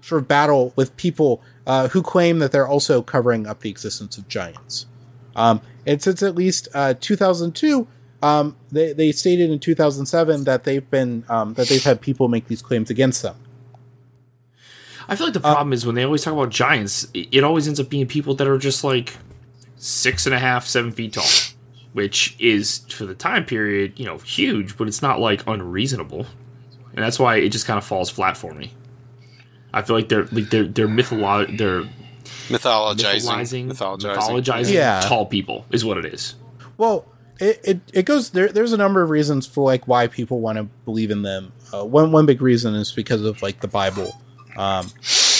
[0.00, 4.16] sort of battle with people uh, who claim that they're also covering up the existence
[4.16, 4.86] of giants.
[5.34, 7.88] Um, and since at least uh, 2002,
[8.22, 12.46] um, they, they stated in 2007 that they've been um, that they've had people make
[12.46, 13.36] these claims against them.
[15.08, 17.66] I feel like the problem is when they always talk about giants, it, it always
[17.68, 19.14] ends up being people that are just like
[19.76, 21.24] six and a half, seven feet tall,
[21.92, 26.26] which is for the time period, you know, huge, but it's not like unreasonable,
[26.94, 28.72] and that's why it just kind of falls flat for me.
[29.72, 31.84] I feel like they're like they're they're mytholo- they're
[32.48, 33.68] Mythologizing.
[33.68, 34.16] mythologizing, Mythologizing.
[34.16, 35.00] mythologizing Yeah.
[35.04, 36.34] tall people is what it is.
[36.76, 37.06] Well,
[37.38, 38.48] it, it, it goes there.
[38.48, 41.52] There's a number of reasons for like why people want to believe in them.
[41.72, 44.20] Uh, one one big reason is because of like the Bible,
[44.58, 44.90] um,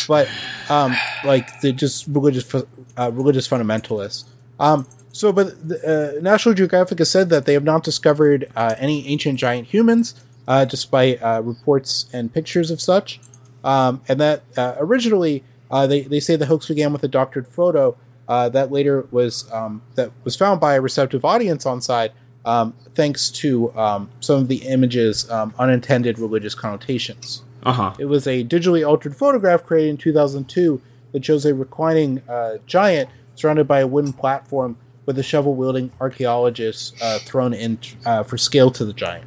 [0.08, 0.28] but
[0.68, 0.94] um,
[1.24, 4.24] like the just religious uh, religious fundamentalists.
[4.58, 8.74] Um, so, but the, uh, National Geographic has said that they have not discovered uh,
[8.78, 10.14] any ancient giant humans,
[10.46, 13.20] uh, despite uh, reports and pictures of such.
[13.64, 17.96] Um, and that uh, originally they, they say the hoax began with a doctored photo
[18.28, 22.12] that later was um, that was found by a receptive audience on site,
[22.44, 27.42] um, thanks to um, some of the images' um, unintended religious connotations.
[27.66, 27.94] Uh huh.
[27.98, 30.80] It was a digitally altered photograph created in 2002
[31.12, 35.90] that shows a reclining uh, giant surrounded by a wooden platform with a shovel wielding
[36.00, 39.26] archaeologist uh, thrown in uh, for scale to the giant.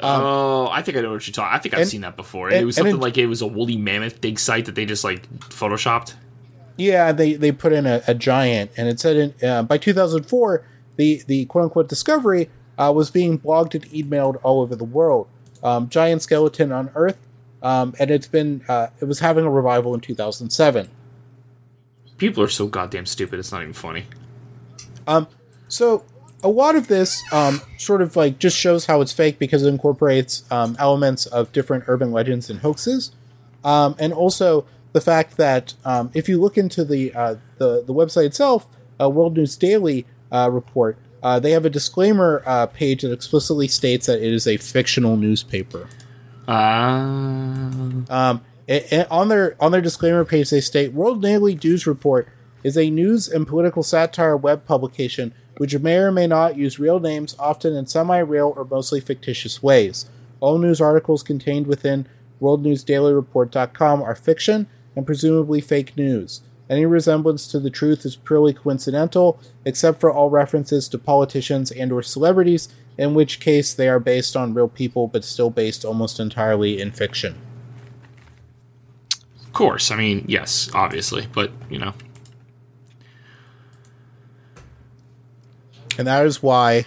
[0.00, 1.56] Um, oh, I think I know what you're talking.
[1.56, 2.48] I think I've and- seen that before.
[2.48, 4.84] And, it was something it- like it was a woolly mammoth dig site that they
[4.84, 6.14] just like photoshopped.
[6.76, 10.64] Yeah, they, they put in a, a giant, and it said in, uh, by 2004,
[10.94, 15.26] the, the quote unquote discovery uh, was being blogged and emailed all over the world.
[15.62, 17.18] Um, giant skeleton on Earth,
[17.62, 20.88] um, and it's been uh, it was having a revival in 2007.
[22.16, 23.38] People are so goddamn stupid.
[23.38, 24.06] It's not even funny.
[25.06, 25.28] Um,
[25.68, 26.04] so
[26.42, 29.68] a lot of this um, sort of like just shows how it's fake because it
[29.68, 33.12] incorporates um, elements of different urban legends and hoaxes,
[33.64, 37.94] um, and also the fact that um, if you look into the uh, the the
[37.94, 38.66] website itself,
[39.00, 43.68] uh, World News Daily uh, report, uh, they have a disclaimer uh, page that explicitly
[43.68, 45.88] states that it is a fictional newspaper.
[46.46, 46.52] Uh,
[48.10, 52.28] Um, a- a- on their on their disclaimer page, they state World Daily News Report
[52.62, 57.00] is a news and political satire web publication which may or may not use real
[57.00, 60.06] names, often in semi-real or mostly fictitious ways.
[60.38, 62.06] All news articles contained within
[62.40, 66.42] WorldNewsDailyReport.com are fiction and presumably fake news.
[66.70, 71.90] Any resemblance to the truth is purely coincidental, except for all references to politicians and
[71.90, 72.68] or celebrities,
[72.98, 76.92] in which case they are based on real people but still based almost entirely in
[76.92, 77.36] fiction.
[79.42, 79.90] of course.
[79.90, 81.94] I mean, yes, obviously, but you know,
[85.98, 86.86] And that is why it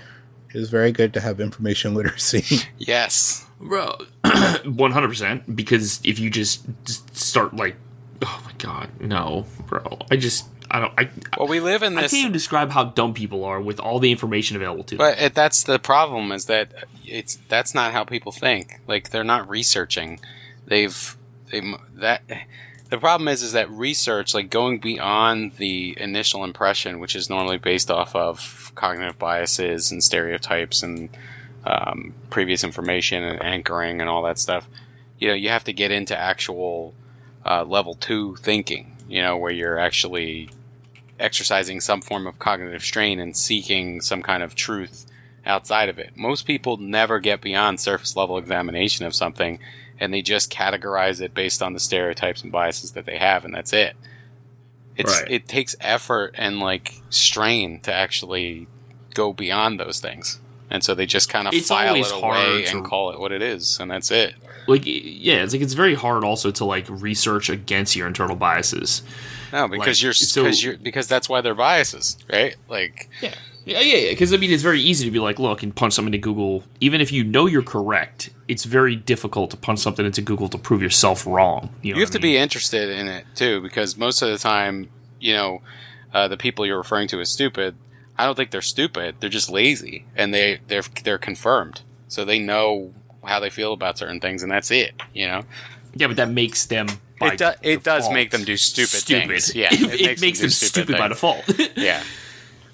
[0.54, 2.66] is very good to have information literacy.
[2.80, 3.46] Yes.
[3.60, 3.98] bro,
[4.66, 5.56] one hundred percent.
[5.56, 7.76] Because if you just, just start like,
[8.22, 10.00] oh my god, no, bro.
[10.10, 12.06] I just, I don't, I, Well, we live in this.
[12.06, 14.98] I can't even describe how dumb people are with all the information available to them.
[14.98, 16.72] But it, that's the problem is that
[17.06, 18.80] it's that's not how people think.
[18.88, 20.20] Like they're not researching.
[20.66, 21.18] They've
[21.52, 21.62] they
[21.96, 22.24] that
[22.90, 27.58] the problem is is that research like going beyond the initial impression, which is normally
[27.58, 31.10] based off of cognitive biases and stereotypes and
[31.66, 34.68] um, previous information and anchoring and all that stuff.
[35.20, 36.94] You know, you have to get into actual
[37.46, 38.96] uh, level two thinking.
[39.08, 40.50] You know, where you're actually
[41.20, 45.06] exercising some form of cognitive strain and seeking some kind of truth
[45.46, 46.12] outside of it.
[46.16, 49.60] Most people never get beyond surface level examination of something
[50.00, 53.54] and they just categorize it based on the stereotypes and biases that they have and
[53.54, 53.96] that's it.
[54.96, 55.30] It's Right.
[55.32, 58.68] it takes effort and like strain to actually
[59.14, 60.40] go beyond those things.
[60.70, 63.12] And so they just kind of It's file always it hard away to- and call
[63.12, 64.36] it what it is and that's it.
[64.68, 69.04] Like, yeah, it's like it's very hard also to like research against your internal biases.
[69.52, 72.56] No, because Like, you're so- because you're because that's why they're biases, right?
[72.70, 73.34] Like Yeah.
[73.64, 74.10] Yeah, yeah, yeah.
[74.12, 76.64] Because I mean, it's very easy to be like, look, and punch something into Google.
[76.80, 80.58] Even if you know you're correct, it's very difficult to punch something into Google to
[80.58, 81.70] prove yourself wrong.
[81.84, 82.32] You, know you have to I mean?
[82.34, 84.90] be interested in it too because most of the time
[85.20, 85.62] you know
[86.12, 87.76] uh, the people you're referring to as stupid
[88.18, 92.40] i don't think they're stupid they're just lazy and they they're they're confirmed so they
[92.40, 92.94] know
[93.24, 95.44] how they feel about certain things and that's it you know
[95.96, 96.88] Yeah, but that makes them.
[97.20, 99.54] By It do- it does make them do stupid things.
[99.62, 101.44] Yeah, it, it makes, makes them them stupid, stupid by default.
[101.78, 102.04] yeah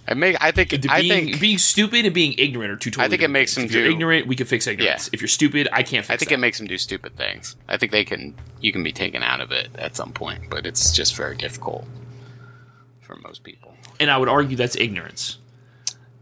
[0.10, 2.92] i make i think The i being, think being stupid and being ignorant are two
[2.92, 3.72] totally I think it makes things.
[3.72, 5.08] them If you're do- ignorant, we can fix ignorance.
[5.08, 5.10] Yeah.
[5.14, 6.14] If you're stupid, I can't fix it.
[6.14, 6.36] i think that.
[6.36, 9.42] it makes them do stupid things i think they can you can be taken out
[9.42, 11.86] of it at some point but it's just very difficult
[13.02, 15.40] for most people and I would argue that's ignorance.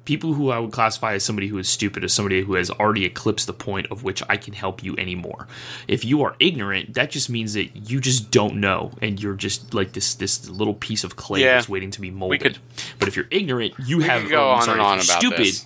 [0.06, 3.06] People who I would classify as somebody who is stupid is somebody who has already
[3.06, 5.48] eclipsed the point of which I can help you anymore.
[5.88, 9.74] If you are ignorant, that just means that you just don't know, and you're just
[9.74, 11.56] like this this little piece of clay Yeah.
[11.56, 12.42] that's waiting to be molded.
[12.42, 12.58] could-
[13.00, 15.40] but if you're ignorant, you have go oh, on sorry, and on about stupid.
[15.40, 15.66] this.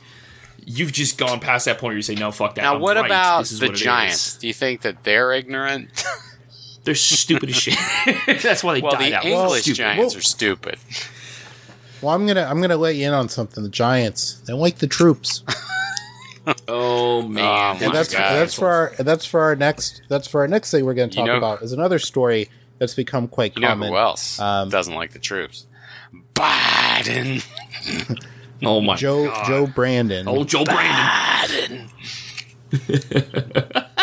[0.66, 2.62] You've just gone past that point where you say no, fuck that.
[2.62, 3.06] now I'm what right.
[3.06, 5.90] about the what it is." giants do you think that they're ignorant
[6.86, 7.76] They're stupid as shit.
[8.42, 9.26] that's why they well died the out.
[9.26, 9.78] english Stupid.
[9.78, 10.80] giants Well- are stupid
[12.02, 13.64] well, I'm gonna I'm gonna let you in on something.
[13.64, 15.44] The Giants they don't like the troops.
[16.68, 18.34] Oh man, Oh, and that's God.
[18.34, 21.16] that's for our that's for our next that's for our next thing we're going to
[21.20, 22.50] You talk know- about is another story
[22.80, 23.90] that's become quite You know common.
[23.90, 25.68] who else Um, doesn't like the troops?
[26.34, 27.46] Biden.
[28.64, 29.46] oh my Joe God.
[29.46, 30.28] Joe Joe Brandon.
[30.28, 31.88] Oh, Joe Brandon.
[32.72, 33.86] Biden.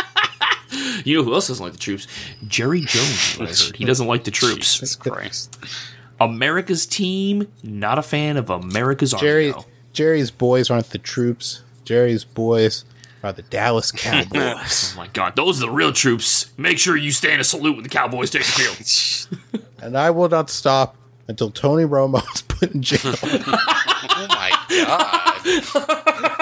[1.05, 2.06] You know who else doesn't like the troops?
[2.48, 3.36] Jerry Jones.
[3.40, 3.77] I heard.
[3.77, 4.74] He doesn't like the troops.
[4.74, 5.56] Jesus Christ.
[6.20, 9.62] America's team, not a fan of America's Jerry army.
[9.64, 9.70] though.
[9.93, 11.62] Jerry's boys aren't the troops.
[11.84, 12.84] Jerry's boys
[13.22, 14.93] are the Dallas Cowboys.
[14.94, 16.52] Oh my god, those are the real troops.
[16.59, 19.64] Make sure you stand a salute when the Cowboys take the field.
[19.82, 20.97] and I will not stop
[21.28, 23.14] until Tony Romo is put in jail.
[23.22, 26.36] Oh my god.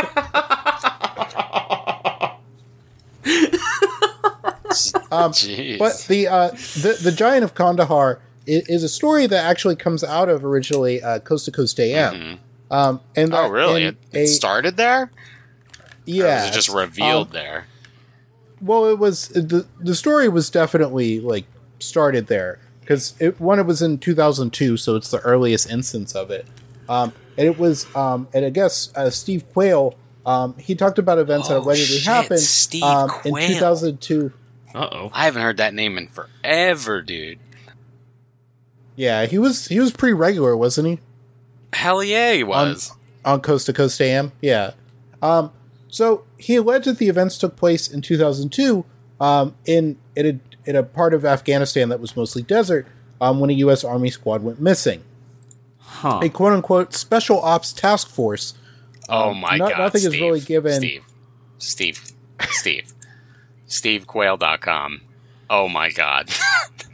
[5.11, 5.31] Um,
[5.79, 10.03] But the uh, the the Giant of Kandahar is, is a story that actually comes
[10.05, 12.39] out of originally uh, Coast to Coast AM.
[12.71, 13.83] Um, and oh really?
[13.85, 15.11] in It, it started there?
[16.07, 17.67] Yeah, was it just um, revealed there?
[18.61, 21.45] well, it was the the story was definitely like
[21.81, 26.31] started there because it one it was in 2002, so it's the earliest instance of
[26.31, 26.47] it.
[26.89, 29.95] Um, and it was um, and I guess uh, Steve Quayle
[30.27, 34.33] um, he talked about events that Oh, already shit, happened Steve um, in 2002.
[34.75, 35.11] Uh oh.
[35.13, 37.39] I haven't heard that name in forever, dude.
[38.97, 41.01] Yeah, he was he was pretty regular, wasn't he?
[41.73, 42.93] Hell yeah, he was.
[43.25, 44.33] on Coast to Coast AM.
[44.41, 44.73] Yeah.
[45.23, 45.51] Um,
[45.89, 48.85] so he alleged that the events took place in 2002
[49.21, 50.27] um, in in
[50.67, 52.87] a, in a part of Afghanistan that was mostly desert
[53.21, 53.83] um, when a U.S.
[53.85, 55.03] Army squad went missing.
[55.81, 56.21] Huh.
[56.23, 58.55] A quote unquote special ops task force.
[59.09, 59.79] oh um, my god.
[59.79, 61.05] nothing is really given- Steve.
[61.59, 62.13] Steve.
[62.51, 62.93] Steve.
[63.69, 65.01] SteveQuayle.com.
[65.51, 66.29] Oh my god.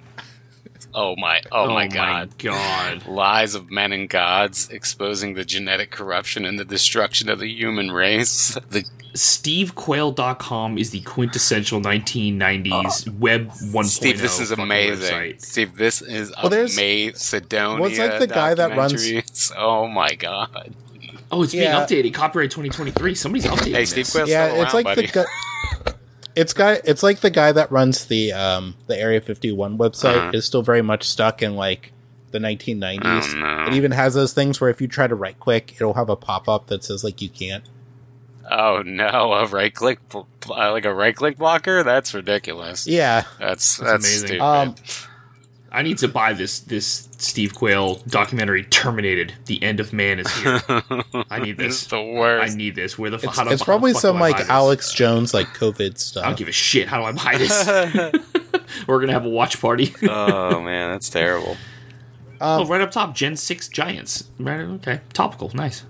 [0.93, 2.37] Oh, oh my oh, my god.
[2.39, 3.07] god.
[3.07, 7.91] Lies of men and gods, exposing the genetic corruption and the destruction of the human
[7.91, 8.57] race.
[8.71, 8.85] The
[9.15, 13.85] SteveQuayle.com is the quintessential 1990s web 1.0.
[13.87, 15.13] Steve, this is amazing.
[15.17, 15.41] website.
[15.43, 17.17] Steve, this is Well, there's- amazing.
[17.17, 17.81] Sidonia.
[17.81, 20.75] Well, it's like the guy that runs- Oh my god.
[21.33, 22.13] Oh, it's being updated.
[22.15, 23.15] Copyright 2023.
[23.15, 23.91] Somebody's updating Hey, this.
[23.91, 25.07] Steve Quayle's yeah, still it's like buddy.
[25.07, 25.93] the guy.
[26.37, 26.81] It's guy.
[26.85, 30.31] It's like the guy that runs the um, the Area 51 website Uh-huh.
[30.35, 31.93] is still very much stuck in like
[32.31, 33.35] the 1990s.
[33.35, 33.65] Oh, no.
[33.71, 36.17] It even has those things where if you try to right click, it'll have a
[36.17, 37.65] pop up that says like you can't.
[38.53, 40.25] Oh no, a right click, uh,
[40.73, 41.83] like a right click blocker?
[41.85, 42.87] That's ridiculous.
[42.87, 44.27] Yeah, That's that's, amazing.
[44.27, 44.41] stupid.
[44.43, 44.75] Um,
[45.73, 48.65] I need to buy this this Steve Quayle documentary.
[48.65, 49.35] Terminated.
[49.47, 50.61] The end of man is here.
[51.31, 51.87] I need this is this.
[51.91, 51.97] the
[52.43, 52.99] I need this.
[52.99, 53.31] Where the fuck?
[53.31, 54.49] it's, how do- it's how the probably fuck some do I buy like this?
[54.51, 56.25] Alex Jones like COVID stuff.
[56.25, 56.89] I don't give a shit.
[56.89, 57.67] How do I buy this?
[58.89, 59.95] We're gonna have a watch party.
[60.03, 61.57] oh man, that's terrible.
[62.41, 64.25] oh, Um, right up top, Gen Six Giants.
[64.39, 64.61] Right.
[64.61, 65.01] Okay.
[65.13, 65.51] Topical.
[65.55, 65.85] Nice.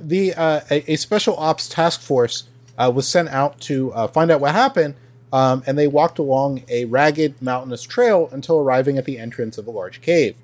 [0.00, 2.44] the uh, a, a special ops task force
[2.78, 4.94] uh, was sent out to uh, find out what happened,
[5.34, 9.66] um, and they walked along a ragged mountainous trail until arriving at the entrance of
[9.66, 10.36] a large cave.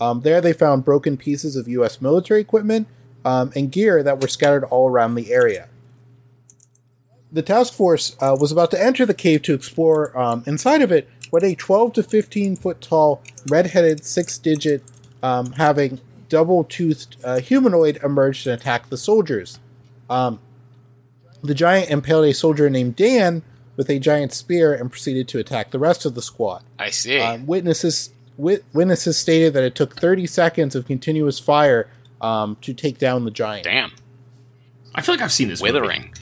[0.00, 2.00] Um, there, they found broken pieces of U.S.
[2.00, 2.88] military equipment
[3.24, 5.68] um, and gear that were scattered all around the area.
[7.30, 10.90] The task force uh, was about to enter the cave to explore um, inside of
[10.90, 14.82] it when a 12 to 15 foot tall, red headed, six digit,
[15.22, 19.60] um, having double toothed uh, humanoid emerged and attacked the soldiers.
[20.10, 20.40] Um,
[21.44, 23.44] the giant impaled a soldier named Dan
[23.76, 26.62] with a giant spear and proceeded to attack the rest of the squad.
[26.78, 27.18] I see.
[27.18, 31.88] Um, witnesses wit- witnesses stated that it took 30 seconds of continuous fire
[32.20, 33.64] um, to take down the giant.
[33.64, 33.92] Damn,
[34.94, 35.60] I feel like I've seen this.
[35.60, 35.72] movie.
[35.72, 36.14] withering.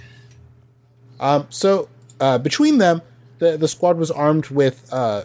[1.19, 1.89] Um, so
[2.21, 3.03] uh, between them,
[3.39, 5.25] the the squad was armed with uh,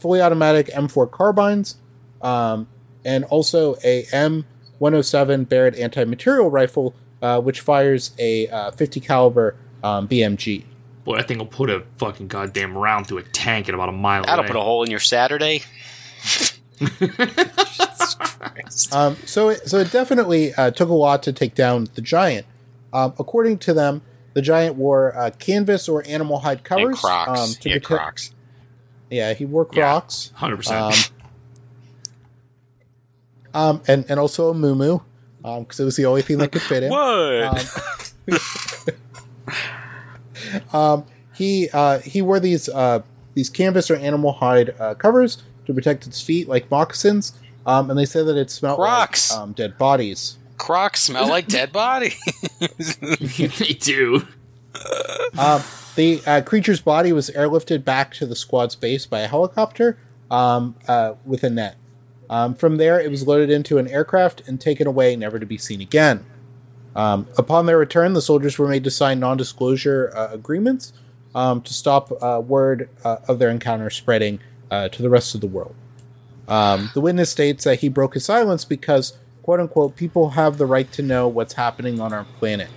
[0.00, 1.76] fully automatic M4 carbines,
[2.22, 2.68] um,
[3.04, 10.06] and also a M107 Barrett anti-material rifle, uh, which fires a uh, 50 caliber um,
[10.08, 10.64] BMG.
[11.08, 13.92] Boy, that thing will put a fucking goddamn round through a tank at about a
[13.92, 14.48] mile That'll away.
[14.48, 15.62] put a hole in your Saturday.
[18.92, 22.46] Um, so it, so it definitely uh, took a lot to take down the giant.
[22.92, 24.02] Um, according to them,
[24.34, 27.00] the giant wore uh, canvas or animal hide And covers.
[27.00, 27.40] Crocs.
[27.40, 28.34] Um, to yeah, protect- Crocs.
[29.10, 30.30] Yeah, he wore Crocs.
[30.36, 31.10] Hundred Um, percent.
[33.54, 35.02] um, and and also a muumuu,
[35.42, 36.90] because it was the only thing that could fit him.
[36.90, 37.82] What?
[40.72, 41.04] Um,
[41.34, 43.02] he uh, he wore these uh,
[43.34, 47.38] these canvas or animal hide uh, covers to protect its feet, like moccasins.
[47.66, 49.30] Um, and they said that it smelled Crocs.
[49.30, 50.38] like um, dead bodies.
[50.56, 52.18] Crocs smell like dead bodies.
[52.58, 54.26] they do.
[55.38, 55.62] Um,
[55.94, 59.98] the uh, creature's body was airlifted back to the squad's base by a helicopter
[60.30, 61.76] um, uh, with a net.
[62.30, 65.58] Um, from there, it was loaded into an aircraft and taken away, never to be
[65.58, 66.24] seen again.
[66.96, 70.92] Um, upon their return, the soldiers were made to sign non disclosure uh, agreements
[71.34, 74.40] um, to stop uh, word uh, of their encounter spreading
[74.70, 75.74] uh, to the rest of the world.
[76.48, 80.66] Um, the witness states that he broke his silence because, quote unquote, people have the
[80.66, 82.70] right to know what's happening on our planet.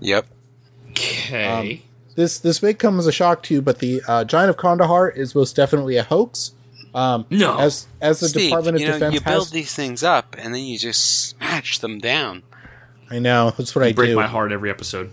[0.00, 0.26] yep.
[0.90, 1.82] Okay.
[2.14, 5.08] this this may come as a shock to you, but the uh, Giant of Kandahar
[5.08, 6.52] is most definitely a hoax.
[6.94, 7.58] Um, No.
[7.58, 10.36] as as the Steve, Department of you know, Defense you build has, these things up
[10.38, 12.44] and then you just smash them down.
[13.10, 13.94] I know that's what I do.
[13.94, 14.16] break do.
[14.16, 15.10] my heart every episode.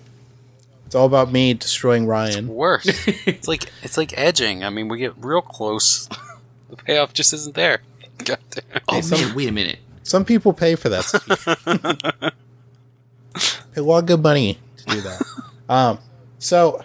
[0.86, 2.48] It's all about me destroying Ryan.
[2.50, 2.86] Worse.
[3.26, 4.64] it's like it's like edging.
[4.64, 6.08] I mean, we get real close.
[6.70, 7.82] the payoff just isn't there.
[8.26, 8.82] God damn.
[8.90, 9.80] Oh some- man, wait a minute.
[10.04, 11.06] Some people pay for that.
[11.06, 12.32] Steve.
[13.74, 15.22] pay a lot of good money to do that.
[15.70, 16.00] Um,
[16.40, 16.84] so,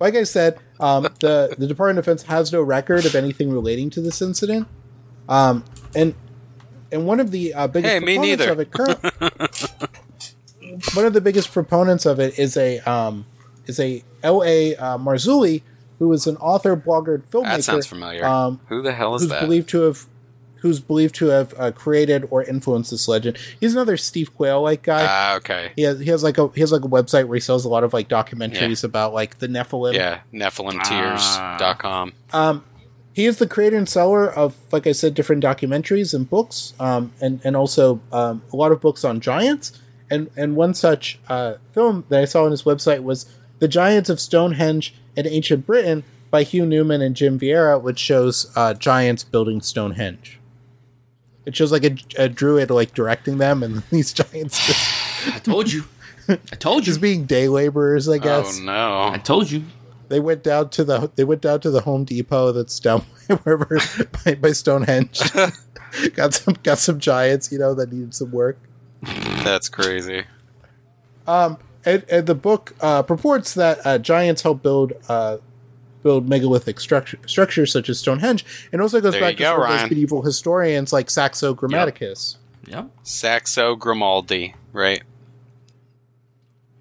[0.00, 3.90] like I said, um, the the Department of Defense has no record of anything relating
[3.90, 4.66] to this incident.
[5.28, 5.64] Um,
[5.94, 6.14] and
[6.94, 8.98] and one of the uh, biggest Hey, proponents of it current,
[10.94, 13.26] one of the biggest proponents of it is a um,
[13.66, 14.42] is a L.
[14.44, 14.76] A.
[14.76, 15.62] Uh, Marzulli,
[15.98, 17.56] who is an author, blogger, and filmmaker.
[17.56, 18.24] That sounds familiar.
[18.24, 19.40] Um, Who the hell is who's that?
[19.42, 20.06] believed to have
[20.64, 23.36] who's believed to have uh, created or influenced this legend.
[23.60, 25.04] He's another Steve Quayle like guy.
[25.06, 25.72] Ah, okay.
[25.76, 27.68] he has he has like a he has like a website where he sells a
[27.68, 29.92] lot of like documentaries about like the Nephilim.
[29.94, 32.12] Yeah, NephilimTears.com.
[32.32, 32.64] Um,
[33.14, 37.12] he is the creator and seller of, like I said, different documentaries and books, um,
[37.20, 39.80] and and also um, a lot of books on giants.
[40.10, 43.26] And and one such uh, film that I saw on his website was
[43.60, 48.50] "The Giants of Stonehenge in Ancient Britain" by Hugh Newman and Jim Vieira, which shows
[48.56, 50.40] uh, giants building Stonehenge.
[51.46, 55.72] It shows like a, a druid like directing them, and these giants just, I told
[55.72, 55.84] you.
[56.28, 56.86] I told you.
[56.86, 58.08] just being day laborers.
[58.08, 59.08] I guess Oh no.
[59.12, 59.62] I told you.
[60.08, 63.00] They went down to the they went down to the Home Depot that's down
[63.42, 63.78] wherever
[64.24, 65.20] by, by Stonehenge.
[66.14, 68.58] got some got some giants, you know, that needed some work.
[69.02, 70.24] That's crazy.
[71.26, 75.38] Um, and, and the book uh, purports that uh, giants help build uh,
[76.02, 79.70] build megalithic structure, structures such as Stonehenge, and also goes There back to go, sort
[79.70, 82.36] of those medieval historians like Saxo Grammaticus.
[82.66, 82.90] Yep.
[83.02, 85.02] Saxo Grimaldi, right?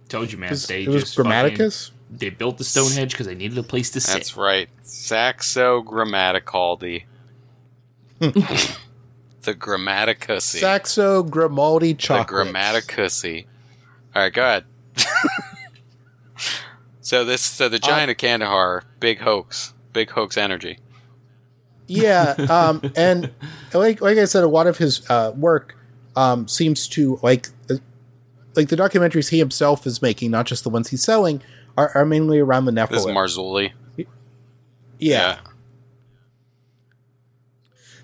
[0.09, 0.49] Told you, man.
[0.49, 1.91] It was, it was just fucking- Grammaticus.
[2.17, 4.13] They built the Stonehenge because they needed a place to sit.
[4.13, 4.69] That's right.
[4.81, 7.03] Saxo Grammaticaldi.
[8.19, 10.59] the Grammaticusy.
[10.59, 12.47] Saxo Grimaldi the chocolate.
[12.47, 13.45] Grammaticusy.
[14.15, 14.65] All right, go ahead.
[17.01, 20.79] so this, so the giant of Kandahar, big hoax, big hoax energy.
[21.87, 23.29] yeah um and
[23.73, 25.75] like like i said a lot of his uh work
[26.15, 27.75] um seems to like uh,
[28.55, 31.41] like the documentaries he himself is making not just the ones he's selling
[31.77, 32.89] are, are mainly around the Nephilim.
[32.89, 33.73] This is Marzulli.
[34.99, 35.39] yeah.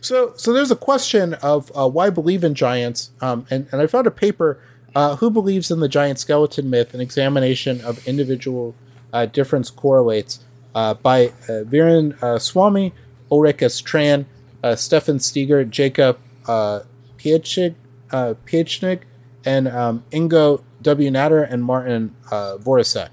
[0.02, 3.88] so so there's a question of uh, why believe in giants um and, and i
[3.88, 4.58] found a paper
[4.96, 8.74] uh, who believes in the giant skeleton myth an examination of individual
[9.12, 10.40] uh, difference correlates
[10.74, 12.94] uh, by uh, viren uh, swami
[13.30, 13.82] ulrich S.
[13.82, 14.26] tran
[14.64, 16.18] uh, stefan stieger jakob
[16.48, 16.80] uh,
[17.18, 17.76] Piechig,
[18.12, 19.02] uh, Pietschnig,
[19.46, 21.10] and um, Ingo W.
[21.12, 23.10] Nader and Martin uh, Voracek.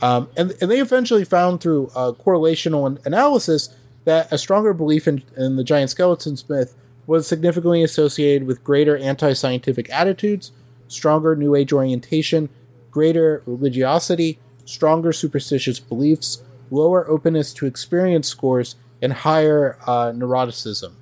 [0.00, 5.22] Um, and, and they eventually found through uh, correlational analysis that a stronger belief in,
[5.36, 6.74] in the giant skeletons myth
[7.06, 10.52] was significantly associated with greater anti scientific attitudes,
[10.88, 12.48] stronger New Age orientation,
[12.90, 20.92] greater religiosity, stronger superstitious beliefs, lower openness to experience scores, and higher uh, neuroticism.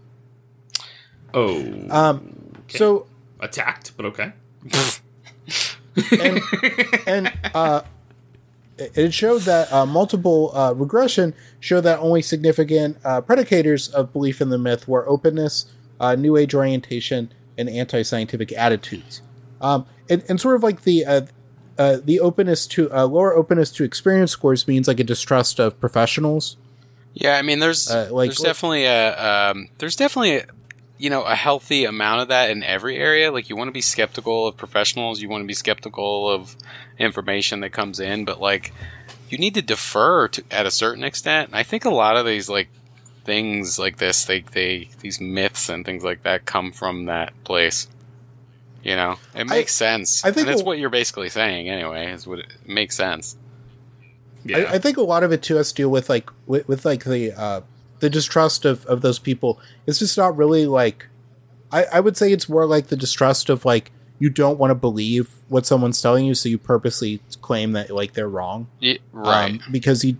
[1.35, 1.65] Oh.
[1.91, 3.07] Um, So
[3.41, 4.33] attacked, but okay.
[6.13, 6.41] and
[7.07, 7.83] and uh,
[8.79, 14.41] it showed that uh, multiple uh, regression showed that only significant uh, predicators of belief
[14.41, 19.23] in the myth were openness, uh, new age orientation, and anti-scientific attitudes.
[19.61, 21.21] Um, and, and sort of like the uh,
[21.79, 25.79] uh, the openness to uh, lower openness to experience scores means like a distrust of
[25.81, 26.57] professionals.
[27.15, 30.47] Yeah, I mean, there's Uh, like- there's definitely a um, there's definitely a,
[30.99, 33.31] you know a healthy amount of that in every area.
[33.31, 36.57] Like you want to be skeptical of professionals, you want to be skeptical of
[36.99, 38.73] information that comes in, but like
[39.29, 41.49] you need to defer to at a certain extent.
[41.49, 42.69] And I think a lot of these like
[43.25, 47.89] things like this, they they these myths and things like that come from that place.
[48.83, 50.25] You know, it makes sense.
[50.25, 52.13] I think that's what you're basically saying anyway.
[52.13, 53.37] Is what it, it makes sense.
[54.45, 54.59] Yeah.
[54.59, 56.85] I, I think a lot of it too has to do with like with, with
[56.85, 57.61] like the uh,
[58.01, 59.59] the distrust of, of those people.
[59.87, 61.07] It's just not really like
[61.73, 64.75] I, I would say it's more like the distrust of like you don't want to
[64.75, 69.53] believe what someone's telling you, so you purposely claim that like they're wrong, Yeah, right.
[69.53, 70.17] Um, because you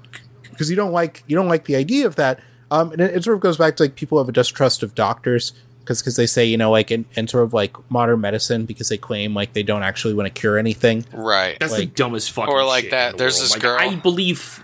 [0.51, 2.41] because you don't like you don't like the idea of that.
[2.71, 4.95] Um, and it, it sort of goes back to like people have a distrust of
[4.95, 8.67] doctors because because they say you know like in, in sort of like modern medicine
[8.67, 11.05] because they claim like they don't actually want to cure anything.
[11.15, 11.57] right.
[11.61, 12.53] That's Like- the dumbest fucking.
[12.53, 13.45] Or like shit that, in the there's world.
[13.45, 14.63] this Like, girl- I believe.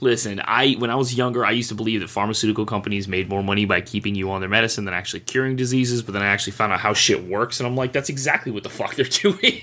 [0.00, 3.42] Listen, I when I was younger, I used to believe that pharmaceutical companies made more
[3.42, 6.02] money by keeping you on their medicine than actually curing diseases.
[6.02, 8.62] But then I actually found out how shit works, and I'm like, that's exactly what
[8.62, 9.60] the fuck they're doing.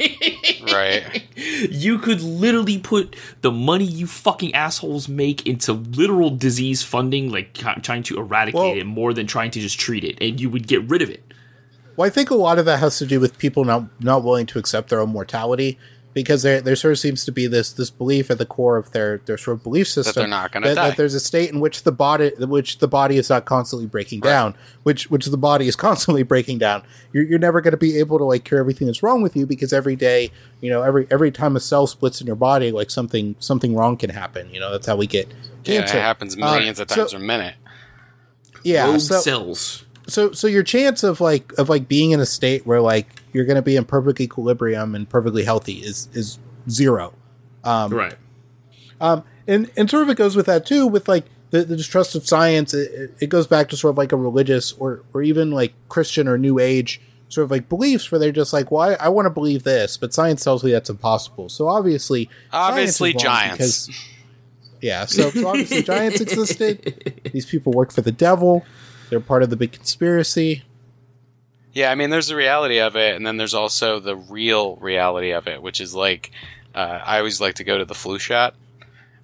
[0.71, 1.23] Right.
[1.69, 7.53] You could literally put the money you fucking assholes make into literal disease funding, like
[7.83, 10.67] trying to eradicate Well- it more than trying to just treat it, and you would
[10.67, 11.23] get rid of it.
[11.97, 14.45] Well, I think a lot of that has to do with people not not willing
[14.47, 15.77] to accept their own mortality
[16.13, 18.91] because there there sort of seems to be this this belief at the core of
[18.91, 20.87] their their sort of belief system that they're not gonna that, die.
[20.89, 24.19] that there's a state in which the body which the body is not constantly breaking
[24.19, 26.83] down, which which the body is constantly breaking down.
[27.13, 29.45] You're you're never going to be able to like cure everything that's wrong with you
[29.45, 32.89] because every day, you know, every every time a cell splits in your body, like
[32.91, 34.49] something something wrong can happen.
[34.53, 35.27] You know, that's how we get
[35.63, 35.97] Yeah, cancer.
[35.97, 37.55] it happens Uh, millions of so- times a minute.
[38.63, 39.85] Yeah, Rogue so, cells.
[40.11, 43.45] So so your chance of like of like being in a state where like you're
[43.45, 46.37] going to be in perfect equilibrium and perfectly healthy is is
[46.69, 47.13] zero
[47.93, 48.15] right.
[48.99, 52.15] um and and sort of it goes with that too with like the, the distrust
[52.15, 55.21] of science it, it- it goes back to sort of like a religious or or
[55.21, 58.81] even like christian or new age sort of like beliefs where they're just like well
[58.89, 63.13] i, I want to believe this but science tells me that's impossible so obviously Obviously,
[63.13, 63.87] giants.
[63.87, 64.07] because-
[64.81, 68.65] yeah so, so obviously giants existed these people work for the devil
[69.11, 70.63] they're part of the big conspiracy
[71.73, 75.31] Yeah, I mean, there's the reality of it, and then there's also the real reality
[75.31, 76.31] of it, which is like,
[76.73, 78.55] uh, I always like to go to the flu shot.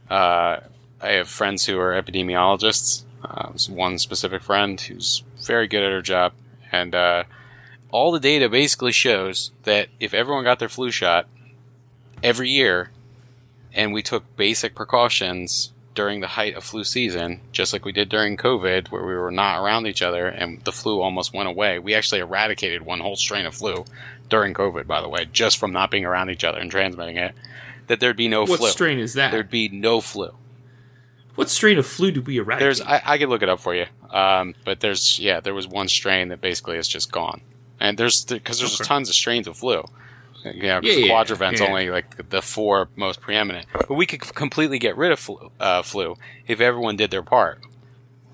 [0.09, 0.59] Uh,
[1.01, 3.03] I have friends who are epidemiologists.
[3.23, 6.34] Uh, one specific friend who's very good at her job,
[6.72, 7.23] and uh,
[7.91, 11.27] all the data basically shows that if everyone got their flu shot
[12.22, 12.91] every year,
[13.73, 18.07] and we took basic precautions during the height of flu season, just like we did
[18.07, 21.79] during COVID, where we were not around each other and the flu almost went away.
[21.79, 23.83] We actually eradicated one whole strain of flu
[24.29, 27.33] during COVID, by the way, just from not being around each other and transmitting it.
[27.87, 28.67] That there'd be no What flu.
[28.67, 29.31] What strain is that?
[29.31, 30.35] There'd be no flu.
[31.33, 32.59] What strain of flu do we eradicate?
[32.65, 35.67] There's, I, I could look it up for you, um, but there's, yeah, there was
[35.67, 37.41] one strain that basically is just gone,
[37.79, 38.87] and there's because there's Okay.
[38.87, 39.83] tons of strains of flu.
[40.55, 41.67] You know, 'cause Yeah, yeah, quadrivent's yeah.
[41.67, 45.81] only like the four most preeminent, but we could completely get rid of flu, uh,
[45.81, 46.15] flu
[46.47, 47.59] if everyone did their part.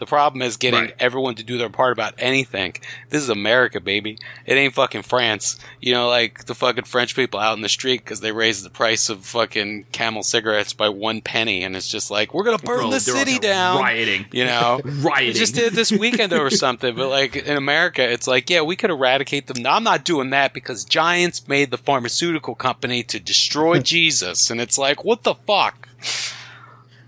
[0.04, 0.96] The problem is getting Right.
[1.00, 2.76] everyone to do their part about anything.
[3.10, 4.18] This is America, baby.
[4.46, 5.58] It ain't fucking France.
[5.80, 8.70] You know, like the fucking French people out in the street because they raised the
[8.70, 12.80] price of fucking Camel cigarettes by one penny, and it's just like we're gonna burn
[12.80, 13.78] Bro, the city down.
[13.82, 14.26] Rioting.
[14.34, 15.28] You know, Rioting.
[15.28, 18.76] we just did this weekend or something, but like in America, it's like, yeah, we
[18.76, 19.64] could eradicate them.
[19.64, 24.60] No, I'm not doing that because giants made the pharmaceutical company to destroy Jesus, and
[24.60, 25.88] it's like, what the fuck?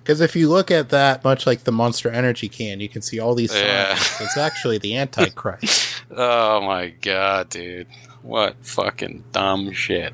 [0.05, 3.19] Because if you look at that, much like the Monster Energy can, you can see
[3.19, 3.63] all these signs.
[3.63, 3.97] Yeah.
[4.21, 5.93] It's actually the Antichrist.
[6.15, 7.87] Oh my god, dude,
[8.21, 10.13] what fucking dumb shit.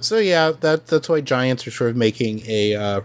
[0.00, 3.00] so yeah, that that's why giants are sort of making a, uh,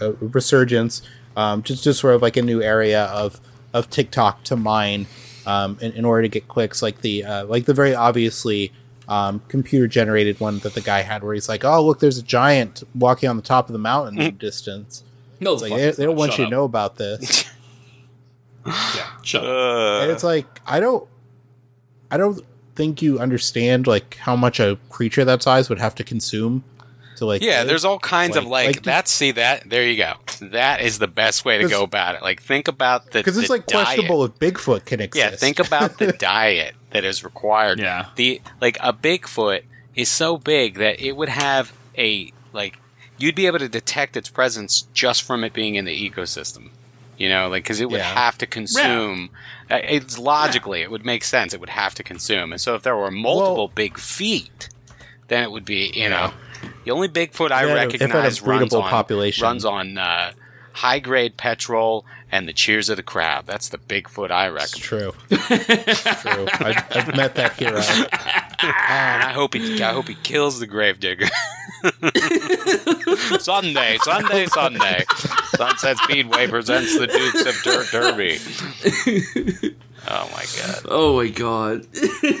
[0.00, 1.00] a resurgence,
[1.38, 3.40] um, just just sort of like a new area of
[3.72, 5.06] of TikTok to mine
[5.46, 8.70] um, in, in order to get clicks, like the uh, like the very obviously
[9.08, 12.22] um, computer generated one that the guy had, where he's like, "Oh, look, there's a
[12.22, 15.02] giant walking on the top of the mountain in the distance."
[15.40, 16.50] no, It's like they, they don't want Shut you up.
[16.50, 17.44] to know about this.
[18.66, 19.48] Yeah, shut up.
[19.50, 21.06] Uh, and it's like I don't,
[22.10, 22.40] I don't
[22.74, 26.64] think you understand like how much a creature that size would have to consume
[27.16, 27.42] to like.
[27.42, 27.68] yeah, live.
[27.68, 30.14] there's all kinds of Like- like, like- that's see that there you go.
[30.40, 32.22] That is the best way to go about it.
[32.22, 33.84] Like think about the because it's the like diet.
[33.86, 35.30] questionable if Bigfoot can exist.
[35.32, 37.78] Yeah, think about the diet that is required.
[37.78, 38.06] Yeah.
[38.16, 39.62] The like a Bigfoot
[39.94, 42.78] is so big that it would have a like
[43.18, 46.70] you'd be able to detect its presence just from it being in the ecosystem.
[47.16, 48.12] You know, like because it would Yeah.
[48.12, 49.30] have to consume.
[49.70, 51.54] uh, It's logically it would make sense.
[51.54, 54.68] It would have to consume, and so if there were multiple Well- big feet,
[55.28, 56.32] then it would be you know
[56.84, 59.42] the only Bigfoot I If it had a- if it had recognize runs on population.
[59.42, 60.32] runs on uh,
[60.72, 63.46] high grade petrol and the cheers of the crab.
[63.46, 64.80] That's the Bigfoot I It's reckon.
[64.80, 65.14] true.
[65.30, 66.46] It's true.
[66.50, 67.80] I, I've met that hero.
[68.64, 71.26] And I hope he, I hope he kills the gravedigger.
[73.40, 75.04] Sunday, Sunday, Sunday.
[75.56, 78.38] Sunset Speedway presents the Dukes of Dirt Derby.
[80.08, 80.82] Oh my god.
[80.88, 81.86] Oh my god.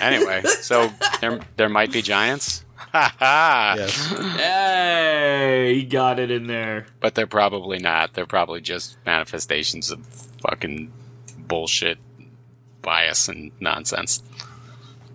[0.00, 0.90] Anyway, so
[1.20, 2.63] there, there might be giants.
[2.94, 3.74] Ha ha.
[3.76, 4.06] Yes.
[4.36, 6.86] hey, he got it in there.
[7.00, 8.14] But they're probably not.
[8.14, 10.92] They're probably just manifestations of fucking
[11.38, 11.98] bullshit,
[12.82, 14.22] bias, and nonsense.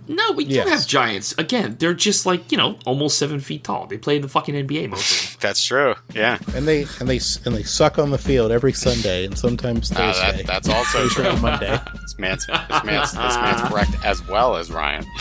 [0.10, 0.65] No, we Yes.
[0.65, 1.35] do have giants.
[1.38, 3.85] Again, they're just like you know, almost seven feet tall.
[3.85, 5.38] They play in the fucking NBA most of them.
[5.39, 5.93] That's true.
[6.14, 6.39] Yeah.
[6.56, 9.95] And they and they and they suck on the field every Sunday and sometimes Uh,
[9.95, 10.38] Thursday.
[10.43, 11.35] that, that's also true.
[11.38, 11.80] Monday.
[12.01, 15.06] This man's, this, man's, this man's correct as well as Ryan.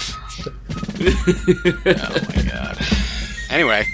[1.01, 2.79] oh my god.
[3.51, 3.87] Anyway,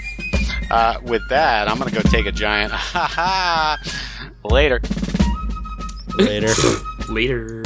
[0.71, 2.71] uh, with that, I'm gonna go take a giant.
[2.75, 3.77] Ha ha.
[4.43, 4.79] Later.
[6.17, 6.53] Later.
[7.09, 7.64] Later.